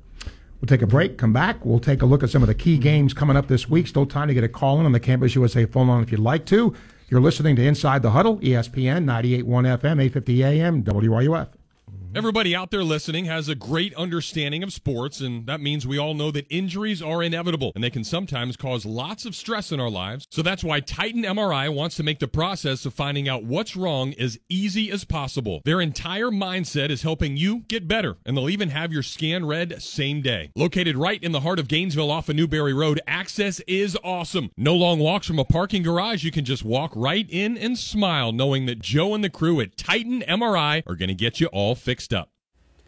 We'll 0.61 0.67
take 0.67 0.83
a 0.83 0.87
break, 0.87 1.19
come 1.19 1.33
back. 1.33 1.65
We'll 1.65 1.79
take 1.79 2.03
a 2.03 2.07
look 2.07 2.23
at 2.23 2.31
some 2.31 2.43
of 2.43 2.49
the 2.49 2.55
key 2.55 2.79
games 2.79 3.15
coming 3.15 3.37
up 3.37 3.47
this 3.47 3.69
week. 3.69 3.87
Still 3.87 4.07
time 4.07 4.29
to 4.29 4.35
get 4.35 4.43
a 4.43 4.49
call 4.49 4.81
in 4.81 4.87
on 4.87 4.93
the 4.93 5.01
Campus 5.01 5.35
USA 5.35 5.67
phone 5.67 5.89
line 5.89 6.03
if 6.03 6.11
you'd 6.11 6.21
like 6.21 6.47
to. 6.47 6.75
You're 7.09 7.21
listening 7.21 7.57
to 7.57 7.65
Inside 7.65 8.03
the 8.03 8.11
Huddle, 8.11 8.39
ESPN 8.39 9.05
98.1 9.05 9.45
FM, 9.45 10.03
850 10.03 10.45
AM, 10.45 10.83
WRUF. 10.83 11.49
Everybody 12.19 12.53
out 12.53 12.73
there 12.73 12.83
listening 12.83 13.27
has 13.27 13.49
a 13.49 13.55
great 13.55 13.95
understanding 13.95 14.65
of 14.65 14.73
sports, 14.73 15.21
and 15.21 15.47
that 15.47 15.61
means 15.61 15.87
we 15.87 15.99
all 15.99 16.15
know 16.15 16.33
that 16.33 16.49
injuries 16.51 17.01
are 17.01 17.23
inevitable 17.23 17.71
and 17.77 17.85
they 17.85 17.91
can 17.91 18.03
sometimes 18.03 18.57
cause 18.57 18.85
lots 18.85 19.25
of 19.25 19.37
stress 19.37 19.71
in 19.71 19.79
our 19.79 19.89
lives. 19.89 20.27
So 20.29 20.43
that's 20.43 20.65
why 20.65 20.81
Titan 20.81 21.23
MRI 21.23 21.73
wants 21.73 21.95
to 21.95 22.03
make 22.03 22.19
the 22.19 22.27
process 22.27 22.85
of 22.85 22.93
finding 22.93 23.29
out 23.29 23.45
what's 23.45 23.77
wrong 23.77 24.15
as 24.15 24.37
easy 24.49 24.91
as 24.91 25.05
possible. 25.05 25.63
Their 25.65 25.81
entire 25.81 26.31
mindset 26.31 26.91
is 26.91 27.03
helping 27.03 27.37
you 27.37 27.61
get 27.69 27.87
better, 27.87 28.17
and 28.27 28.37
they'll 28.37 28.51
even 28.51 28.71
have 28.71 28.93
your 28.93 29.05
scan 29.05 29.47
read 29.47 29.81
same 29.81 30.21
day. 30.21 30.51
Located 30.57 30.97
right 30.97 31.23
in 31.23 31.31
the 31.31 31.43
heart 31.43 31.61
of 31.61 31.69
Gainesville 31.69 32.11
off 32.11 32.29
of 32.29 32.35
Newberry 32.35 32.75
Road, 32.75 33.01
access 33.07 33.61
is 33.69 33.97
awesome. 34.03 34.51
No 34.57 34.75
long 34.75 34.99
walks 34.99 35.29
from 35.29 35.39
a 35.39 35.45
parking 35.45 35.85
garage. 35.85 36.25
You 36.25 36.33
can 36.33 36.45
just 36.45 36.65
walk 36.65 36.91
right 36.97 37.31
in 37.31 37.57
and 37.57 37.79
smile 37.79 38.33
knowing 38.33 38.67
that 38.67 38.81
Joe 38.81 39.15
and 39.15 39.23
the 39.23 39.31
crew 39.31 39.61
at 39.61 39.77
Titan 39.77 40.23
MRI 40.23 40.83
are 40.85 40.97
going 40.97 41.11
to 41.11 41.15
get 41.15 41.39
you 41.39 41.47
all 41.53 41.77
fixed 41.77 42.08
up. 42.13 42.31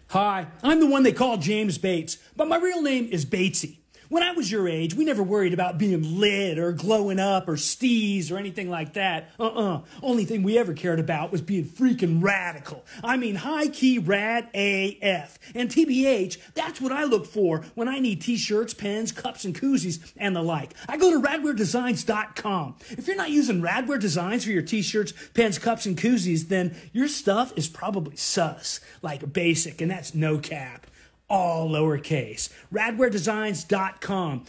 Hi, 0.09 0.47
I'm 0.63 0.81
the 0.81 0.87
one 0.87 1.03
they 1.03 1.13
call 1.13 1.37
James 1.37 1.79
Bates, 1.79 2.19
but 2.37 2.49
my 2.49 2.57
real 2.57 2.83
name 2.83 3.09
is 3.11 3.25
Batesy. 3.25 3.80
When 4.11 4.25
I 4.25 4.33
was 4.33 4.51
your 4.51 4.69
age, 4.69 4.95
we 4.95 5.05
never 5.05 5.23
worried 5.23 5.55
about 5.55 5.79
being 5.79 6.19
lit 6.19 6.59
or 6.59 6.73
glowing 6.73 7.21
up 7.21 7.47
or 7.47 7.53
steez 7.53 8.33
or 8.33 8.39
anything 8.39 8.69
like 8.69 8.95
that. 8.95 9.31
Uh-uh. 9.39 9.83
Only 10.03 10.25
thing 10.25 10.43
we 10.43 10.59
ever 10.59 10.73
cared 10.73 10.99
about 10.99 11.31
was 11.31 11.41
being 11.41 11.65
freaking 11.65 12.21
radical. 12.21 12.85
I 13.05 13.17
mean, 13.17 13.37
high 13.37 13.69
key 13.69 14.01
rad 14.01 14.49
AF. 14.53 15.39
And 15.55 15.71
TBH, 15.71 16.39
that's 16.55 16.81
what 16.81 16.91
I 16.91 17.05
look 17.05 17.25
for 17.25 17.61
when 17.77 17.87
I 17.87 18.01
need 18.01 18.21
t-shirts, 18.21 18.75
pens, 18.75 19.13
cups, 19.13 19.45
and 19.45 19.55
koozies 19.55 20.13
and 20.17 20.35
the 20.35 20.43
like. 20.43 20.75
I 20.89 20.97
go 20.97 21.13
to 21.13 21.25
radwaredesigns.com. 21.25 22.75
If 22.91 23.07
you're 23.07 23.15
not 23.15 23.31
using 23.31 23.63
Radware 23.63 24.01
Designs 24.01 24.43
for 24.43 24.51
your 24.51 24.63
t-shirts, 24.63 25.13
pens, 25.35 25.57
cups, 25.61 25.87
and 25.87 25.97
koozies, 25.97 26.49
then 26.49 26.75
your 26.93 27.07
stuff 27.07 27.53
is 27.55 27.69
probably 27.69 28.17
sus, 28.17 28.81
like 29.03 29.33
basic, 29.33 29.81
and 29.81 29.89
that's 29.89 30.17
no 30.17 30.39
cap 30.39 30.89
all 31.31 31.71
lowercase. 31.71 32.51
Radwaredesigns.com. 32.73 34.45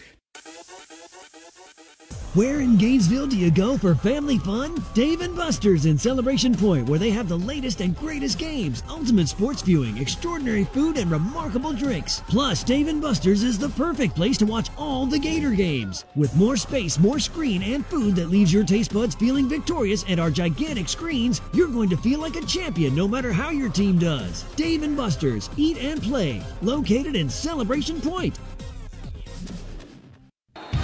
Where 2.34 2.61
in 2.61 2.77
Gainesville 2.77 3.27
do 3.27 3.38
you 3.38 3.51
go 3.51 3.77
for 3.77 3.93
family 3.93 4.38
fun? 4.38 4.82
Dave 4.93 5.19
and 5.19 5.36
Buster's 5.36 5.86
in 5.86 5.97
Celebration 5.97 6.55
Point, 6.55 6.88
where 6.88 6.97
they 6.97 7.09
have 7.09 7.27
the 7.27 7.38
latest 7.38 7.82
and 7.82 7.93
greatest 7.93 8.39
games, 8.39 8.84
ultimate 8.89 9.27
sports 9.27 9.61
viewing, 9.61 9.97
extraordinary 9.97 10.63
food, 10.63 10.97
and 10.97 11.11
remarkable 11.11 11.73
drinks. 11.73 12.21
Plus, 12.29 12.63
Dave 12.63 12.88
and 12.88 13.01
Buster's 13.01 13.43
is 13.43 13.59
the 13.59 13.67
perfect 13.67 14.15
place 14.15 14.38
to 14.38 14.45
watch 14.45 14.69
all 14.77 15.05
the 15.05 15.19
Gator 15.19 15.51
games. 15.51 16.05
With 16.15 16.34
more 16.38 16.55
space, 16.55 16.97
more 16.97 17.19
screen, 17.19 17.63
and 17.63 17.86
food 17.88 18.15
that 18.15 18.29
leaves 18.29 18.53
your 18.53 18.63
taste 18.63 18.93
buds 18.93 19.13
feeling 19.13 19.49
victorious 19.49 20.05
at 20.07 20.17
our 20.17 20.32
gigantic 20.32 20.88
screens, 20.88 21.41
you're 21.51 21.67
going 21.67 21.89
to 21.89 21.97
feel 21.97 22.21
like 22.21 22.38
a 22.38 22.45
champion 22.45 22.95
no 22.95 23.09
matter 23.09 23.34
how 23.34 23.49
your 23.49 23.69
team 23.69 23.99
does. 23.99 24.43
Dave 24.55 24.84
and 24.84 24.95
Buster's, 24.95 25.49
eat 25.57 25.77
and 25.79 26.01
play, 26.01 26.41
located 26.61 27.17
in 27.17 27.29
Celebration 27.29 27.99
Point. 27.99 28.39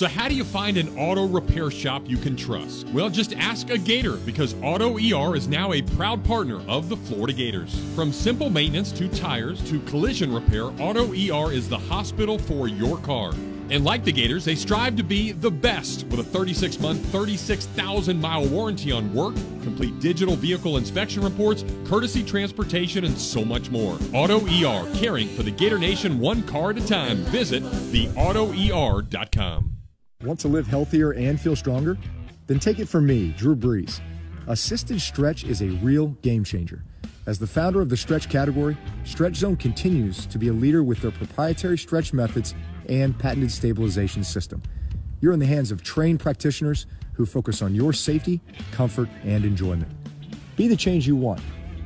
So, 0.00 0.08
how 0.08 0.28
do 0.28 0.34
you 0.34 0.44
find 0.44 0.78
an 0.78 0.98
auto 0.98 1.26
repair 1.26 1.70
shop 1.70 2.04
you 2.06 2.16
can 2.16 2.34
trust? 2.34 2.88
Well, 2.88 3.10
just 3.10 3.34
ask 3.34 3.68
a 3.68 3.76
Gator 3.76 4.16
because 4.16 4.54
Auto 4.62 4.96
ER 4.96 5.36
is 5.36 5.46
now 5.46 5.74
a 5.74 5.82
proud 5.82 6.24
partner 6.24 6.62
of 6.66 6.88
the 6.88 6.96
Florida 6.96 7.34
Gators. 7.34 7.78
From 7.94 8.10
simple 8.10 8.48
maintenance 8.48 8.92
to 8.92 9.08
tires 9.08 9.60
to 9.68 9.78
collision 9.80 10.32
repair, 10.32 10.68
Auto 10.80 11.12
ER 11.12 11.52
is 11.52 11.68
the 11.68 11.76
hospital 11.76 12.38
for 12.38 12.66
your 12.66 12.96
car. 12.96 13.34
And 13.68 13.84
like 13.84 14.02
the 14.02 14.10
Gators, 14.10 14.46
they 14.46 14.54
strive 14.54 14.96
to 14.96 15.02
be 15.02 15.32
the 15.32 15.50
best 15.50 16.06
with 16.06 16.20
a 16.20 16.24
36 16.24 16.80
month, 16.80 17.04
36,000 17.08 18.18
mile 18.18 18.48
warranty 18.48 18.92
on 18.92 19.12
work, 19.12 19.34
complete 19.62 20.00
digital 20.00 20.34
vehicle 20.34 20.78
inspection 20.78 21.22
reports, 21.22 21.62
courtesy 21.84 22.24
transportation, 22.24 23.04
and 23.04 23.18
so 23.18 23.44
much 23.44 23.70
more. 23.70 23.98
Auto 24.14 24.40
ER, 24.46 24.90
caring 24.94 25.28
for 25.28 25.42
the 25.42 25.50
Gator 25.50 25.78
Nation 25.78 26.18
one 26.18 26.42
car 26.44 26.70
at 26.70 26.78
a 26.78 26.86
time. 26.86 27.18
Visit 27.24 27.62
theautoer.com. 27.62 29.79
Want 30.22 30.38
to 30.40 30.48
live 30.48 30.66
healthier 30.66 31.12
and 31.12 31.40
feel 31.40 31.56
stronger? 31.56 31.96
Then 32.46 32.58
take 32.58 32.78
it 32.78 32.88
from 32.88 33.06
me, 33.06 33.34
Drew 33.38 33.56
Brees. 33.56 34.00
Assisted 34.48 35.00
stretch 35.00 35.44
is 35.44 35.62
a 35.62 35.68
real 35.82 36.08
game 36.20 36.44
changer. 36.44 36.84
As 37.26 37.38
the 37.38 37.46
founder 37.46 37.80
of 37.80 37.88
the 37.88 37.96
stretch 37.96 38.28
category, 38.28 38.76
Stretch 39.04 39.36
Zone 39.36 39.56
continues 39.56 40.26
to 40.26 40.38
be 40.38 40.48
a 40.48 40.52
leader 40.52 40.82
with 40.82 41.00
their 41.00 41.10
proprietary 41.10 41.78
stretch 41.78 42.12
methods 42.12 42.54
and 42.88 43.18
patented 43.18 43.50
stabilization 43.50 44.22
system. 44.22 44.62
You're 45.22 45.32
in 45.32 45.38
the 45.38 45.46
hands 45.46 45.70
of 45.70 45.82
trained 45.82 46.20
practitioners 46.20 46.86
who 47.14 47.24
focus 47.24 47.62
on 47.62 47.74
your 47.74 47.92
safety, 47.94 48.40
comfort, 48.72 49.08
and 49.24 49.44
enjoyment. 49.44 49.90
Be 50.56 50.68
the 50.68 50.76
change 50.76 51.06
you 51.06 51.16
want. 51.16 51.40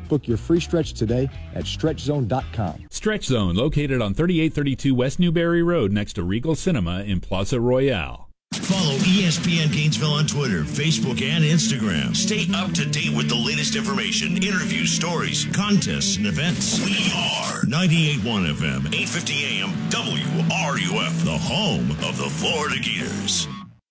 Book 0.08 0.26
your 0.26 0.38
free 0.38 0.60
stretch 0.60 0.94
today 0.94 1.28
at 1.54 1.64
stretchzone.com. 1.64 2.86
Stretch 2.90 3.26
Zone, 3.26 3.54
located 3.54 4.02
on 4.02 4.12
3832 4.14 4.94
West 4.94 5.20
Newberry 5.20 5.62
Road 5.62 5.92
next 5.92 6.14
to 6.14 6.24
Regal 6.24 6.54
Cinema 6.54 7.02
in 7.02 7.20
Plaza 7.20 7.60
Royale. 7.60 8.23
Follow 8.64 8.96
ESPN 8.96 9.70
Gainesville 9.70 10.14
on 10.14 10.26
Twitter, 10.26 10.62
Facebook, 10.64 11.20
and 11.20 11.44
Instagram. 11.44 12.16
Stay 12.16 12.46
up 12.54 12.72
to 12.72 12.86
date 12.86 13.14
with 13.14 13.28
the 13.28 13.34
latest 13.34 13.76
information, 13.76 14.42
interviews, 14.42 14.90
stories, 14.90 15.44
contests, 15.52 16.16
and 16.16 16.26
events. 16.26 16.82
We 16.82 17.12
are 17.14 17.60
98.1 17.66 18.54
FM, 18.56 18.88
850 18.88 19.60
AM, 19.60 19.68
WRUF, 19.90 21.24
the 21.24 21.36
home 21.36 21.90
of 22.08 22.16
the 22.16 22.30
Florida 22.40 22.80
Gators. 22.80 23.46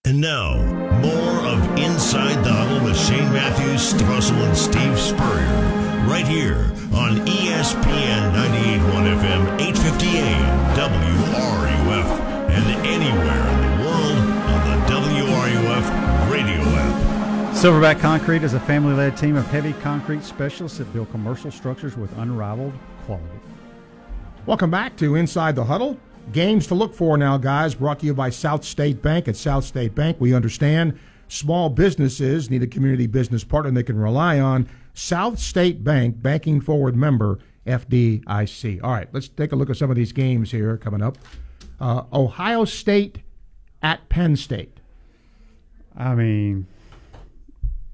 And 0.06 0.20
now, 0.20 0.58
more 1.02 1.46
of 1.46 1.78
Inside 1.78 2.44
the 2.44 2.52
Huddle 2.52 2.84
with 2.84 2.98
Shane 2.98 3.32
Matthews, 3.32 3.94
Russell, 4.06 4.38
and 4.38 4.58
Steve 4.58 4.98
Spurrier, 4.98 6.08
right 6.10 6.28
here 6.28 6.74
on 6.98 7.22
ESPN 7.28 8.34
98.1 8.34 9.22
FM, 9.22 9.62
850 9.62 10.08
AM, 10.18 10.76
WRUF, 10.76 12.20
and 12.50 12.88
anywhere 12.88 13.73
WRUF 15.84 16.32
radio 16.32 16.62
app. 16.62 17.54
Silverback 17.56 18.00
Concrete 18.00 18.44
is 18.44 18.54
a 18.54 18.60
family 18.62 18.94
led 18.94 19.16
team 19.16 19.36
of 19.36 19.46
heavy 19.48 19.74
concrete 19.74 20.24
specialists 20.24 20.78
that 20.78 20.92
build 20.94 21.10
commercial 21.12 21.52
structures 21.52 21.96
with 21.96 22.16
unrivaled 22.18 22.74
quality. 23.06 23.40
Welcome 24.46 24.72
back 24.72 24.98
to 24.98 25.16
Inside 25.16 25.56
the 25.56 25.64
Huddle. 25.64 25.98
Games 26.32 26.68
to 26.68 26.76
look 26.76 26.94
for 26.94 27.18
now, 27.18 27.38
guys, 27.38 27.76
brought 27.76 28.00
to 28.00 28.06
you 28.06 28.14
by 28.14 28.30
South 28.30 28.64
State 28.64 29.02
Bank. 29.02 29.28
At 29.28 29.36
South 29.36 29.66
State 29.66 29.94
Bank, 29.94 30.18
we 30.20 30.34
understand 30.34 30.98
small 31.28 31.70
businesses 31.70 32.50
need 32.50 32.64
a 32.64 32.68
community 32.68 33.08
business 33.08 33.44
partner 33.44 33.72
they 33.72 33.84
can 33.84 33.98
rely 34.00 34.40
on. 34.40 34.68
South 34.94 35.40
State 35.40 35.84
Bank, 35.84 36.22
banking 36.22 36.62
forward 36.62 36.96
member, 36.96 37.40
FDIC. 37.66 38.84
All 38.84 38.92
right, 38.92 39.08
let's 39.14 39.28
take 39.28 39.52
a 39.52 39.56
look 39.56 39.70
at 39.70 39.78
some 39.78 39.90
of 39.90 39.96
these 39.96 40.12
games 40.12 40.52
here 40.52 40.78
coming 40.78 41.02
up. 41.02 41.18
Uh, 41.80 42.04
Ohio 42.14 42.66
State 42.66 43.20
at 43.82 44.08
Penn 44.10 44.36
State. 44.36 44.73
I 45.96 46.16
mean, 46.16 46.68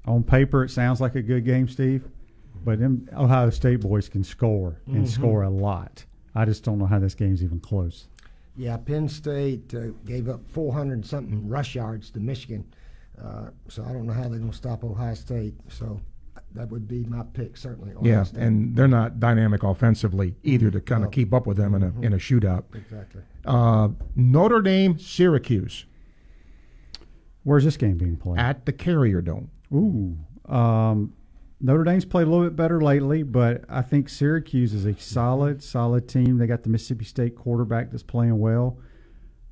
on 0.06 0.22
paper, 0.22 0.64
it 0.64 0.70
sounds 0.70 1.00
like 1.00 1.14
a 1.14 1.22
good 1.22 1.44
game, 1.44 1.68
Steve, 1.68 2.04
but 2.64 2.78
them 2.78 3.08
Ohio 3.14 3.50
State 3.50 3.80
boys 3.80 4.08
can 4.08 4.24
score 4.24 4.76
and 4.86 5.04
Mhm. 5.04 5.08
score 5.08 5.42
a 5.42 5.50
lot. 5.50 6.04
I 6.34 6.44
just 6.44 6.64
don't 6.64 6.78
know 6.78 6.86
how 6.86 6.98
this 6.98 7.14
game's 7.14 7.42
even 7.42 7.60
close. 7.60 8.06
Yeah, 8.56 8.76
Penn 8.76 9.08
State 9.08 9.74
uh, 9.74 9.88
gave 10.04 10.28
up 10.28 10.40
400 10.48 11.04
something 11.04 11.48
rush 11.48 11.74
yards 11.74 12.10
to 12.10 12.20
Michigan. 12.20 12.64
Uh, 13.20 13.50
so 13.68 13.84
I 13.84 13.92
don't 13.92 14.06
know 14.06 14.12
how 14.12 14.28
they're 14.28 14.38
going 14.38 14.50
to 14.50 14.56
stop 14.56 14.82
Ohio 14.84 15.14
State. 15.14 15.54
So 15.68 16.00
that 16.54 16.68
would 16.70 16.88
be 16.88 17.04
my 17.04 17.22
pick, 17.32 17.56
certainly. 17.56 17.92
Ohio 17.92 18.04
Yeah, 18.04 18.22
State. 18.24 18.42
and 18.42 18.74
they're 18.74 18.88
not 18.88 19.20
dynamic 19.20 19.62
offensively 19.62 20.34
either 20.42 20.70
to 20.70 20.80
kind 20.80 21.04
of 21.04 21.10
keep 21.10 21.32
up 21.34 21.46
with 21.46 21.56
them 21.58 21.74
in 21.74 21.82
a 21.82 21.92
in 22.00 22.12
a 22.12 22.16
shootout. 22.18 22.64
Exactly. 22.74 23.22
Uh, 23.44 23.90
Notre 24.16 24.62
Dame, 24.62 24.98
Syracuse 24.98 25.84
Where's 27.44 27.64
this 27.64 27.76
game 27.76 27.96
being 27.96 28.16
played? 28.16 28.38
at 28.38 28.66
the 28.66 28.72
Carrier 28.72 29.20
Dome. 29.22 29.50
Ooh. 29.72 30.16
Um, 30.52 31.14
Notre 31.60 31.84
Dame's 31.84 32.04
played 32.04 32.26
a 32.26 32.30
little 32.30 32.46
bit 32.46 32.56
better 32.56 32.80
lately, 32.80 33.22
but 33.22 33.64
I 33.68 33.82
think 33.82 34.08
Syracuse 34.08 34.72
is 34.72 34.86
a 34.86 34.96
solid, 34.96 35.62
solid 35.62 36.08
team. 36.08 36.38
They 36.38 36.46
got 36.46 36.62
the 36.62 36.70
Mississippi 36.70 37.04
State 37.04 37.36
quarterback 37.36 37.90
that's 37.90 38.02
playing 38.02 38.38
well. 38.38 38.78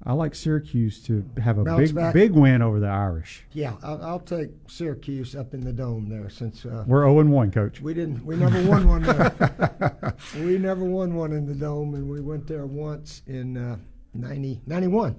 I 0.04 0.12
like 0.12 0.34
Syracuse 0.34 1.02
to 1.04 1.24
have 1.42 1.58
a 1.58 1.64
Bounce 1.64 1.88
big, 1.88 1.94
back. 1.94 2.14
big 2.14 2.32
win 2.32 2.62
over 2.62 2.78
the 2.78 2.86
Irish. 2.86 3.44
Yeah, 3.52 3.74
I'll, 3.82 4.02
I'll 4.02 4.20
take 4.20 4.50
Syracuse 4.68 5.34
up 5.34 5.54
in 5.54 5.60
the 5.64 5.72
dome 5.72 6.08
there 6.08 6.30
since 6.30 6.64
uh, 6.64 6.84
We're 6.86 7.02
0 7.02 7.24
1, 7.24 7.50
coach. 7.50 7.80
we 7.80 7.94
didn't. 7.94 8.24
We 8.24 8.36
never 8.36 8.62
won 8.64 8.88
one 8.88 9.02
there. 9.02 10.14
we 10.36 10.56
never 10.56 10.84
won 10.84 11.14
one 11.14 11.32
in 11.32 11.46
the 11.46 11.54
dome, 11.54 11.94
and 11.94 12.08
we 12.08 12.20
went 12.20 12.46
there 12.46 12.64
once 12.64 13.22
in 13.26 13.56
uh, 13.56 13.76
90, 14.14 14.62
91. 14.66 15.16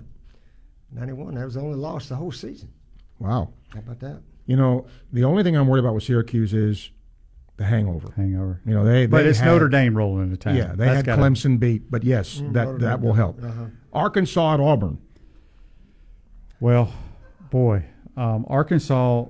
91. 0.91 1.35
That 1.35 1.45
was 1.45 1.53
the 1.55 1.61
only 1.61 1.77
loss 1.77 2.09
the 2.09 2.15
whole 2.15 2.31
season. 2.31 2.69
Wow. 3.19 3.49
How 3.73 3.79
about 3.79 3.99
that? 3.99 4.21
You 4.45 4.55
know, 4.55 4.87
the 5.13 5.23
only 5.23 5.43
thing 5.43 5.55
I'm 5.55 5.67
worried 5.67 5.81
about 5.81 5.93
with 5.93 6.03
Syracuse 6.03 6.53
is 6.53 6.89
the 7.57 7.65
hangover. 7.65 8.11
Hangover. 8.15 8.61
You 8.65 8.73
know, 8.73 8.83
they. 8.83 9.05
But 9.05 9.25
it's 9.25 9.37
had- 9.39 9.47
Notre 9.51 9.67
Dame 9.69 9.95
rolling 9.95 10.23
into 10.23 10.37
town. 10.37 10.55
Yeah, 10.55 10.69
they 10.69 10.85
That's 10.85 10.95
had 10.97 11.05
gotta- 11.05 11.21
Clemson 11.21 11.59
beat, 11.59 11.91
but 11.91 12.03
yes, 12.03 12.39
Mm, 12.39 12.53
that 12.53 12.65
Notre 12.65 12.77
that 12.79 12.95
Dame 12.97 13.01
will 13.05 13.13
help. 13.13 13.43
uh-huh. 13.43 13.65
Arkansas 13.93 14.53
at 14.55 14.59
Auburn. 14.59 14.97
Well, 16.59 16.91
boy, 17.49 17.85
um, 18.17 18.45
Arkansas, 18.49 19.25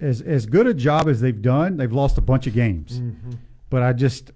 as 0.00 0.20
as 0.20 0.46
good 0.46 0.66
a 0.66 0.74
job 0.74 1.08
as 1.08 1.20
they've 1.20 1.40
done, 1.40 1.76
they've 1.76 1.92
lost 1.92 2.18
a 2.18 2.20
bunch 2.20 2.46
of 2.46 2.52
games. 2.54 3.00
Mhm. 3.00 3.38
But 3.70 3.82
I 3.82 3.92
just, 3.92 4.32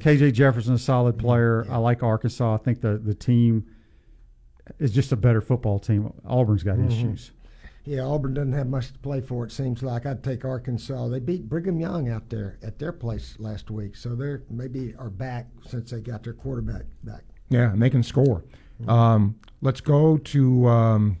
KJ 0.00 0.32
Jefferson's 0.32 0.80
a 0.80 0.84
solid 0.84 1.18
player. 1.18 1.66
I 1.70 1.78
like 1.78 2.02
Arkansas. 2.02 2.54
I 2.54 2.58
think 2.58 2.80
the 2.80 2.98
the 2.98 3.14
team 3.14 3.66
is 4.78 4.90
just 4.92 5.12
a 5.12 5.16
better 5.16 5.40
football 5.40 5.78
team. 5.78 6.12
Auburn's 6.24 6.62
got 6.62 6.76
Mhm. 6.78 6.86
issues. 6.88 7.32
Yeah, 7.84 8.02
Auburn 8.02 8.34
doesn't 8.34 8.52
have 8.52 8.68
much 8.68 8.92
to 8.92 8.98
play 8.98 9.22
for. 9.22 9.44
It 9.46 9.52
seems 9.52 9.82
like 9.82 10.04
I'd 10.04 10.22
take 10.22 10.44
Arkansas. 10.44 11.08
They 11.08 11.20
beat 11.20 11.48
Brigham 11.48 11.80
Young 11.80 12.08
out 12.10 12.28
there 12.28 12.58
at 12.62 12.78
their 12.78 12.92
place 12.92 13.36
last 13.38 13.70
week, 13.70 13.96
so 13.96 14.14
they're 14.14 14.42
maybe 14.50 14.94
are 14.98 15.08
back 15.08 15.46
since 15.66 15.90
they 15.90 16.00
got 16.00 16.22
their 16.22 16.34
quarterback 16.34 16.82
back. 17.02 17.24
Yeah, 17.48 17.72
and 17.72 17.80
they 17.80 17.88
can 17.88 18.02
score. 18.02 18.44
Um, 18.86 19.36
let's 19.62 19.80
go 19.80 20.18
to 20.18 20.66
um, 20.68 21.16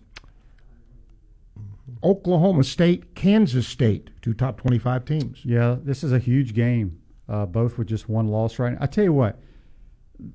Oklahoma 2.04 2.64
State, 2.64 3.14
Kansas 3.14 3.66
State, 3.66 4.10
two 4.22 4.34
top 4.34 4.58
25 4.58 5.04
teams. 5.04 5.44
Yeah, 5.44 5.76
this 5.82 6.04
is 6.04 6.12
a 6.12 6.18
huge 6.18 6.54
game. 6.54 6.98
Uh, 7.28 7.44
both 7.46 7.76
with 7.78 7.88
just 7.88 8.08
one 8.08 8.28
loss 8.28 8.58
right 8.58 8.72
now. 8.72 8.78
I 8.80 8.86
tell 8.86 9.04
you 9.04 9.12
what, 9.12 9.38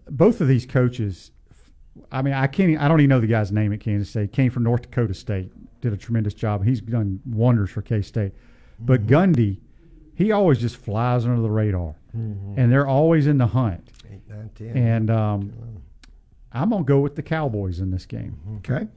both 0.09 0.41
of 0.41 0.47
these 0.47 0.65
coaches, 0.65 1.31
I 2.11 2.21
mean, 2.21 2.33
I 2.33 2.47
can't. 2.47 2.79
I 2.81 2.87
don't 2.87 2.99
even 3.01 3.09
know 3.09 3.19
the 3.19 3.27
guy's 3.27 3.51
name 3.51 3.71
at 3.73 3.79
Kansas 3.79 4.09
State. 4.09 4.31
Came 4.31 4.51
from 4.51 4.63
North 4.63 4.83
Dakota 4.83 5.13
State. 5.13 5.51
Did 5.81 5.93
a 5.93 5.97
tremendous 5.97 6.33
job. 6.33 6.63
He's 6.63 6.81
done 6.81 7.19
wonders 7.25 7.69
for 7.69 7.81
K 7.81 8.01
State. 8.01 8.33
But 8.79 9.05
Gundy, 9.07 9.59
he 10.15 10.31
always 10.31 10.59
just 10.59 10.77
flies 10.77 11.25
under 11.25 11.41
the 11.41 11.49
radar, 11.51 11.95
Mhm. 12.17 12.55
and 12.57 12.71
they're 12.71 12.87
always 12.87 13.27
in 13.27 13.37
the 13.37 13.47
hunt. 13.47 13.91
Eight, 14.11 14.21
nine, 14.27 14.49
ten. 14.55 14.75
And 14.77 15.09
um, 15.09 15.53
I'm 16.51 16.69
gonna 16.71 16.83
go 16.83 16.99
with 16.99 17.15
the 17.15 17.21
Cowboys 17.23 17.79
in 17.79 17.91
this 17.91 18.05
game. 18.05 18.37
Okay. 18.57 18.87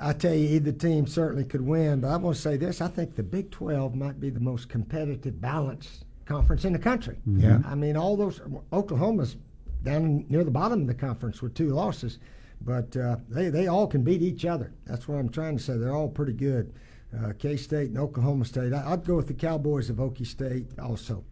I 0.00 0.12
tell 0.12 0.34
you, 0.34 0.48
either 0.56 0.72
team 0.72 1.06
certainly 1.06 1.44
could 1.44 1.60
win, 1.60 2.00
but 2.00 2.08
I 2.08 2.16
want 2.16 2.34
to 2.36 2.42
say 2.42 2.56
this: 2.56 2.80
I 2.80 2.88
think 2.88 3.14
the 3.14 3.22
Big 3.22 3.50
Twelve 3.50 3.94
might 3.94 4.20
be 4.20 4.30
the 4.30 4.40
most 4.40 4.68
competitive, 4.68 5.40
balanced 5.40 6.04
conference 6.24 6.64
in 6.64 6.72
the 6.72 6.78
country. 6.78 7.16
Yeah. 7.26 7.60
I 7.64 7.74
mean, 7.76 7.96
all 7.96 8.16
those 8.16 8.40
Oklahoma's 8.72 9.36
down 9.82 10.24
near 10.28 10.44
the 10.44 10.50
bottom 10.50 10.82
of 10.82 10.86
the 10.86 10.94
conference 10.94 11.42
with 11.42 11.54
two 11.54 11.70
losses, 11.70 12.18
but 12.60 12.96
uh, 12.96 13.16
they 13.28 13.50
they 13.50 13.66
all 13.66 13.86
can 13.86 14.02
beat 14.02 14.22
each 14.22 14.44
other. 14.44 14.72
That's 14.86 15.08
what 15.08 15.18
I'm 15.18 15.28
trying 15.28 15.56
to 15.56 15.62
say. 15.62 15.76
They're 15.76 15.94
all 15.94 16.08
pretty 16.08 16.32
good. 16.32 16.74
Uh, 17.16 17.32
K 17.38 17.56
State 17.56 17.90
and 17.90 17.98
Oklahoma 17.98 18.44
State. 18.44 18.72
I, 18.72 18.92
I'd 18.92 19.04
go 19.04 19.16
with 19.16 19.26
the 19.26 19.34
Cowboys 19.34 19.90
of 19.90 19.96
Okie 19.96 20.26
State 20.26 20.66
also. 20.78 21.24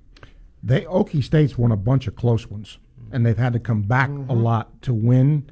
They 0.63 0.83
Okie 0.83 1.25
State's 1.25 1.57
won 1.57 1.73
a 1.73 1.77
bunch 1.77 2.07
of 2.07 2.17
close 2.17 2.47
ones, 2.49 2.79
and 3.13 3.25
they've 3.25 3.39
had 3.39 3.53
to 3.55 3.61
come 3.61 3.83
back 3.83 4.11
a 4.11 4.35
lot 4.35 4.83
to 4.83 4.93
win. 4.93 5.51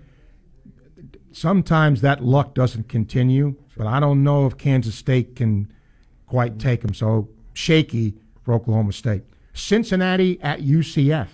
Sometimes 1.32 2.00
that 2.00 2.22
luck 2.22 2.54
doesn't 2.54 2.88
continue, 2.88 3.54
but 3.76 3.86
I 3.86 4.00
don't 4.00 4.22
know 4.22 4.46
if 4.46 4.58
Kansas 4.58 4.94
State 4.94 5.36
can 5.36 5.72
quite 6.26 6.58
take 6.58 6.82
them. 6.82 6.94
So 6.94 7.28
shaky 7.54 8.14
for 8.42 8.54
Oklahoma 8.54 8.92
State. 8.92 9.22
Cincinnati 9.52 10.40
at 10.40 10.60
UCF. 10.60 11.28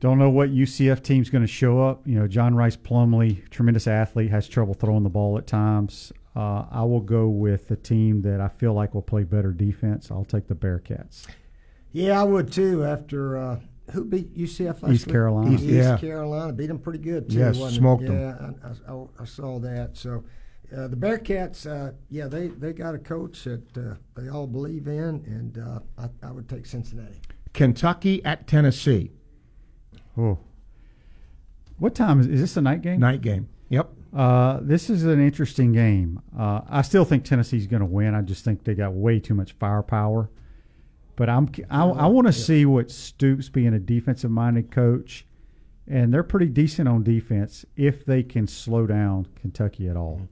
Don't 0.00 0.18
know 0.18 0.28
what 0.30 0.50
UCF 0.50 1.02
team's 1.02 1.30
going 1.30 1.42
to 1.42 1.48
show 1.48 1.80
up. 1.82 2.06
You 2.06 2.18
know, 2.18 2.28
John 2.28 2.54
Rhys 2.54 2.76
Plumlee, 2.76 3.48
tremendous 3.50 3.86
athlete, 3.86 4.30
has 4.30 4.46
trouble 4.46 4.74
throwing 4.74 5.04
the 5.04 5.08
ball 5.08 5.38
at 5.38 5.46
times. 5.46 6.12
Uh, 6.34 6.66
I 6.70 6.82
will 6.82 7.00
go 7.00 7.28
with 7.28 7.70
a 7.70 7.76
team 7.76 8.20
that 8.22 8.40
I 8.40 8.48
feel 8.48 8.74
like 8.74 8.92
will 8.92 9.00
play 9.00 9.24
better 9.24 9.52
defense. 9.52 10.10
I'll 10.10 10.26
take 10.26 10.48
the 10.48 10.54
Bearcats. 10.54 11.26
Yeah, 11.92 12.20
I 12.20 12.24
would 12.24 12.52
too. 12.52 12.84
After 12.84 13.38
uh, 13.38 13.60
who 13.92 14.04
beat 14.04 14.36
UCF 14.36 14.82
last 14.82 14.92
East 14.92 15.06
week? 15.06 15.12
Carolina. 15.14 15.52
East, 15.54 15.64
Yeah. 15.64 15.96
Carolina 15.96 16.52
beat 16.52 16.66
them 16.66 16.78
pretty 16.78 16.98
good 16.98 17.30
too. 17.30 17.38
Yes, 17.38 17.56
wasn't 17.56 17.72
it? 17.72 17.80
smoked 17.80 18.02
yeah, 18.02 18.36
'em. 18.38 18.56
I, 18.86 18.92
I, 18.92 19.22
I 19.22 19.24
saw 19.24 19.58
that. 19.60 19.96
So 19.96 20.24
uh, 20.76 20.88
the 20.88 20.96
Bearcats, 20.96 21.66
uh, 21.66 21.92
yeah, 22.10 22.26
they, 22.28 22.48
they 22.48 22.74
got 22.74 22.94
a 22.94 22.98
coach 22.98 23.44
that 23.44 23.78
uh, 23.78 23.94
they 24.14 24.28
all 24.28 24.46
believe 24.46 24.88
in, 24.88 25.24
and 25.26 25.56
uh, 25.58 25.78
I, 25.96 26.26
I 26.26 26.32
would 26.32 26.50
take 26.50 26.66
Cincinnati. 26.66 27.18
Kentucky 27.54 28.22
at 28.26 28.46
Tennessee. 28.46 29.10
Oh. 30.16 30.38
What 31.78 31.94
time 31.94 32.20
is, 32.20 32.26
is 32.26 32.40
this 32.40 32.56
a 32.56 32.62
night 32.62 32.82
game? 32.82 33.00
Night 33.00 33.20
game. 33.20 33.48
Yep. 33.68 33.90
Uh, 34.14 34.60
this 34.62 34.88
is 34.88 35.04
an 35.04 35.20
interesting 35.20 35.72
game. 35.72 36.22
Uh, 36.38 36.62
I 36.68 36.82
still 36.82 37.04
think 37.04 37.24
Tennessee's 37.24 37.66
going 37.66 37.80
to 37.80 37.86
win. 37.86 38.14
I 38.14 38.22
just 38.22 38.44
think 38.44 38.64
they 38.64 38.74
got 38.74 38.92
way 38.92 39.20
too 39.20 39.34
much 39.34 39.52
firepower. 39.52 40.30
But 41.16 41.28
I'm 41.30 41.50
I, 41.70 41.84
I 41.84 42.06
want 42.06 42.26
to 42.26 42.32
see 42.32 42.66
what 42.66 42.90
Stoops 42.90 43.48
being 43.48 43.72
a 43.74 43.78
defensive 43.78 44.30
minded 44.30 44.70
coach, 44.70 45.26
and 45.88 46.12
they're 46.12 46.22
pretty 46.22 46.46
decent 46.46 46.88
on 46.88 47.02
defense 47.02 47.64
if 47.74 48.04
they 48.04 48.22
can 48.22 48.46
slow 48.46 48.86
down 48.86 49.26
Kentucky 49.40 49.88
at 49.88 49.96
all. 49.96 50.28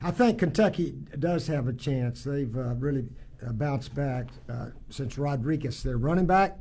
I 0.00 0.12
think 0.12 0.38
Kentucky 0.38 0.94
does 1.18 1.48
have 1.48 1.66
a 1.66 1.72
chance. 1.72 2.22
They've 2.22 2.56
uh, 2.56 2.74
really 2.76 3.08
uh, 3.44 3.52
bounced 3.52 3.96
back 3.96 4.28
uh, 4.48 4.66
since 4.90 5.18
Rodriguez, 5.18 5.82
their 5.82 5.98
running 5.98 6.26
back. 6.26 6.56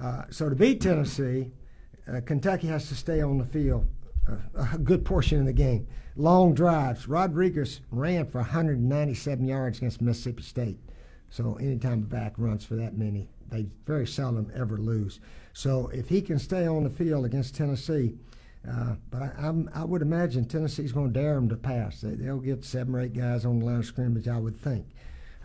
Uh, 0.00 0.24
so 0.30 0.48
to 0.48 0.56
beat 0.56 0.80
Tennessee, 0.80 1.52
uh, 2.08 2.20
Kentucky 2.20 2.66
has 2.68 2.88
to 2.88 2.94
stay 2.94 3.20
on 3.20 3.38
the 3.38 3.44
field 3.44 3.86
uh, 4.28 4.66
a 4.72 4.78
good 4.78 5.04
portion 5.04 5.40
of 5.40 5.46
the 5.46 5.52
game. 5.52 5.86
Long 6.16 6.54
drives. 6.54 7.08
Rodriguez 7.08 7.80
ran 7.90 8.26
for 8.26 8.38
197 8.38 9.46
yards 9.46 9.78
against 9.78 10.00
Mississippi 10.00 10.42
State. 10.42 10.78
So 11.30 11.54
anytime 11.56 12.02
a 12.04 12.06
back 12.06 12.34
runs 12.36 12.64
for 12.64 12.76
that 12.76 12.96
many, 12.96 13.28
they 13.50 13.66
very 13.86 14.06
seldom 14.06 14.50
ever 14.54 14.78
lose. 14.78 15.20
So 15.52 15.88
if 15.92 16.08
he 16.08 16.22
can 16.22 16.38
stay 16.38 16.66
on 16.66 16.84
the 16.84 16.90
field 16.90 17.24
against 17.24 17.54
Tennessee, 17.54 18.14
uh, 18.68 18.94
but 19.10 19.22
I, 19.22 19.52
I 19.74 19.84
would 19.84 20.00
imagine 20.00 20.46
Tennessee's 20.46 20.92
going 20.92 21.12
to 21.12 21.20
dare 21.20 21.36
him 21.36 21.48
to 21.50 21.56
pass. 21.56 22.00
They, 22.00 22.14
they'll 22.14 22.38
get 22.38 22.64
seven 22.64 22.94
or 22.94 23.00
eight 23.00 23.12
guys 23.12 23.44
on 23.44 23.58
the 23.58 23.66
line 23.66 23.80
of 23.80 23.86
scrimmage, 23.86 24.28
I 24.28 24.38
would 24.38 24.56
think. 24.56 24.86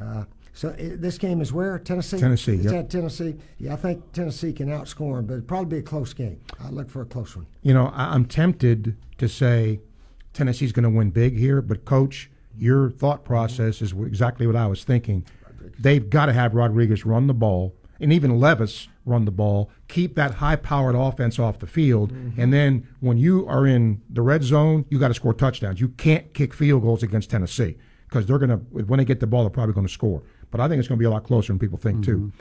Uh, 0.01 0.23
so 0.53 0.69
i 0.77 0.95
this 0.95 1.17
game 1.17 1.41
is 1.41 1.53
where 1.53 1.79
Tennessee. 1.79 2.19
Tennessee, 2.19 2.55
It's 2.55 2.65
yep. 2.65 2.85
at 2.85 2.89
Tennessee. 2.89 3.35
Yeah, 3.57 3.73
I 3.73 3.75
think 3.75 4.11
Tennessee 4.13 4.53
can 4.53 4.67
outscore 4.67 5.17
them, 5.17 5.25
but 5.25 5.33
it'll 5.35 5.45
probably 5.45 5.77
be 5.77 5.79
a 5.79 5.83
close 5.83 6.13
game. 6.13 6.39
I 6.59 6.69
look 6.69 6.89
for 6.89 7.01
a 7.01 7.05
close 7.05 7.35
one. 7.35 7.47
You 7.61 7.73
know, 7.73 7.87
I, 7.87 8.13
I'm 8.13 8.25
tempted 8.25 8.97
to 9.17 9.27
say 9.29 9.79
Tennessee's 10.33 10.71
going 10.71 10.83
to 10.83 10.89
win 10.89 11.11
big 11.11 11.37
here, 11.37 11.61
but 11.61 11.85
coach, 11.85 12.29
your 12.57 12.89
thought 12.89 13.23
process 13.23 13.81
is 13.81 13.93
exactly 13.93 14.47
what 14.47 14.55
I 14.55 14.67
was 14.67 14.83
thinking. 14.83 15.25
They've 15.79 16.09
got 16.09 16.27
to 16.27 16.33
have 16.33 16.53
Rodriguez 16.53 17.05
run 17.05 17.27
the 17.27 17.33
ball, 17.33 17.75
and 17.99 18.13
even 18.13 18.39
Levis 18.39 18.87
run 19.05 19.25
the 19.25 19.31
ball, 19.31 19.69
keep 19.87 20.15
that 20.15 20.35
high-powered 20.35 20.95
offense 20.95 21.39
off 21.39 21.59
the 21.59 21.67
field, 21.67 22.13
mm-hmm. 22.13 22.39
and 22.39 22.53
then 22.53 22.87
when 22.99 23.17
you 23.17 23.47
are 23.47 23.65
in 23.65 24.01
the 24.09 24.21
red 24.21 24.43
zone, 24.43 24.85
you 24.89 24.99
got 24.99 25.09
to 25.09 25.13
score 25.13 25.33
touchdowns. 25.33 25.81
You 25.81 25.89
can't 25.89 26.33
kick 26.33 26.53
field 26.53 26.83
goals 26.83 27.03
against 27.03 27.29
Tennessee 27.29 27.77
because 28.07 28.25
they're 28.25 28.39
going 28.39 28.49
to 28.49 28.57
when 28.85 28.97
they 28.97 29.05
get 29.05 29.19
the 29.19 29.27
ball, 29.27 29.43
they're 29.43 29.49
probably 29.49 29.73
going 29.73 29.87
to 29.87 29.93
score. 29.93 30.21
But 30.51 30.61
I 30.61 30.67
think 30.67 30.79
it's 30.79 30.87
going 30.87 30.97
to 30.97 30.99
be 30.99 31.05
a 31.05 31.09
lot 31.11 31.23
closer 31.23 31.53
than 31.53 31.59
people 31.59 31.77
think 31.77 32.03
too. 32.03 32.31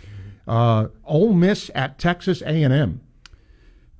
Uh, 0.46 0.88
Ole 1.04 1.34
Miss 1.34 1.70
at 1.74 1.98
Texas 1.98 2.40
A&M. 2.42 3.00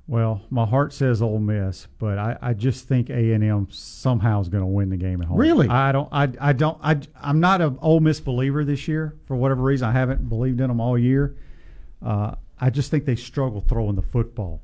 Well, 0.07 0.41
my 0.49 0.65
heart 0.65 0.91
says 0.91 1.21
Ole 1.21 1.37
Miss, 1.37 1.87
but 1.99 2.17
I, 2.17 2.35
I 2.41 2.53
just 2.55 2.87
think 2.87 3.11
A 3.11 3.33
and 3.33 3.43
M 3.43 3.67
somehow 3.69 4.41
is 4.41 4.49
going 4.49 4.63
to 4.63 4.67
win 4.67 4.89
the 4.89 4.97
game 4.97 5.21
at 5.21 5.27
home. 5.27 5.37
Really? 5.37 5.67
I 5.67 5.91
don't. 5.91 6.09
I, 6.11 6.27
I 6.41 6.53
don't. 6.53 6.79
I, 6.81 6.99
I'm 7.21 7.39
not 7.39 7.61
an 7.61 7.77
Ole 7.79 7.99
Miss 7.99 8.19
believer 8.19 8.65
this 8.65 8.87
year 8.87 9.15
for 9.27 9.35
whatever 9.35 9.61
reason. 9.61 9.87
I 9.87 9.91
haven't 9.91 10.27
believed 10.27 10.61
in 10.61 10.69
them 10.69 10.81
all 10.81 10.97
year. 10.97 11.37
Uh, 12.03 12.33
I 12.59 12.71
just 12.71 12.89
think 12.89 13.05
they 13.05 13.15
struggle 13.15 13.61
throwing 13.61 13.95
the 13.95 14.01
football. 14.01 14.61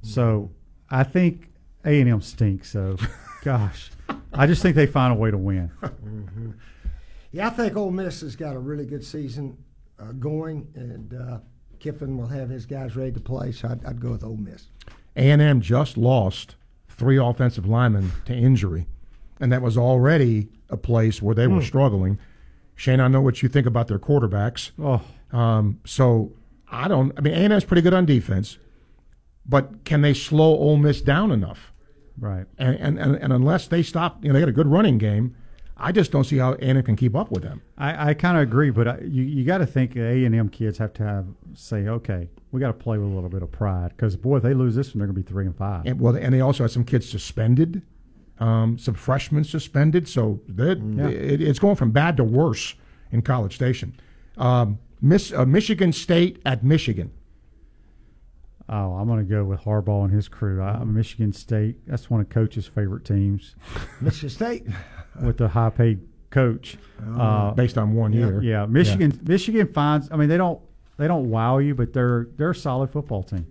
So 0.00 0.50
I 0.88 1.04
think 1.04 1.50
A 1.84 2.00
and 2.00 2.08
M 2.08 2.22
stinks. 2.22 2.70
So, 2.70 2.96
gosh, 3.44 3.90
I 4.32 4.46
just 4.46 4.62
think 4.62 4.74
they 4.74 4.86
find 4.86 5.12
a 5.12 5.16
way 5.16 5.30
to 5.30 5.36
win. 5.36 5.70
Yeah, 7.32 7.46
I 7.46 7.50
think 7.50 7.76
Ole 7.76 7.90
Miss 7.90 8.20
has 8.20 8.36
got 8.36 8.54
a 8.54 8.58
really 8.58 8.84
good 8.86 9.04
season 9.04 9.56
uh, 9.98 10.12
going, 10.12 10.68
and 10.74 11.14
uh, 11.14 11.38
Kiffin 11.78 12.16
will 12.18 12.26
have 12.26 12.48
his 12.50 12.66
guys 12.66 12.94
ready 12.96 13.12
to 13.12 13.20
play. 13.20 13.52
So 13.52 13.68
I'd, 13.68 13.84
I'd 13.84 14.00
go 14.00 14.10
with 14.12 14.22
Ole 14.24 14.36
Miss. 14.36 14.66
A&M 15.16 15.60
just 15.60 15.96
lost 15.96 16.56
three 16.88 17.16
offensive 17.18 17.66
linemen 17.66 18.12
to 18.26 18.34
injury, 18.34 18.86
and 19.40 19.50
that 19.52 19.62
was 19.62 19.76
already 19.78 20.48
a 20.68 20.76
place 20.76 21.20
where 21.22 21.34
they 21.34 21.46
were 21.46 21.60
Hmm. 21.60 21.66
struggling. 21.66 22.18
Shane, 22.74 23.00
I 23.00 23.08
know 23.08 23.20
what 23.20 23.42
you 23.42 23.48
think 23.48 23.66
about 23.66 23.88
their 23.88 23.98
quarterbacks. 23.98 24.70
Oh. 24.78 25.02
Um, 25.36 25.80
so 25.84 26.32
I 26.70 26.88
don't. 26.88 27.12
I 27.18 27.20
mean, 27.22 27.34
A&M's 27.34 27.64
pretty 27.64 27.82
good 27.82 27.94
on 27.94 28.06
defense, 28.06 28.58
but 29.46 29.84
can 29.84 30.02
they 30.02 30.14
slow 30.14 30.56
Ole 30.56 30.76
Miss 30.78 31.00
down 31.00 31.30
enough? 31.32 31.72
Right. 32.18 32.46
And 32.58 32.76
and, 32.76 32.98
and, 32.98 33.14
and 33.16 33.32
unless 33.32 33.66
they 33.68 33.82
stop, 33.82 34.22
you 34.22 34.28
know, 34.28 34.34
they 34.34 34.40
got 34.40 34.48
a 34.48 34.52
good 34.52 34.66
running 34.66 34.98
game. 34.98 35.34
I 35.76 35.90
just 35.90 36.12
don't 36.12 36.24
see 36.24 36.38
how 36.38 36.52
A&M 36.52 36.82
can 36.82 36.96
keep 36.96 37.16
up 37.16 37.30
with 37.30 37.42
them. 37.42 37.62
I, 37.76 38.10
I 38.10 38.14
kind 38.14 38.36
of 38.36 38.42
agree, 38.44 38.70
but 38.70 38.86
I, 38.86 38.98
you 39.00 39.22
you 39.22 39.44
got 39.44 39.58
to 39.58 39.66
think 39.66 39.96
A 39.96 40.24
and 40.24 40.34
M 40.34 40.48
kids 40.48 40.78
have 40.78 40.92
to 40.94 41.02
have 41.02 41.26
say, 41.54 41.88
okay, 41.88 42.28
we 42.52 42.60
got 42.60 42.68
to 42.68 42.72
play 42.74 42.98
with 42.98 43.10
a 43.10 43.14
little 43.14 43.30
bit 43.30 43.42
of 43.42 43.50
pride 43.50 43.90
because 43.96 44.14
boy, 44.16 44.36
if 44.36 44.42
they 44.42 44.54
lose 44.54 44.74
this 44.74 44.94
one, 44.94 44.98
they're 45.00 45.06
going 45.08 45.16
to 45.16 45.22
be 45.22 45.28
three 45.28 45.46
and 45.46 45.56
five. 45.56 45.84
And, 45.86 45.98
well, 46.00 46.14
and 46.16 46.32
they 46.32 46.40
also 46.40 46.62
had 46.64 46.70
some 46.70 46.84
kids 46.84 47.08
suspended, 47.08 47.82
um, 48.38 48.78
some 48.78 48.94
freshmen 48.94 49.44
suspended. 49.44 50.06
So 50.08 50.40
that 50.48 50.78
Yeah. 50.78 51.08
it, 51.08 51.40
it's 51.42 51.58
going 51.58 51.76
from 51.76 51.90
bad 51.90 52.16
to 52.18 52.24
worse 52.24 52.74
in 53.10 53.22
College 53.22 53.54
Station. 53.54 53.96
Um, 54.36 54.78
Miss 55.00 55.32
uh, 55.32 55.44
Michigan 55.46 55.92
State 55.92 56.40
at 56.46 56.62
Michigan. 56.62 57.10
Oh, 58.68 58.94
I'm 58.94 59.06
going 59.08 59.18
to 59.18 59.24
go 59.28 59.44
with 59.44 59.60
Harbaugh 59.60 60.04
and 60.04 60.12
his 60.12 60.28
crew. 60.28 60.62
I, 60.62 60.84
Michigan 60.84 61.32
State, 61.32 61.78
that's 61.86 62.08
one 62.08 62.20
of 62.20 62.28
Coach's 62.28 62.66
favorite 62.66 63.04
teams. 63.04 63.56
Michigan 64.00 64.30
State. 64.30 64.66
With 65.20 65.38
the 65.38 65.48
high 65.48 65.70
paid 65.70 66.00
coach. 66.30 66.76
Oh, 67.06 67.52
based 67.52 67.78
on 67.78 67.94
one 67.94 68.12
year. 68.12 68.42
Yeah, 68.42 68.66
Michigan. 68.66 69.18
Michigan 69.22 69.72
finds. 69.72 70.10
I 70.10 70.16
mean, 70.16 70.28
they 70.28 70.36
don't 70.36 70.60
they 70.96 71.06
don't 71.08 71.30
wow 71.30 71.58
you, 71.58 71.74
but 71.74 71.92
they're 71.92 72.28
they're 72.36 72.50
a 72.50 72.54
solid 72.54 72.90
football 72.90 73.22
team. 73.22 73.46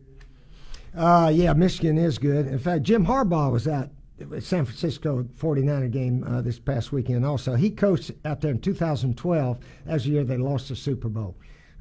Uh, 0.95 1.31
yeah, 1.33 1.53
Michigan 1.53 1.97
is 1.97 2.17
good. 2.17 2.47
In 2.47 2.59
fact, 2.59 2.83
Jim 2.83 3.05
Harbaugh 3.05 3.51
was 3.51 3.65
at 3.67 3.89
San 4.39 4.65
Francisco 4.65 5.23
49er 5.37 5.89
game 5.89 6.23
uh, 6.27 6.41
this 6.41 6.59
past 6.59 6.91
weekend 6.91 7.25
also. 7.25 7.55
He 7.55 7.69
coached 7.69 8.11
out 8.25 8.41
there 8.41 8.51
in 8.51 8.59
2012. 8.59 9.57
As 9.87 10.03
the 10.03 10.09
year 10.09 10.23
they 10.23 10.37
lost 10.37 10.69
the 10.69 10.75
Super 10.75 11.09
Bowl. 11.09 11.35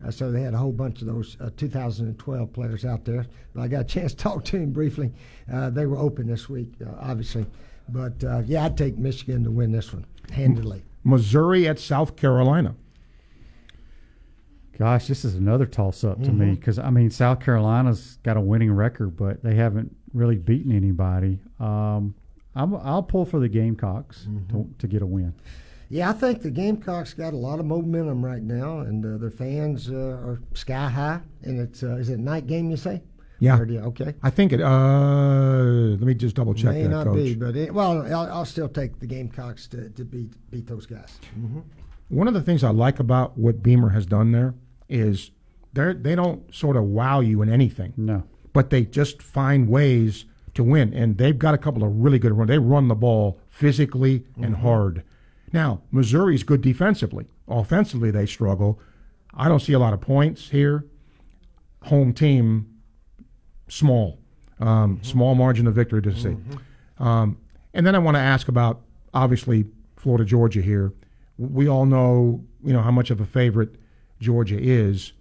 Uh, 0.04 0.10
so 0.10 0.30
they 0.30 0.40
had 0.40 0.54
a 0.54 0.56
whole 0.56 0.72
bunch 0.72 1.02
of 1.02 1.08
those 1.08 1.36
uh, 1.40 1.50
2012 1.56 2.52
players 2.52 2.84
out 2.84 3.04
there. 3.04 3.26
But 3.54 3.62
I 3.62 3.68
got 3.68 3.80
a 3.80 3.84
chance 3.84 4.12
to 4.12 4.18
talk 4.18 4.44
to 4.46 4.56
him 4.56 4.72
briefly. 4.72 5.12
Uh, 5.52 5.70
they 5.70 5.86
were 5.86 5.98
open 5.98 6.26
this 6.26 6.48
week, 6.48 6.72
uh, 6.84 6.90
obviously. 7.00 7.46
But 7.92 8.22
uh, 8.24 8.42
yeah, 8.46 8.64
I'd 8.64 8.76
take 8.76 8.98
Michigan 8.98 9.44
to 9.44 9.50
win 9.50 9.72
this 9.72 9.92
one 9.92 10.06
handily. 10.32 10.82
Missouri 11.04 11.66
at 11.68 11.78
South 11.78 12.16
Carolina. 12.16 12.74
Gosh, 14.78 15.08
this 15.08 15.24
is 15.24 15.34
another 15.34 15.66
toss 15.66 16.04
up 16.04 16.22
to 16.22 16.32
me 16.32 16.46
Mhm. 16.46 16.54
because 16.54 16.78
I 16.78 16.88
mean 16.90 17.10
South 17.10 17.40
Carolina's 17.40 18.18
got 18.22 18.36
a 18.38 18.40
winning 18.40 18.72
record, 18.72 19.16
but 19.16 19.42
they 19.42 19.54
haven't 19.54 19.94
really 20.14 20.36
beaten 20.36 20.72
anybody. 20.72 21.38
Um, 21.58 22.14
I'm, 22.54 22.74
I'll 22.76 23.02
pull 23.02 23.24
for 23.26 23.38
the 23.38 23.48
Gamecocks 23.48 24.26
to, 24.48 24.68
to 24.78 24.88
get 24.88 25.02
a 25.02 25.06
win. 25.06 25.34
Yeah, 25.90 26.08
I 26.10 26.12
think 26.14 26.40
the 26.42 26.50
Gamecocks 26.50 27.12
got 27.14 27.34
a 27.34 27.36
lot 27.36 27.60
of 27.60 27.66
momentum 27.66 28.24
right 28.24 28.42
now, 28.42 28.78
and 28.80 29.04
uh, 29.04 29.18
their 29.18 29.30
fans 29.30 29.90
uh, 29.90 29.94
are 29.96 30.40
sky 30.54 30.88
high. 30.88 31.20
And 31.42 31.60
it's 31.60 31.82
uh, 31.82 31.96
is 31.96 32.08
it 32.08 32.18
a 32.18 32.22
night 32.22 32.46
game? 32.46 32.70
You 32.70 32.76
say? 32.76 33.02
Yeah. 33.40 33.58
Or 33.58 33.64
do 33.66 33.72
you- 33.74 33.80
okay. 33.80 34.14
I 34.22 34.30
think 34.30 34.52
it. 34.52 34.60
Uh, 34.60 35.96
let 35.98 36.00
me 36.02 36.14
just 36.14 36.36
double 36.36 36.54
check 36.54 36.74
May 36.74 36.82
that, 36.84 36.88
not 36.90 37.06
coach. 37.06 37.16
be, 37.16 37.34
but 37.34 37.56
it, 37.56 37.72
well, 37.74 38.02
I'll, 38.06 38.32
I'll 38.32 38.44
still 38.44 38.68
take 38.68 39.00
the 39.00 39.06
Gamecocks 39.06 39.66
to, 39.68 39.88
to 39.90 40.04
beat 40.04 40.32
beat 40.50 40.66
those 40.66 40.86
guys. 40.86 41.18
hmm 41.34 41.60
One 42.08 42.28
of 42.28 42.34
the 42.34 42.42
things 42.42 42.62
I 42.62 42.70
like 42.70 43.00
about 43.00 43.36
what 43.38 43.62
Beamer 43.62 43.88
has 43.90 44.06
done 44.06 44.32
there 44.32 44.54
is 44.88 45.30
they 45.72 45.94
they 45.94 46.14
don't 46.14 46.54
sort 46.54 46.76
of 46.76 46.84
wow 46.84 47.20
you 47.20 47.40
in 47.42 47.48
anything. 47.48 47.92
No. 47.96 48.24
But 48.52 48.70
they 48.70 48.84
just 48.84 49.22
find 49.22 49.68
ways 49.68 50.24
to 50.54 50.62
win, 50.64 50.92
and 50.92 51.16
they've 51.16 51.38
got 51.38 51.54
a 51.54 51.58
couple 51.58 51.82
of 51.84 51.90
really 51.96 52.18
good 52.18 52.32
runs. 52.32 52.48
They 52.48 52.58
run 52.58 52.88
the 52.88 52.94
ball 52.96 53.38
physically 53.48 54.24
and 54.36 54.54
Mhm. 54.56 54.60
hard. 54.60 55.02
Now 55.52 55.80
Missouri's 55.90 56.42
good 56.42 56.60
defensively. 56.60 57.26
Offensively, 57.48 58.10
they 58.10 58.26
struggle. 58.26 58.78
I 59.32 59.48
don't 59.48 59.60
see 59.60 59.72
a 59.72 59.78
lot 59.78 59.92
of 59.94 60.00
points 60.00 60.50
here. 60.50 60.84
Home 61.84 62.12
team, 62.12 62.66
small, 63.70 64.18
um, 64.58 65.00
small 65.02 65.34
margin 65.34 65.66
of 65.66 65.74
victory 65.74 66.02
to 66.02 66.14
see. 66.14 66.36
Um, 66.98 67.38
and 67.72 67.86
then 67.86 67.94
I 67.94 67.98
want 67.98 68.16
to 68.16 68.20
ask 68.20 68.48
about 68.48 68.82
obviously 69.14 69.64
Florida 69.96 70.24
Georgia 70.24 70.60
here. 70.60 70.92
We 71.38 71.68
all 71.68 71.86
know 71.86 72.44
you 72.62 72.72
know 72.72 72.82
how 72.82 72.90
much 72.90 73.10
of 73.10 73.20
a 73.20 73.24
favorite 73.24 73.76
Georgia 74.20 74.58
is. 74.60 75.12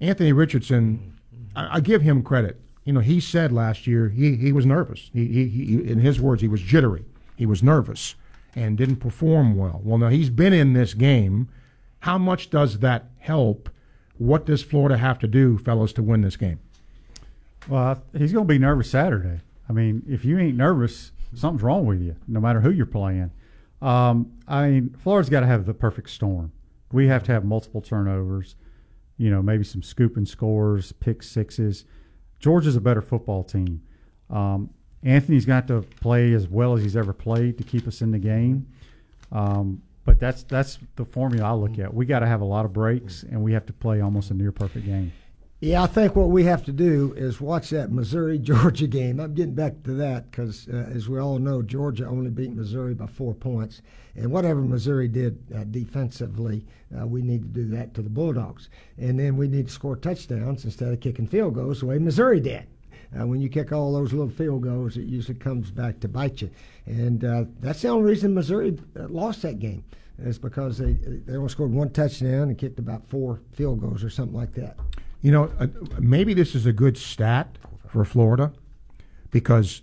Anthony 0.00 0.32
Richardson, 0.32 1.14
I, 1.54 1.76
I 1.76 1.80
give 1.80 2.02
him 2.02 2.22
credit. 2.22 2.60
You 2.84 2.92
know, 2.92 3.00
he 3.00 3.20
said 3.20 3.52
last 3.52 3.86
year 3.86 4.08
he, 4.08 4.36
he 4.36 4.52
was 4.52 4.64
nervous. 4.64 5.10
He, 5.12 5.26
he, 5.26 5.48
he, 5.48 5.74
in 5.74 6.00
his 6.00 6.20
words, 6.20 6.40
he 6.40 6.48
was 6.48 6.62
jittery. 6.62 7.04
He 7.36 7.46
was 7.46 7.62
nervous 7.62 8.14
and 8.54 8.78
didn't 8.78 8.96
perform 8.96 9.56
well. 9.56 9.80
Well, 9.84 9.98
now 9.98 10.08
he's 10.08 10.30
been 10.30 10.52
in 10.52 10.72
this 10.72 10.94
game. 10.94 11.48
How 12.00 12.16
much 12.16 12.50
does 12.50 12.78
that 12.78 13.10
help? 13.18 13.68
What 14.16 14.46
does 14.46 14.62
Florida 14.62 14.96
have 14.96 15.18
to 15.20 15.28
do, 15.28 15.58
fellows, 15.58 15.92
to 15.94 16.02
win 16.02 16.22
this 16.22 16.36
game? 16.36 16.60
Well, 17.68 18.00
I- 18.14 18.18
he's 18.18 18.32
going 18.32 18.46
to 18.46 18.48
be 18.52 18.58
nervous 18.58 18.90
Saturday. 18.90 19.40
I 19.68 19.72
mean, 19.72 20.02
if 20.08 20.24
you 20.24 20.38
ain't 20.38 20.56
nervous, 20.56 21.12
something's 21.34 21.62
wrong 21.62 21.86
with 21.86 22.00
you, 22.00 22.16
no 22.26 22.40
matter 22.40 22.60
who 22.60 22.70
you're 22.70 22.86
playing. 22.86 23.30
Um, 23.82 24.32
I 24.46 24.68
mean, 24.68 24.96
Florida's 25.02 25.28
got 25.30 25.40
to 25.40 25.46
have 25.46 25.66
the 25.66 25.74
perfect 25.74 26.10
storm. 26.10 26.52
We 26.92 27.06
have 27.08 27.22
to 27.24 27.32
have 27.32 27.44
multiple 27.44 27.80
turnovers, 27.82 28.56
you 29.18 29.30
know, 29.30 29.42
maybe 29.42 29.64
some 29.64 29.82
scooping 29.82 30.24
scores, 30.26 30.92
pick 30.92 31.22
sixes. 31.22 31.84
Georgia's 32.40 32.76
a 32.76 32.80
better 32.80 33.02
football 33.02 33.44
team. 33.44 33.82
Um, 34.30 34.70
Anthony's 35.02 35.44
got 35.44 35.68
to 35.68 35.82
play 36.00 36.32
as 36.32 36.48
well 36.48 36.76
as 36.76 36.82
he's 36.82 36.96
ever 36.96 37.12
played 37.12 37.58
to 37.58 37.64
keep 37.64 37.86
us 37.86 38.00
in 38.00 38.10
the 38.10 38.18
game. 38.18 38.66
Um, 39.30 39.82
but 40.04 40.18
that's 40.18 40.42
that's 40.44 40.78
the 40.96 41.04
formula 41.04 41.50
I 41.50 41.52
look 41.52 41.78
at. 41.78 41.92
We 41.92 42.06
got 42.06 42.20
to 42.20 42.26
have 42.26 42.40
a 42.40 42.44
lot 42.46 42.64
of 42.64 42.72
breaks, 42.72 43.22
and 43.24 43.42
we 43.42 43.52
have 43.52 43.66
to 43.66 43.72
play 43.74 44.00
almost 44.00 44.30
a 44.30 44.34
near 44.34 44.50
perfect 44.50 44.86
game. 44.86 45.12
Yeah, 45.60 45.82
I 45.82 45.88
think 45.88 46.14
what 46.14 46.30
we 46.30 46.44
have 46.44 46.64
to 46.66 46.72
do 46.72 47.14
is 47.16 47.40
watch 47.40 47.70
that 47.70 47.90
Missouri 47.90 48.38
Georgia 48.50 48.86
game. 48.86 49.18
I'm 49.18 49.34
getting 49.34 49.56
back 49.56 49.82
to 49.82 49.92
that 49.94 50.30
because, 50.30 50.68
uh, 50.68 50.88
as 50.94 51.08
we 51.08 51.18
all 51.18 51.40
know, 51.40 51.62
Georgia 51.62 52.06
only 52.06 52.30
beat 52.30 52.52
Missouri 52.52 52.94
by 52.94 53.08
four 53.08 53.34
points. 53.34 53.82
And 54.14 54.30
whatever 54.30 54.60
Missouri 54.60 55.08
did 55.08 55.36
uh, 55.52 55.64
defensively, 55.64 56.64
uh, 56.96 57.08
we 57.08 57.22
need 57.22 57.42
to 57.42 57.48
do 57.48 57.68
that 57.76 57.92
to 57.94 58.02
the 58.02 58.08
Bulldogs. 58.08 58.68
And 58.98 59.18
then 59.18 59.36
we 59.36 59.48
need 59.48 59.66
to 59.66 59.72
score 59.72 59.96
touchdowns 59.96 60.64
instead 60.64 60.92
of 60.92 61.00
kicking 61.00 61.26
field 61.26 61.54
goals 61.54 61.80
the 61.80 61.86
way 61.86 61.98
Missouri 61.98 62.38
did. 62.38 62.64
Uh, 63.18 63.26
when 63.26 63.40
you 63.40 63.48
kick 63.48 63.72
all 63.72 63.92
those 63.92 64.12
little 64.12 64.30
field 64.30 64.62
goals, 64.62 64.96
it 64.96 65.06
usually 65.06 65.38
comes 65.38 65.72
back 65.72 65.98
to 65.98 66.08
bite 66.08 66.40
you. 66.40 66.50
And 66.86 67.24
uh, 67.24 67.46
that's 67.58 67.82
the 67.82 67.88
only 67.88 68.04
reason 68.04 68.32
Missouri 68.32 68.78
uh, 68.96 69.08
lost 69.08 69.42
that 69.42 69.58
game 69.58 69.82
is 70.20 70.38
because 70.38 70.78
they 70.78 70.92
they 70.92 71.36
only 71.36 71.48
scored 71.48 71.72
one 71.72 71.90
touchdown 71.90 72.48
and 72.48 72.58
kicked 72.58 72.78
about 72.78 73.08
four 73.08 73.40
field 73.52 73.80
goals 73.80 74.04
or 74.04 74.10
something 74.10 74.36
like 74.36 74.52
that. 74.54 74.76
You 75.20 75.32
know, 75.32 75.50
uh, 75.58 75.66
maybe 75.98 76.34
this 76.34 76.54
is 76.54 76.66
a 76.66 76.72
good 76.72 76.96
stat 76.96 77.58
for 77.88 78.04
Florida 78.04 78.52
because 79.30 79.82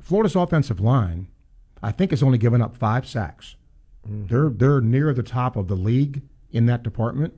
Florida's 0.00 0.34
offensive 0.34 0.80
line, 0.80 1.28
I 1.82 1.92
think, 1.92 2.10
has 2.10 2.22
only 2.22 2.38
given 2.38 2.60
up 2.60 2.76
five 2.76 3.06
sacks. 3.06 3.56
They're 4.04 4.48
they're 4.48 4.80
near 4.80 5.12
the 5.12 5.22
top 5.22 5.54
of 5.56 5.68
the 5.68 5.76
league 5.76 6.22
in 6.50 6.66
that 6.66 6.82
department. 6.82 7.34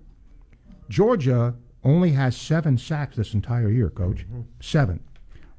Georgia 0.89 1.57
only 1.83 2.13
has 2.13 2.37
seven 2.37 2.79
sacks 2.79 3.17
this 3.17 3.35
entire 3.35 3.69
year, 3.71 3.91
Coach. 3.91 4.25
Seven. 4.61 5.01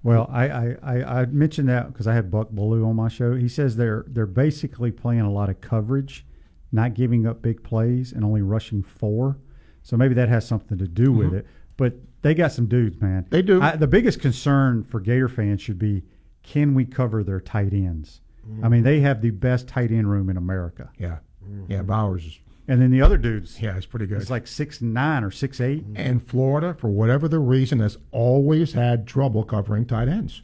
Well, 0.03 0.28
I, 0.32 0.49
I, 0.49 0.78
I, 0.82 1.03
I 1.22 1.26
mentioned 1.26 1.70
that 1.70 1.88
because 1.91 2.07
I 2.07 2.14
had 2.16 2.32
Buck 2.32 2.51
Belue 2.51 2.86
on 2.88 2.95
my 2.95 3.07
show. 3.07 3.36
He 3.36 3.47
says 3.47 3.76
they're 3.76 4.05
they're 4.07 4.26
basically 4.26 4.91
playing 4.91 5.22
a 5.22 5.32
lot 5.32 5.49
of 5.49 5.62
coverage, 5.62 6.26
not 6.72 6.93
giving 6.93 7.28
up 7.28 7.41
big 7.41 7.62
plays, 7.64 8.12
and 8.12 8.24
only 8.24 8.41
rushing 8.41 8.82
four. 8.82 9.38
So 9.84 9.97
maybe 9.97 10.13
that 10.15 10.29
has 10.29 10.47
something 10.47 10.77
to 10.77 10.88
do 10.88 11.11
with 11.11 11.32
Mhm. 11.32 11.38
it. 11.39 11.47
But 11.77 11.95
they 12.21 12.34
got 12.36 12.51
some 12.51 12.67
dudes, 12.67 13.01
man. 13.01 13.25
They 13.29 13.41
do. 13.41 13.61
I, 13.61 13.75
the 13.75 13.88
biggest 13.88 14.19
concern 14.19 14.84
for 14.84 14.99
Gator 14.99 15.27
fans 15.27 15.61
should 15.61 15.79
be 15.79 16.03
can 16.43 16.73
we 16.73 16.86
cover 16.86 17.23
their 17.23 17.39
tight 17.39 17.73
ends? 17.73 18.21
I 18.63 18.69
mean, 18.69 18.84
they 18.84 18.99
have 19.01 19.21
the 19.21 19.29
best 19.29 19.67
tight 19.67 19.91
end 19.91 20.09
room 20.09 20.29
in 20.29 20.36
America. 20.36 20.89
Yeah, 20.97 21.19
mm-hmm. 21.43 21.71
yeah. 21.71 21.84
Bowers 21.84 22.25
is. 22.25 22.39
And 22.67 22.82
then 22.82 22.91
the 22.91 23.01
other 23.01 23.17
dudes, 23.17 23.61
yeah, 23.61 23.75
it's 23.77 23.86
pretty 23.86 24.07
good. 24.07 24.19
It's 24.21 24.29
like 24.29 24.47
six 24.47 24.82
nine 24.82 25.23
or 25.23 25.32
six 25.32 25.61
eight. 25.61 25.84
Mm-hmm. 25.84 25.97
And 25.97 26.23
Florida, 26.23 26.73
for 26.73 26.89
whatever 26.89 27.27
the 27.27 27.39
reason, 27.39 27.79
has 27.79 27.97
always 28.11 28.73
had 28.73 29.07
trouble 29.07 29.43
covering 29.43 29.86
tight 29.86 30.07
ends. 30.07 30.41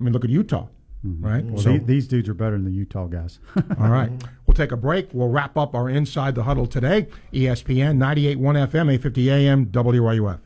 I 0.00 0.04
mean, 0.04 0.12
look 0.12 0.24
at 0.24 0.30
Utah, 0.30 0.68
mm-hmm. 1.04 1.24
right? 1.24 1.44
Well, 1.44 1.60
So- 1.62 1.72
the- 1.72 1.78
these 1.84 2.06
dudes 2.08 2.28
are 2.28 2.34
better 2.34 2.52
than 2.56 2.64
the 2.64 2.70
Utah 2.72 3.06
guys. 3.06 3.38
All 3.78 3.88
right. 3.90 4.10
We'll 4.50 4.56
take 4.56 4.72
a 4.72 4.76
break. 4.76 5.10
We'll 5.12 5.28
wrap 5.28 5.56
up 5.56 5.76
our 5.76 5.88
Inside 5.88 6.34
the 6.34 6.42
Huddle 6.42 6.66
today. 6.66 7.06
ESPN 7.32 7.98
98.1 7.98 8.36
FM, 8.36 8.92
850 8.92 9.30
AM, 9.30 9.66
WRUF. 9.66 10.40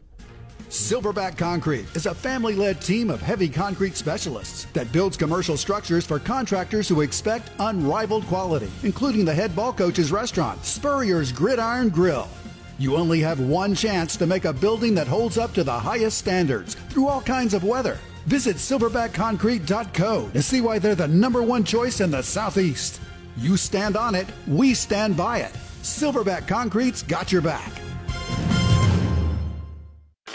Silverback 0.68 1.38
Concrete 1.38 1.86
is 1.96 2.04
a 2.04 2.14
family 2.14 2.54
led 2.54 2.82
team 2.82 3.08
of 3.08 3.22
heavy 3.22 3.48
concrete 3.48 3.96
specialists 3.96 4.66
that 4.74 4.92
builds 4.92 5.16
commercial 5.16 5.56
structures 5.56 6.04
for 6.04 6.18
contractors 6.18 6.86
who 6.86 7.00
expect 7.00 7.48
unrivaled 7.60 8.26
quality, 8.26 8.70
including 8.82 9.24
the 9.24 9.32
head 9.32 9.56
ball 9.56 9.72
coach's 9.72 10.12
restaurant, 10.12 10.62
Spurrier's 10.66 11.32
Gridiron 11.32 11.88
Grill. 11.88 12.28
You 12.78 12.96
only 12.96 13.20
have 13.20 13.40
one 13.40 13.74
chance 13.74 14.18
to 14.18 14.26
make 14.26 14.44
a 14.44 14.52
building 14.52 14.94
that 14.96 15.08
holds 15.08 15.38
up 15.38 15.54
to 15.54 15.64
the 15.64 15.72
highest 15.72 16.18
standards 16.18 16.74
through 16.90 17.08
all 17.08 17.22
kinds 17.22 17.54
of 17.54 17.64
weather. 17.64 17.96
Visit 18.26 18.56
silverbackconcrete.co 18.56 20.28
to 20.28 20.42
see 20.42 20.60
why 20.60 20.78
they're 20.78 20.94
the 20.94 21.08
number 21.08 21.42
one 21.42 21.64
choice 21.64 22.02
in 22.02 22.10
the 22.10 22.22
Southeast. 22.22 23.00
You 23.36 23.56
stand 23.56 23.96
on 23.96 24.14
it, 24.14 24.26
we 24.46 24.74
stand 24.74 25.16
by 25.16 25.38
it. 25.38 25.52
Silverback 25.82 26.46
Concrete's 26.46 27.02
got 27.02 27.32
your 27.32 27.42
back. 27.42 27.83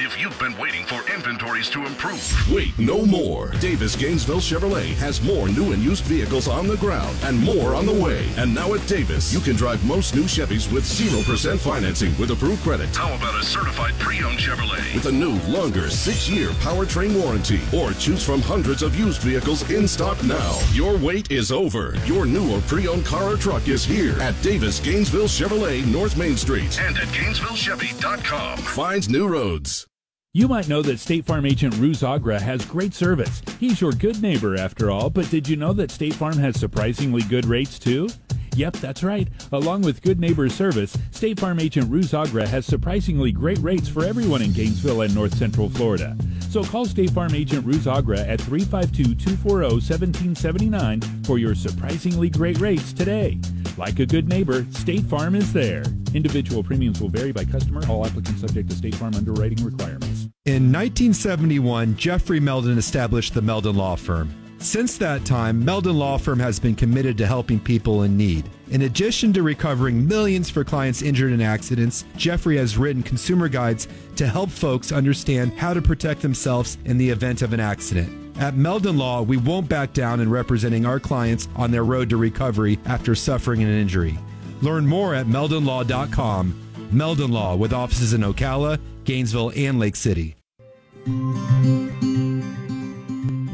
If 0.01 0.17
you've 0.17 0.39
been 0.39 0.57
waiting 0.57 0.85
for 0.85 1.03
inventories 1.13 1.69
to 1.71 1.85
improve, 1.85 2.23
wait 2.49 2.71
no 2.79 3.05
more. 3.05 3.49
Davis 3.59 3.97
Gainesville 3.97 4.39
Chevrolet 4.39 4.93
has 4.93 5.21
more 5.21 5.49
new 5.49 5.73
and 5.73 5.83
used 5.83 6.05
vehicles 6.05 6.47
on 6.47 6.67
the 6.67 6.77
ground 6.77 7.17
and 7.23 7.37
more 7.37 7.75
on 7.75 7.85
the 7.85 7.91
way. 7.91 8.25
And 8.37 8.55
now 8.55 8.73
at 8.73 8.87
Davis, 8.87 9.33
you 9.33 9.41
can 9.41 9.57
drive 9.57 9.83
most 9.85 10.15
new 10.15 10.23
Chevys 10.23 10.71
with 10.71 10.85
0% 10.85 11.59
financing 11.59 12.17
with 12.17 12.31
approved 12.31 12.63
credit. 12.63 12.95
How 12.95 13.13
about 13.13 13.41
a 13.41 13.43
certified 13.43 13.93
pre-owned 13.99 14.39
Chevrolet 14.39 14.95
with 14.95 15.07
a 15.07 15.11
new, 15.11 15.33
longer 15.51 15.89
six-year 15.89 16.51
powertrain 16.61 17.21
warranty? 17.21 17.59
Or 17.75 17.91
choose 17.91 18.25
from 18.25 18.41
hundreds 18.41 18.83
of 18.83 18.97
used 18.97 19.21
vehicles 19.21 19.69
in 19.69 19.85
stock 19.85 20.23
now. 20.23 20.57
Your 20.71 20.97
wait 20.97 21.29
is 21.29 21.51
over. 21.51 21.97
Your 22.05 22.25
new 22.25 22.55
or 22.55 22.61
pre-owned 22.61 23.05
car 23.05 23.33
or 23.33 23.35
truck 23.35 23.67
is 23.67 23.83
here 23.83 24.17
at 24.21 24.41
Davis 24.41 24.79
Gainesville 24.79 25.27
Chevrolet, 25.27 25.85
North 25.91 26.15
Main 26.15 26.37
Street, 26.37 26.79
and 26.79 26.97
at 26.97 27.07
GainesvilleChevy.com. 27.09 28.59
Finds 28.59 29.09
new 29.09 29.27
roads. 29.27 29.88
You 30.31 30.47
might 30.47 30.67
know 30.67 30.83
that 30.83 30.99
State 30.99 31.25
Farm 31.25 31.47
agent 31.47 31.75
Ruz 31.77 32.03
Agra 32.03 32.39
has 32.39 32.63
great 32.63 32.93
service. 32.93 33.41
He's 33.59 33.81
your 33.81 33.91
good 33.91 34.21
neighbor 34.21 34.55
after 34.55 34.91
all, 34.91 35.09
but 35.09 35.27
did 35.31 35.49
you 35.49 35.55
know 35.55 35.73
that 35.73 35.89
State 35.89 36.13
Farm 36.13 36.37
has 36.37 36.59
surprisingly 36.59 37.23
good 37.23 37.47
rates 37.47 37.79
too? 37.79 38.09
Yep, 38.55 38.73
that's 38.73 39.01
right. 39.01 39.27
Along 39.51 39.81
with 39.81 40.03
good 40.03 40.19
neighbor 40.19 40.47
service, 40.47 40.95
State 41.09 41.39
Farm 41.39 41.59
agent 41.59 41.89
Ruz 41.89 42.13
Agra 42.13 42.47
has 42.47 42.67
surprisingly 42.67 43.31
great 43.31 43.57
rates 43.57 43.89
for 43.89 44.05
everyone 44.05 44.43
in 44.43 44.53
Gainesville 44.53 45.01
and 45.01 45.15
North 45.15 45.35
Central 45.35 45.67
Florida. 45.67 46.15
So 46.51 46.63
call 46.63 46.85
State 46.85 47.09
Farm 47.09 47.33
agent 47.33 47.65
Ruz 47.65 47.87
Agra 47.87 48.19
at 48.19 48.37
352-240-1779 48.37 51.25
for 51.25 51.39
your 51.39 51.55
surprisingly 51.55 52.29
great 52.29 52.59
rates 52.59 52.93
today. 52.93 53.39
Like 53.79 53.97
a 53.97 54.05
good 54.05 54.27
neighbor, 54.27 54.63
State 54.73 55.05
Farm 55.05 55.33
is 55.33 55.51
there. 55.53 55.81
Individual 56.13 56.63
premiums 56.63 57.01
will 57.01 57.09
vary 57.09 57.31
by 57.31 57.45
customer, 57.45 57.81
all 57.89 58.05
applicants 58.05 58.41
subject 58.41 58.69
to 58.69 58.75
State 58.75 58.93
Farm 58.93 59.15
underwriting 59.15 59.65
requirements. 59.65 60.08
In 60.45 60.71
1971, 60.71 61.95
Jeffrey 61.95 62.39
Meldon 62.39 62.79
established 62.79 63.35
the 63.35 63.41
Meldon 63.41 63.75
Law 63.75 63.95
Firm. 63.95 64.33
Since 64.57 64.97
that 64.97 65.23
time, 65.23 65.63
Meldon 65.63 65.99
Law 65.99 66.17
Firm 66.17 66.39
has 66.39 66.59
been 66.59 66.73
committed 66.73 67.19
to 67.19 67.27
helping 67.27 67.59
people 67.59 68.01
in 68.01 68.17
need. 68.17 68.49
In 68.71 68.81
addition 68.81 69.31
to 69.33 69.43
recovering 69.43 70.07
millions 70.07 70.49
for 70.49 70.63
clients 70.63 71.03
injured 71.03 71.33
in 71.33 71.41
accidents, 71.41 72.03
Jeffrey 72.17 72.57
has 72.57 72.79
written 72.79 73.03
consumer 73.03 73.47
guides 73.47 73.87
to 74.15 74.25
help 74.25 74.49
folks 74.49 74.91
understand 74.91 75.53
how 75.53 75.71
to 75.71 75.83
protect 75.83 76.21
themselves 76.21 76.79
in 76.85 76.97
the 76.97 77.09
event 77.09 77.43
of 77.43 77.53
an 77.53 77.59
accident. 77.59 78.09
At 78.39 78.55
Meldon 78.55 78.97
Law, 78.97 79.21
we 79.21 79.37
won't 79.37 79.69
back 79.69 79.93
down 79.93 80.19
in 80.19 80.31
representing 80.31 80.83
our 80.83 80.99
clients 80.99 81.47
on 81.57 81.69
their 81.69 81.85
road 81.85 82.09
to 82.09 82.17
recovery 82.17 82.79
after 82.85 83.13
suffering 83.13 83.61
an 83.61 83.69
injury. 83.69 84.17
Learn 84.63 84.87
more 84.87 85.13
at 85.13 85.27
meldonlaw.com. 85.27 86.69
Meldon 86.91 87.31
Law 87.31 87.55
with 87.55 87.71
offices 87.71 88.13
in 88.13 88.21
Ocala, 88.21 88.79
Gainesville, 89.09 89.51
and 89.55 89.79
Lake 89.79 89.95
City. 89.95 90.35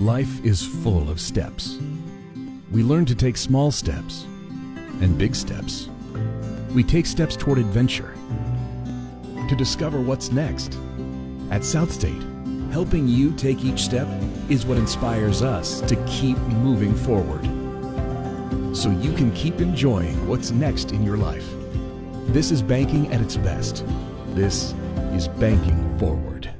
Life 0.01 0.43
is 0.43 0.61
full 0.61 1.09
of 1.09 1.21
steps. 1.21 1.79
We 2.73 2.83
learn 2.83 3.05
to 3.05 3.15
take 3.15 3.37
small 3.37 3.71
steps 3.71 4.25
and 4.99 5.17
big 5.17 5.33
steps. 5.33 5.87
We 6.73 6.83
take 6.83 7.05
steps 7.05 7.37
toward 7.37 7.57
adventure 7.57 8.13
to 9.47 9.55
discover 9.55 10.01
what's 10.01 10.29
next. 10.29 10.77
At 11.51 11.63
South 11.63 11.89
State, 11.89 12.21
helping 12.73 13.07
you 13.07 13.31
take 13.31 13.63
each 13.63 13.79
step 13.79 14.09
is 14.49 14.65
what 14.65 14.77
inspires 14.77 15.41
us 15.41 15.79
to 15.83 15.95
keep 16.05 16.37
moving 16.37 16.93
forward 16.93 17.45
so 18.75 18.89
you 18.89 19.13
can 19.13 19.31
keep 19.31 19.61
enjoying 19.61 20.27
what's 20.27 20.51
next 20.51 20.91
in 20.91 21.01
your 21.01 21.15
life. 21.15 21.47
This 22.33 22.51
is 22.51 22.61
banking 22.61 23.09
at 23.13 23.21
its 23.21 23.37
best. 23.37 23.85
This 24.35 24.73
is 25.15 25.29
banking 25.29 25.97
forward. 25.97 26.54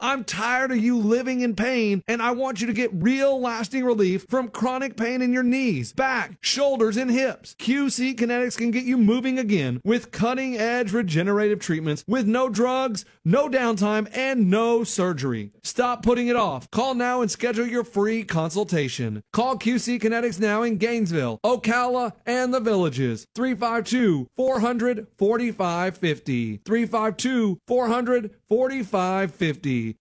I'm 0.00 0.22
tired 0.22 0.70
of 0.70 0.78
you 0.78 0.96
living 0.96 1.40
in 1.40 1.56
pain, 1.56 2.04
and 2.06 2.22
I 2.22 2.30
want 2.30 2.60
you 2.60 2.68
to 2.68 2.72
get 2.72 2.90
real 2.92 3.40
lasting 3.40 3.84
relief 3.84 4.26
from 4.28 4.48
chronic 4.48 4.96
pain 4.96 5.22
in 5.22 5.32
your 5.32 5.42
knees, 5.42 5.92
back, 5.92 6.38
shoulders, 6.40 6.96
and 6.96 7.10
hips. 7.10 7.56
QC 7.58 8.14
Kinetics 8.14 8.56
can 8.56 8.70
get 8.70 8.84
you 8.84 8.96
moving 8.96 9.40
again 9.40 9.80
with 9.84 10.12
cutting 10.12 10.56
edge 10.56 10.92
regenerative 10.92 11.58
treatments 11.58 12.04
with 12.06 12.28
no 12.28 12.48
drugs, 12.48 13.04
no 13.24 13.48
downtime, 13.48 14.08
and 14.16 14.48
no 14.48 14.84
surgery. 14.84 15.52
Stop 15.64 16.04
putting 16.04 16.28
it 16.28 16.36
off. 16.36 16.70
Call 16.70 16.94
now 16.94 17.20
and 17.20 17.30
schedule 17.30 17.66
your 17.66 17.84
free 17.84 18.22
consultation. 18.22 19.24
Call 19.32 19.58
QC 19.58 20.00
Kinetics 20.00 20.38
now 20.38 20.62
in 20.62 20.76
Gainesville, 20.76 21.40
Ocala, 21.44 22.12
and 22.24 22.54
the 22.54 22.60
villages. 22.60 23.26
352 23.34 24.28
400 24.36 25.08
4550. 25.18 26.60
352 26.64 27.58
400 27.66 28.30
4550. 28.48 29.96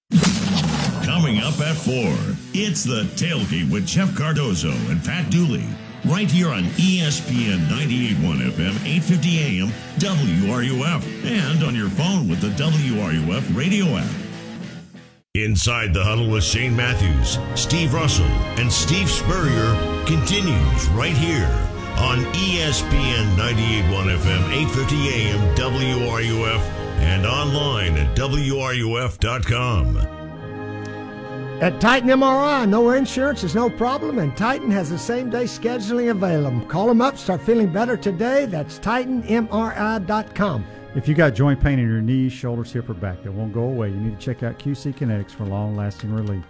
Coming 1.05 1.39
up 1.39 1.59
at 1.59 1.75
4, 1.75 1.93
it's 2.53 2.83
the 2.83 3.03
tailgate 3.15 3.69
with 3.71 3.85
Jeff 3.85 4.15
Cardozo 4.15 4.71
and 4.89 5.03
Pat 5.03 5.29
Dooley. 5.29 5.65
Right 6.05 6.31
here 6.31 6.49
on 6.49 6.63
ESPN 6.79 7.67
98.1 7.67 8.51
FM, 8.51 8.75
850 8.85 9.39
AM, 9.39 9.67
WRUF, 9.99 11.25
and 11.25 11.63
on 11.63 11.75
your 11.75 11.89
phone 11.89 12.29
with 12.29 12.39
the 12.39 12.49
WRUF 12.49 13.55
radio 13.55 13.85
app. 13.97 14.09
Inside 15.33 15.93
the 15.93 16.03
Huddle 16.03 16.29
with 16.29 16.43
Shane 16.43 16.75
Matthews, 16.75 17.37
Steve 17.59 17.93
Russell, 17.93 18.25
and 18.57 18.71
Steve 18.71 19.09
Spurrier 19.09 19.75
continues 20.05 20.87
right 20.89 21.15
here 21.15 21.47
on 21.99 22.19
ESPN 22.33 23.35
98.1 23.35 24.17
FM, 24.17 24.43
850 24.53 25.09
AM, 25.09 25.55
WRUF, 25.55 26.76
and 26.97 27.25
online 27.25 27.97
at 27.97 28.15
WRUF.com. 28.15 29.97
At 31.59 31.81
Titan 31.81 32.09
MRI, 32.09 32.69
no 32.69 32.91
insurance 32.91 33.43
is 33.43 33.55
no 33.55 33.67
problem, 33.67 34.19
and 34.19 34.37
Titan 34.37 34.69
has 34.69 34.91
the 34.91 34.97
same 34.97 35.31
day 35.31 35.45
scheduling 35.45 36.11
available. 36.11 36.61
Call 36.67 36.85
them 36.85 37.01
up, 37.01 37.17
start 37.17 37.41
feeling 37.41 37.73
better 37.73 37.97
today. 37.97 38.45
That's 38.45 38.77
TitanMRI.com. 38.77 40.65
If 40.95 41.07
you 41.07 41.15
got 41.15 41.33
joint 41.33 41.59
pain 41.59 41.79
in 41.79 41.89
your 41.89 42.01
knees, 42.01 42.31
shoulders, 42.31 42.71
hip, 42.71 42.87
or 42.89 42.93
back 42.93 43.23
that 43.23 43.31
won't 43.31 43.53
go 43.53 43.63
away, 43.63 43.89
you 43.89 43.95
need 43.95 44.19
to 44.19 44.23
check 44.23 44.43
out 44.43 44.59
QC 44.59 44.93
Kinetics 44.93 45.31
for 45.31 45.45
long 45.45 45.75
lasting 45.75 46.13
relief. 46.13 46.43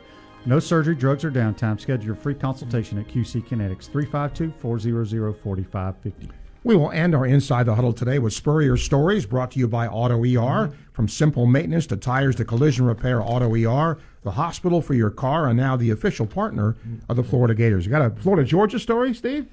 No 0.45 0.59
surgery, 0.59 0.95
drugs, 0.95 1.23
or 1.25 1.31
downtime. 1.31 1.79
Schedule 1.79 2.05
your 2.05 2.15
free 2.15 2.35
consultation 2.35 2.97
at 2.97 3.07
QC 3.07 3.47
Kinetics 3.47 3.89
352 3.89 4.53
400 4.59 5.35
4550. 5.41 6.29
We 6.67 6.75
will 6.75 6.91
end 6.91 7.15
our 7.15 7.25
Inside 7.25 7.67
the 7.67 7.75
Huddle 7.75 7.93
today 7.93 8.19
with 8.19 8.33
Spurrier 8.33 8.75
Stories 8.75 9.25
brought 9.25 9.51
to 9.51 9.59
you 9.59 9.69
by 9.69 9.87
Auto 9.87 10.21
ER. 10.21 10.73
From 10.91 11.07
simple 11.07 11.45
maintenance 11.45 11.87
to 11.87 11.95
tires 11.95 12.35
to 12.35 12.43
collision 12.43 12.83
repair, 12.83 13.21
Auto 13.21 13.55
ER, 13.55 13.97
the 14.23 14.31
hospital 14.31 14.81
for 14.81 14.93
your 14.93 15.09
car, 15.09 15.47
and 15.47 15.55
now 15.55 15.77
the 15.77 15.91
official 15.91 16.25
partner 16.25 16.75
of 17.07 17.15
the 17.15 17.23
Florida 17.23 17.55
Gators. 17.55 17.85
You 17.85 17.91
got 17.91 18.01
a 18.01 18.09
Florida 18.09 18.45
Georgia 18.45 18.79
story, 18.79 19.13
Steve? 19.13 19.47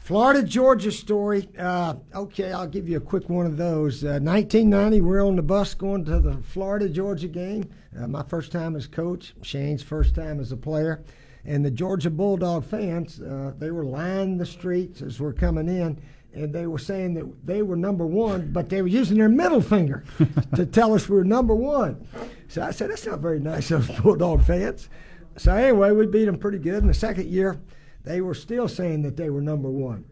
Florida 0.00 0.44
Georgia 0.44 0.92
story. 0.92 1.48
Uh, 1.58 1.94
okay, 2.14 2.52
I'll 2.52 2.68
give 2.68 2.88
you 2.88 2.98
a 2.98 3.00
quick 3.00 3.28
one 3.28 3.46
of 3.46 3.56
those. 3.56 4.04
Uh, 4.04 4.22
1990, 4.22 5.00
we're 5.00 5.26
on 5.26 5.34
the 5.34 5.42
bus 5.42 5.74
going 5.74 6.04
to 6.04 6.20
the 6.20 6.36
Florida 6.36 6.88
Georgia 6.88 7.26
game. 7.26 7.68
Uh, 7.98 8.06
my 8.06 8.22
first 8.22 8.52
time 8.52 8.76
as 8.76 8.86
coach, 8.86 9.34
Shane's 9.42 9.82
first 9.82 10.14
time 10.14 10.38
as 10.38 10.52
a 10.52 10.56
player. 10.56 11.02
And 11.44 11.64
the 11.64 11.70
Georgia 11.70 12.10
Bulldog 12.10 12.64
fans, 12.64 13.20
uh, 13.20 13.54
they 13.58 13.72
were 13.72 13.84
lining 13.84 14.36
the 14.36 14.46
streets 14.46 15.02
as 15.02 15.18
we're 15.18 15.32
coming 15.32 15.68
in 15.68 16.00
and 16.32 16.52
they 16.52 16.66
were 16.66 16.78
saying 16.78 17.14
that 17.14 17.46
they 17.46 17.62
were 17.62 17.76
number 17.76 18.06
one, 18.06 18.52
but 18.52 18.68
they 18.68 18.82
were 18.82 18.88
using 18.88 19.18
their 19.18 19.28
middle 19.28 19.60
finger 19.60 20.04
to 20.54 20.64
tell 20.64 20.94
us 20.94 21.08
we 21.08 21.16
were 21.16 21.24
number 21.24 21.54
one. 21.54 22.06
So 22.48 22.62
I 22.62 22.70
said, 22.70 22.90
that's 22.90 23.06
not 23.06 23.20
very 23.20 23.40
nice 23.40 23.70
of 23.70 23.90
Bulldog 24.02 24.42
fans. 24.44 24.88
So 25.36 25.54
anyway, 25.54 25.92
we 25.92 26.06
beat 26.06 26.26
them 26.26 26.38
pretty 26.38 26.58
good. 26.58 26.82
In 26.82 26.86
the 26.86 26.94
second 26.94 27.28
year, 27.28 27.60
they 28.04 28.20
were 28.20 28.34
still 28.34 28.68
saying 28.68 29.02
that 29.02 29.16
they 29.16 29.30
were 29.30 29.40
number 29.40 29.70
one. 29.70 30.04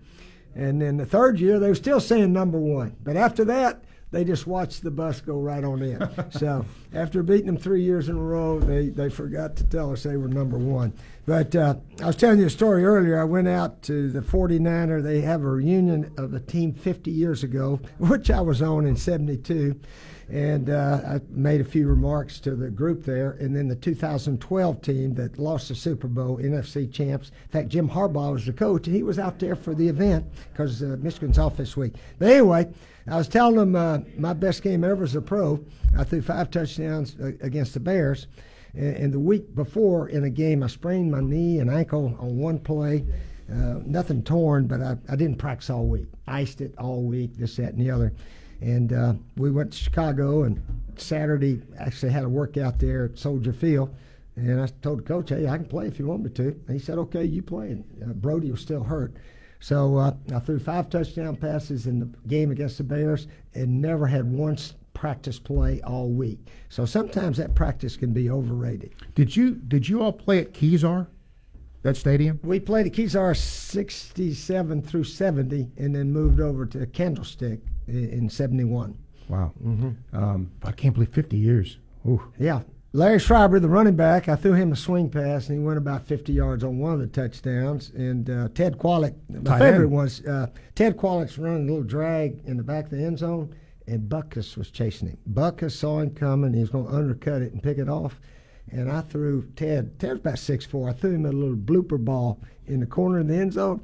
And 0.54 0.80
then 0.80 0.96
the 0.96 1.06
third 1.06 1.38
year, 1.38 1.58
they 1.58 1.68
were 1.68 1.74
still 1.74 2.00
saying 2.00 2.32
number 2.32 2.58
one. 2.58 2.96
But 3.02 3.16
after 3.16 3.44
that, 3.46 3.84
they 4.10 4.24
just 4.24 4.46
watched 4.46 4.82
the 4.82 4.90
bus 4.90 5.20
go 5.20 5.38
right 5.40 5.64
on 5.64 5.82
in. 5.82 6.08
so 6.30 6.64
after 6.94 7.22
beating 7.22 7.46
them 7.46 7.58
three 7.58 7.82
years 7.82 8.08
in 8.08 8.16
a 8.16 8.20
row, 8.20 8.58
they, 8.58 8.88
they 8.88 9.10
forgot 9.10 9.56
to 9.56 9.64
tell 9.64 9.92
us 9.92 10.02
they 10.02 10.16
were 10.16 10.28
number 10.28 10.58
one. 10.58 10.92
But 11.26 11.54
uh, 11.54 11.74
I 12.02 12.06
was 12.06 12.16
telling 12.16 12.40
you 12.40 12.46
a 12.46 12.50
story 12.50 12.84
earlier. 12.84 13.20
I 13.20 13.24
went 13.24 13.48
out 13.48 13.82
to 13.82 14.10
the 14.10 14.20
49er. 14.20 15.02
They 15.02 15.20
have 15.20 15.42
a 15.42 15.48
reunion 15.48 16.12
of 16.16 16.30
the 16.30 16.40
team 16.40 16.72
50 16.72 17.10
years 17.10 17.44
ago, 17.44 17.80
which 17.98 18.30
I 18.30 18.40
was 18.40 18.62
on 18.62 18.86
in 18.86 18.96
72. 18.96 19.78
And 20.30 20.68
uh, 20.68 21.00
I 21.06 21.20
made 21.30 21.62
a 21.62 21.64
few 21.64 21.88
remarks 21.88 22.38
to 22.40 22.54
the 22.54 22.68
group 22.68 23.04
there. 23.04 23.32
And 23.40 23.56
then 23.56 23.66
the 23.66 23.76
2012 23.76 24.82
team 24.82 25.14
that 25.14 25.38
lost 25.38 25.68
the 25.68 25.74
Super 25.74 26.06
Bowl, 26.06 26.36
NFC 26.38 26.92
champs. 26.92 27.30
In 27.30 27.48
fact, 27.50 27.68
Jim 27.68 27.88
Harbaugh 27.88 28.32
was 28.32 28.44
the 28.44 28.52
coach, 28.52 28.86
and 28.86 28.94
he 28.94 29.02
was 29.02 29.18
out 29.18 29.38
there 29.38 29.56
for 29.56 29.74
the 29.74 29.88
event 29.88 30.26
because 30.52 30.82
uh, 30.82 30.96
Michigan's 31.00 31.38
off 31.38 31.56
this 31.56 31.76
week. 31.76 31.94
But 32.18 32.28
anyway, 32.28 32.68
I 33.06 33.16
was 33.16 33.28
telling 33.28 33.56
them 33.56 33.74
uh, 33.74 34.00
my 34.18 34.34
best 34.34 34.62
game 34.62 34.84
ever 34.84 35.04
as 35.04 35.14
a 35.14 35.22
pro. 35.22 35.64
I 35.96 36.04
threw 36.04 36.20
five 36.20 36.50
touchdowns 36.50 37.16
uh, 37.20 37.32
against 37.40 37.72
the 37.72 37.80
Bears. 37.80 38.26
And, 38.74 38.96
and, 38.96 39.12
the 39.12 39.18
week 39.18 39.54
before 39.54 40.10
in 40.10 40.24
a 40.24 40.30
game, 40.30 40.62
I 40.62 40.66
sprained 40.66 41.10
my 41.10 41.22
knee 41.22 41.58
and 41.58 41.70
ankle 41.70 42.14
on 42.20 42.36
one 42.36 42.58
play. 42.58 43.06
Uh, 43.50 43.80
nothing 43.86 44.22
torn, 44.22 44.66
but 44.66 44.82
I, 44.82 44.96
I, 45.08 45.16
didn't 45.16 45.38
practice 45.38 45.70
all 45.70 45.86
week. 45.86 46.08
Iced 46.26 46.60
it 46.60 46.74
all 46.76 47.02
week, 47.02 47.34
this, 47.38 47.56
that, 47.56 47.72
and 47.72 47.80
the 47.80 47.90
other. 47.90 48.12
And 48.60 48.92
uh, 48.92 49.14
we 49.36 49.50
went 49.50 49.72
to 49.72 49.78
Chicago, 49.78 50.42
and 50.42 50.60
Saturday 50.96 51.62
actually 51.78 52.12
had 52.12 52.24
a 52.24 52.28
workout 52.28 52.78
there 52.78 53.04
at 53.06 53.18
Soldier 53.18 53.52
Field. 53.52 53.94
And 54.36 54.60
I 54.60 54.68
told 54.82 55.00
the 55.00 55.02
coach, 55.02 55.30
hey, 55.30 55.48
I 55.48 55.56
can 55.56 55.66
play 55.66 55.86
if 55.86 55.98
you 55.98 56.06
want 56.06 56.22
me 56.22 56.30
to. 56.30 56.48
And 56.48 56.70
he 56.70 56.78
said, 56.78 56.98
okay, 56.98 57.24
you 57.24 57.42
play. 57.42 57.70
And 57.70 57.84
uh, 58.02 58.12
Brodie 58.14 58.50
was 58.50 58.60
still 58.60 58.84
hurt. 58.84 59.12
So 59.60 59.96
uh, 59.96 60.14
I 60.34 60.38
threw 60.38 60.58
five 60.58 60.88
touchdown 60.88 61.36
passes 61.36 61.86
in 61.86 61.98
the 61.98 62.06
game 62.28 62.50
against 62.50 62.78
the 62.78 62.84
Bears 62.84 63.26
and 63.54 63.80
never 63.80 64.06
had 64.06 64.30
one 64.30 64.56
practice 64.94 65.38
play 65.38 65.80
all 65.82 66.08
week. 66.10 66.38
So 66.68 66.84
sometimes 66.84 67.36
that 67.38 67.54
practice 67.54 67.96
can 67.96 68.12
be 68.12 68.30
overrated. 68.30 68.94
Did 69.14 69.34
you 69.34 69.54
did 69.54 69.88
you 69.88 70.02
all 70.02 70.12
play 70.12 70.40
at 70.40 70.52
Kezar? 70.52 71.08
That 71.82 71.96
stadium? 71.96 72.40
We 72.42 72.58
played 72.60 72.86
at 72.86 72.92
Kezar 72.92 73.36
67 73.36 74.82
through 74.82 75.04
70 75.04 75.70
and 75.76 75.94
then 75.94 76.12
moved 76.12 76.40
over 76.40 76.66
to 76.66 76.86
Candlestick 76.86 77.60
in 77.88 78.28
71. 78.28 78.96
Wow. 79.28 79.52
Mm-hmm. 79.64 80.16
Um, 80.16 80.50
I 80.64 80.72
can't 80.72 80.94
believe 80.94 81.10
50 81.10 81.36
years. 81.36 81.78
Ooh. 82.06 82.22
Yeah. 82.38 82.62
Larry 82.94 83.18
Schreiber, 83.18 83.60
the 83.60 83.68
running 83.68 83.96
back, 83.96 84.30
I 84.30 84.36
threw 84.36 84.54
him 84.54 84.72
a 84.72 84.76
swing 84.76 85.10
pass, 85.10 85.48
and 85.48 85.58
he 85.58 85.64
went 85.64 85.76
about 85.76 86.06
50 86.06 86.32
yards 86.32 86.64
on 86.64 86.78
one 86.78 86.94
of 86.94 87.00
the 87.00 87.06
touchdowns. 87.06 87.90
And 87.90 88.30
uh, 88.30 88.48
Ted 88.54 88.78
Kwalick, 88.78 89.14
my 89.28 89.40
Tight 89.42 89.58
favorite 89.58 89.84
end. 89.84 89.92
was 89.92 90.24
uh, 90.24 90.46
Ted 90.74 90.96
Kwalick's 90.96 91.36
running 91.38 91.68
a 91.68 91.70
little 91.70 91.86
drag 91.86 92.40
in 92.46 92.56
the 92.56 92.62
back 92.62 92.84
of 92.84 92.90
the 92.90 93.04
end 93.04 93.18
zone, 93.18 93.54
and 93.86 94.08
Butkus 94.08 94.56
was 94.56 94.70
chasing 94.70 95.08
him. 95.08 95.18
Butkus 95.34 95.72
saw 95.72 96.00
him 96.00 96.14
coming. 96.14 96.54
He 96.54 96.60
was 96.60 96.70
going 96.70 96.86
to 96.86 96.94
undercut 96.94 97.42
it 97.42 97.52
and 97.52 97.62
pick 97.62 97.76
it 97.76 97.90
off. 97.90 98.18
And 98.70 98.90
I 98.90 99.02
threw 99.02 99.46
Ted, 99.54 99.98
Ted's 99.98 100.20
about 100.20 100.34
6'4. 100.34 100.88
I 100.88 100.92
threw 100.94 101.12
him 101.12 101.26
a 101.26 101.32
little 101.32 101.56
blooper 101.56 102.02
ball 102.02 102.40
in 102.66 102.80
the 102.80 102.86
corner 102.86 103.18
of 103.18 103.28
the 103.28 103.36
end 103.36 103.52
zone, 103.52 103.82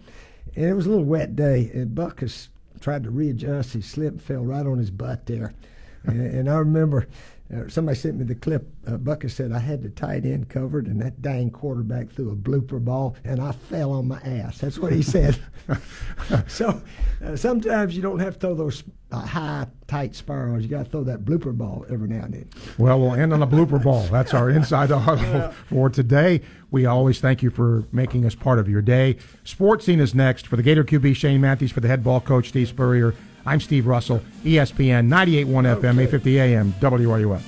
and 0.56 0.64
it 0.64 0.74
was 0.74 0.86
a 0.86 0.90
little 0.90 1.04
wet 1.04 1.36
day. 1.36 1.70
And 1.74 1.94
Butkus 1.94 2.48
tried 2.84 3.02
to 3.02 3.10
readjust. 3.10 3.72
He 3.72 3.80
slipped 3.80 4.20
fell 4.20 4.44
right 4.44 4.66
on 4.66 4.76
his 4.76 4.90
butt 4.90 5.24
there. 5.24 5.54
and, 6.04 6.20
and 6.20 6.50
I 6.50 6.58
remember 6.58 7.06
uh, 7.54 7.68
somebody 7.68 7.96
sent 7.96 8.16
me 8.16 8.24
the 8.24 8.34
clip. 8.34 8.66
Uh, 8.86 8.96
Bucket 8.96 9.30
said 9.30 9.52
I 9.52 9.58
had 9.58 9.82
the 9.82 9.90
tight 9.90 10.24
end 10.24 10.48
covered, 10.48 10.86
and 10.86 11.00
that 11.00 11.22
dang 11.22 11.50
quarterback 11.50 12.10
threw 12.10 12.30
a 12.30 12.36
blooper 12.36 12.82
ball, 12.84 13.16
and 13.24 13.40
I 13.40 13.52
fell 13.52 13.92
on 13.92 14.08
my 14.08 14.20
ass. 14.20 14.58
That's 14.58 14.78
what 14.78 14.92
he 14.92 15.02
said. 15.16 15.38
so 16.46 16.80
uh, 17.24 17.36
sometimes 17.36 17.94
you 17.96 18.02
don't 18.02 18.18
have 18.20 18.34
to 18.34 18.40
throw 18.40 18.54
those 18.54 18.82
uh, 19.12 19.20
high, 19.20 19.66
tight 19.86 20.14
spirals. 20.14 20.62
You 20.62 20.68
got 20.68 20.84
to 20.86 20.90
throw 20.90 21.04
that 21.04 21.24
blooper 21.24 21.56
ball 21.56 21.86
every 21.90 22.08
now 22.08 22.24
and 22.24 22.34
then. 22.34 22.48
Well, 22.78 23.00
we'll 23.00 23.14
end 23.14 23.32
on 23.32 23.42
a 23.42 23.46
blooper 23.46 23.82
ball. 23.82 24.02
That's 24.08 24.34
our 24.34 24.50
inside 24.58 24.86
the 24.88 24.98
huddle 24.98 25.24
Yeah. 25.24 25.52
for 25.68 25.88
today. 25.90 26.40
We 26.70 26.86
always 26.86 27.20
thank 27.20 27.42
you 27.42 27.50
for 27.50 27.84
making 27.92 28.26
us 28.26 28.34
part 28.34 28.58
of 28.58 28.68
your 28.68 28.82
day. 28.82 29.16
Sports 29.44 29.84
Scene 29.86 30.00
is 30.00 30.14
next 30.14 30.46
for 30.46 30.56
the 30.56 30.62
Gator 30.62 30.84
QB 30.84 31.14
Shane 31.16 31.40
Matthews, 31.40 31.70
for 31.70 31.80
the 31.80 31.88
head 31.88 32.02
ball 32.02 32.20
coach 32.20 32.48
Steve 32.48 32.68
Spurrier. 32.68 33.14
I'm 33.46 33.60
Steve 33.60 33.86
Russell, 33.86 34.22
ESPN 34.44 35.08
98.1 35.08 35.46
FM, 35.76 36.00
850 36.00 36.40
AM, 36.40 36.72
WRUF. 36.80 37.42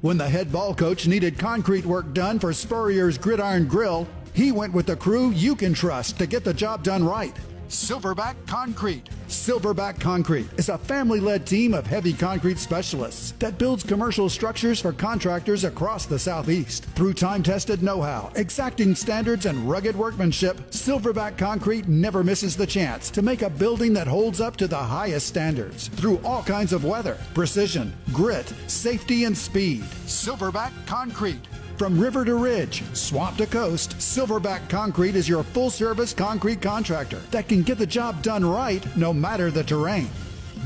When 0.00 0.16
the 0.16 0.28
head 0.28 0.52
ball 0.52 0.76
coach 0.76 1.08
needed 1.08 1.40
concrete 1.40 1.84
work 1.84 2.14
done 2.14 2.38
for 2.38 2.52
Spurrier's 2.52 3.18
Gridiron 3.18 3.66
Grill, 3.66 4.06
he 4.32 4.52
went 4.52 4.72
with 4.72 4.86
the 4.86 4.94
crew 4.94 5.30
you 5.30 5.56
can 5.56 5.74
trust 5.74 6.20
to 6.20 6.26
get 6.26 6.44
the 6.44 6.54
job 6.54 6.84
done 6.84 7.04
right. 7.04 7.34
Silverback 7.68 8.36
Concrete. 8.46 9.08
Silverback 9.28 10.00
Concrete 10.00 10.48
is 10.56 10.70
a 10.70 10.78
family 10.78 11.20
led 11.20 11.46
team 11.46 11.74
of 11.74 11.86
heavy 11.86 12.14
concrete 12.14 12.58
specialists 12.58 13.32
that 13.38 13.58
builds 13.58 13.84
commercial 13.84 14.30
structures 14.30 14.80
for 14.80 14.90
contractors 14.90 15.64
across 15.64 16.06
the 16.06 16.18
Southeast. 16.18 16.86
Through 16.94 17.12
time 17.12 17.42
tested 17.42 17.82
know 17.82 18.00
how, 18.00 18.32
exacting 18.36 18.94
standards, 18.94 19.44
and 19.44 19.68
rugged 19.68 19.94
workmanship, 19.94 20.56
Silverback 20.70 21.36
Concrete 21.36 21.88
never 21.88 22.24
misses 22.24 22.56
the 22.56 22.66
chance 22.66 23.10
to 23.10 23.20
make 23.20 23.42
a 23.42 23.50
building 23.50 23.92
that 23.92 24.06
holds 24.06 24.40
up 24.40 24.56
to 24.56 24.66
the 24.66 24.76
highest 24.76 25.26
standards 25.26 25.88
through 25.88 26.18
all 26.24 26.42
kinds 26.42 26.72
of 26.72 26.86
weather, 26.86 27.18
precision, 27.34 27.92
grit, 28.14 28.50
safety, 28.66 29.24
and 29.24 29.36
speed. 29.36 29.82
Silverback 30.06 30.72
Concrete. 30.86 31.46
From 31.78 31.98
river 31.98 32.24
to 32.24 32.34
ridge, 32.34 32.82
swamp 32.92 33.36
to 33.36 33.46
coast, 33.46 33.96
Silverback 33.98 34.68
Concrete 34.68 35.14
is 35.14 35.28
your 35.28 35.44
full 35.44 35.70
service 35.70 36.12
concrete 36.12 36.60
contractor 36.60 37.20
that 37.30 37.48
can 37.48 37.62
get 37.62 37.78
the 37.78 37.86
job 37.86 38.20
done 38.20 38.44
right 38.44 38.84
no 38.96 39.14
matter 39.14 39.52
the 39.52 39.62
terrain. 39.62 40.08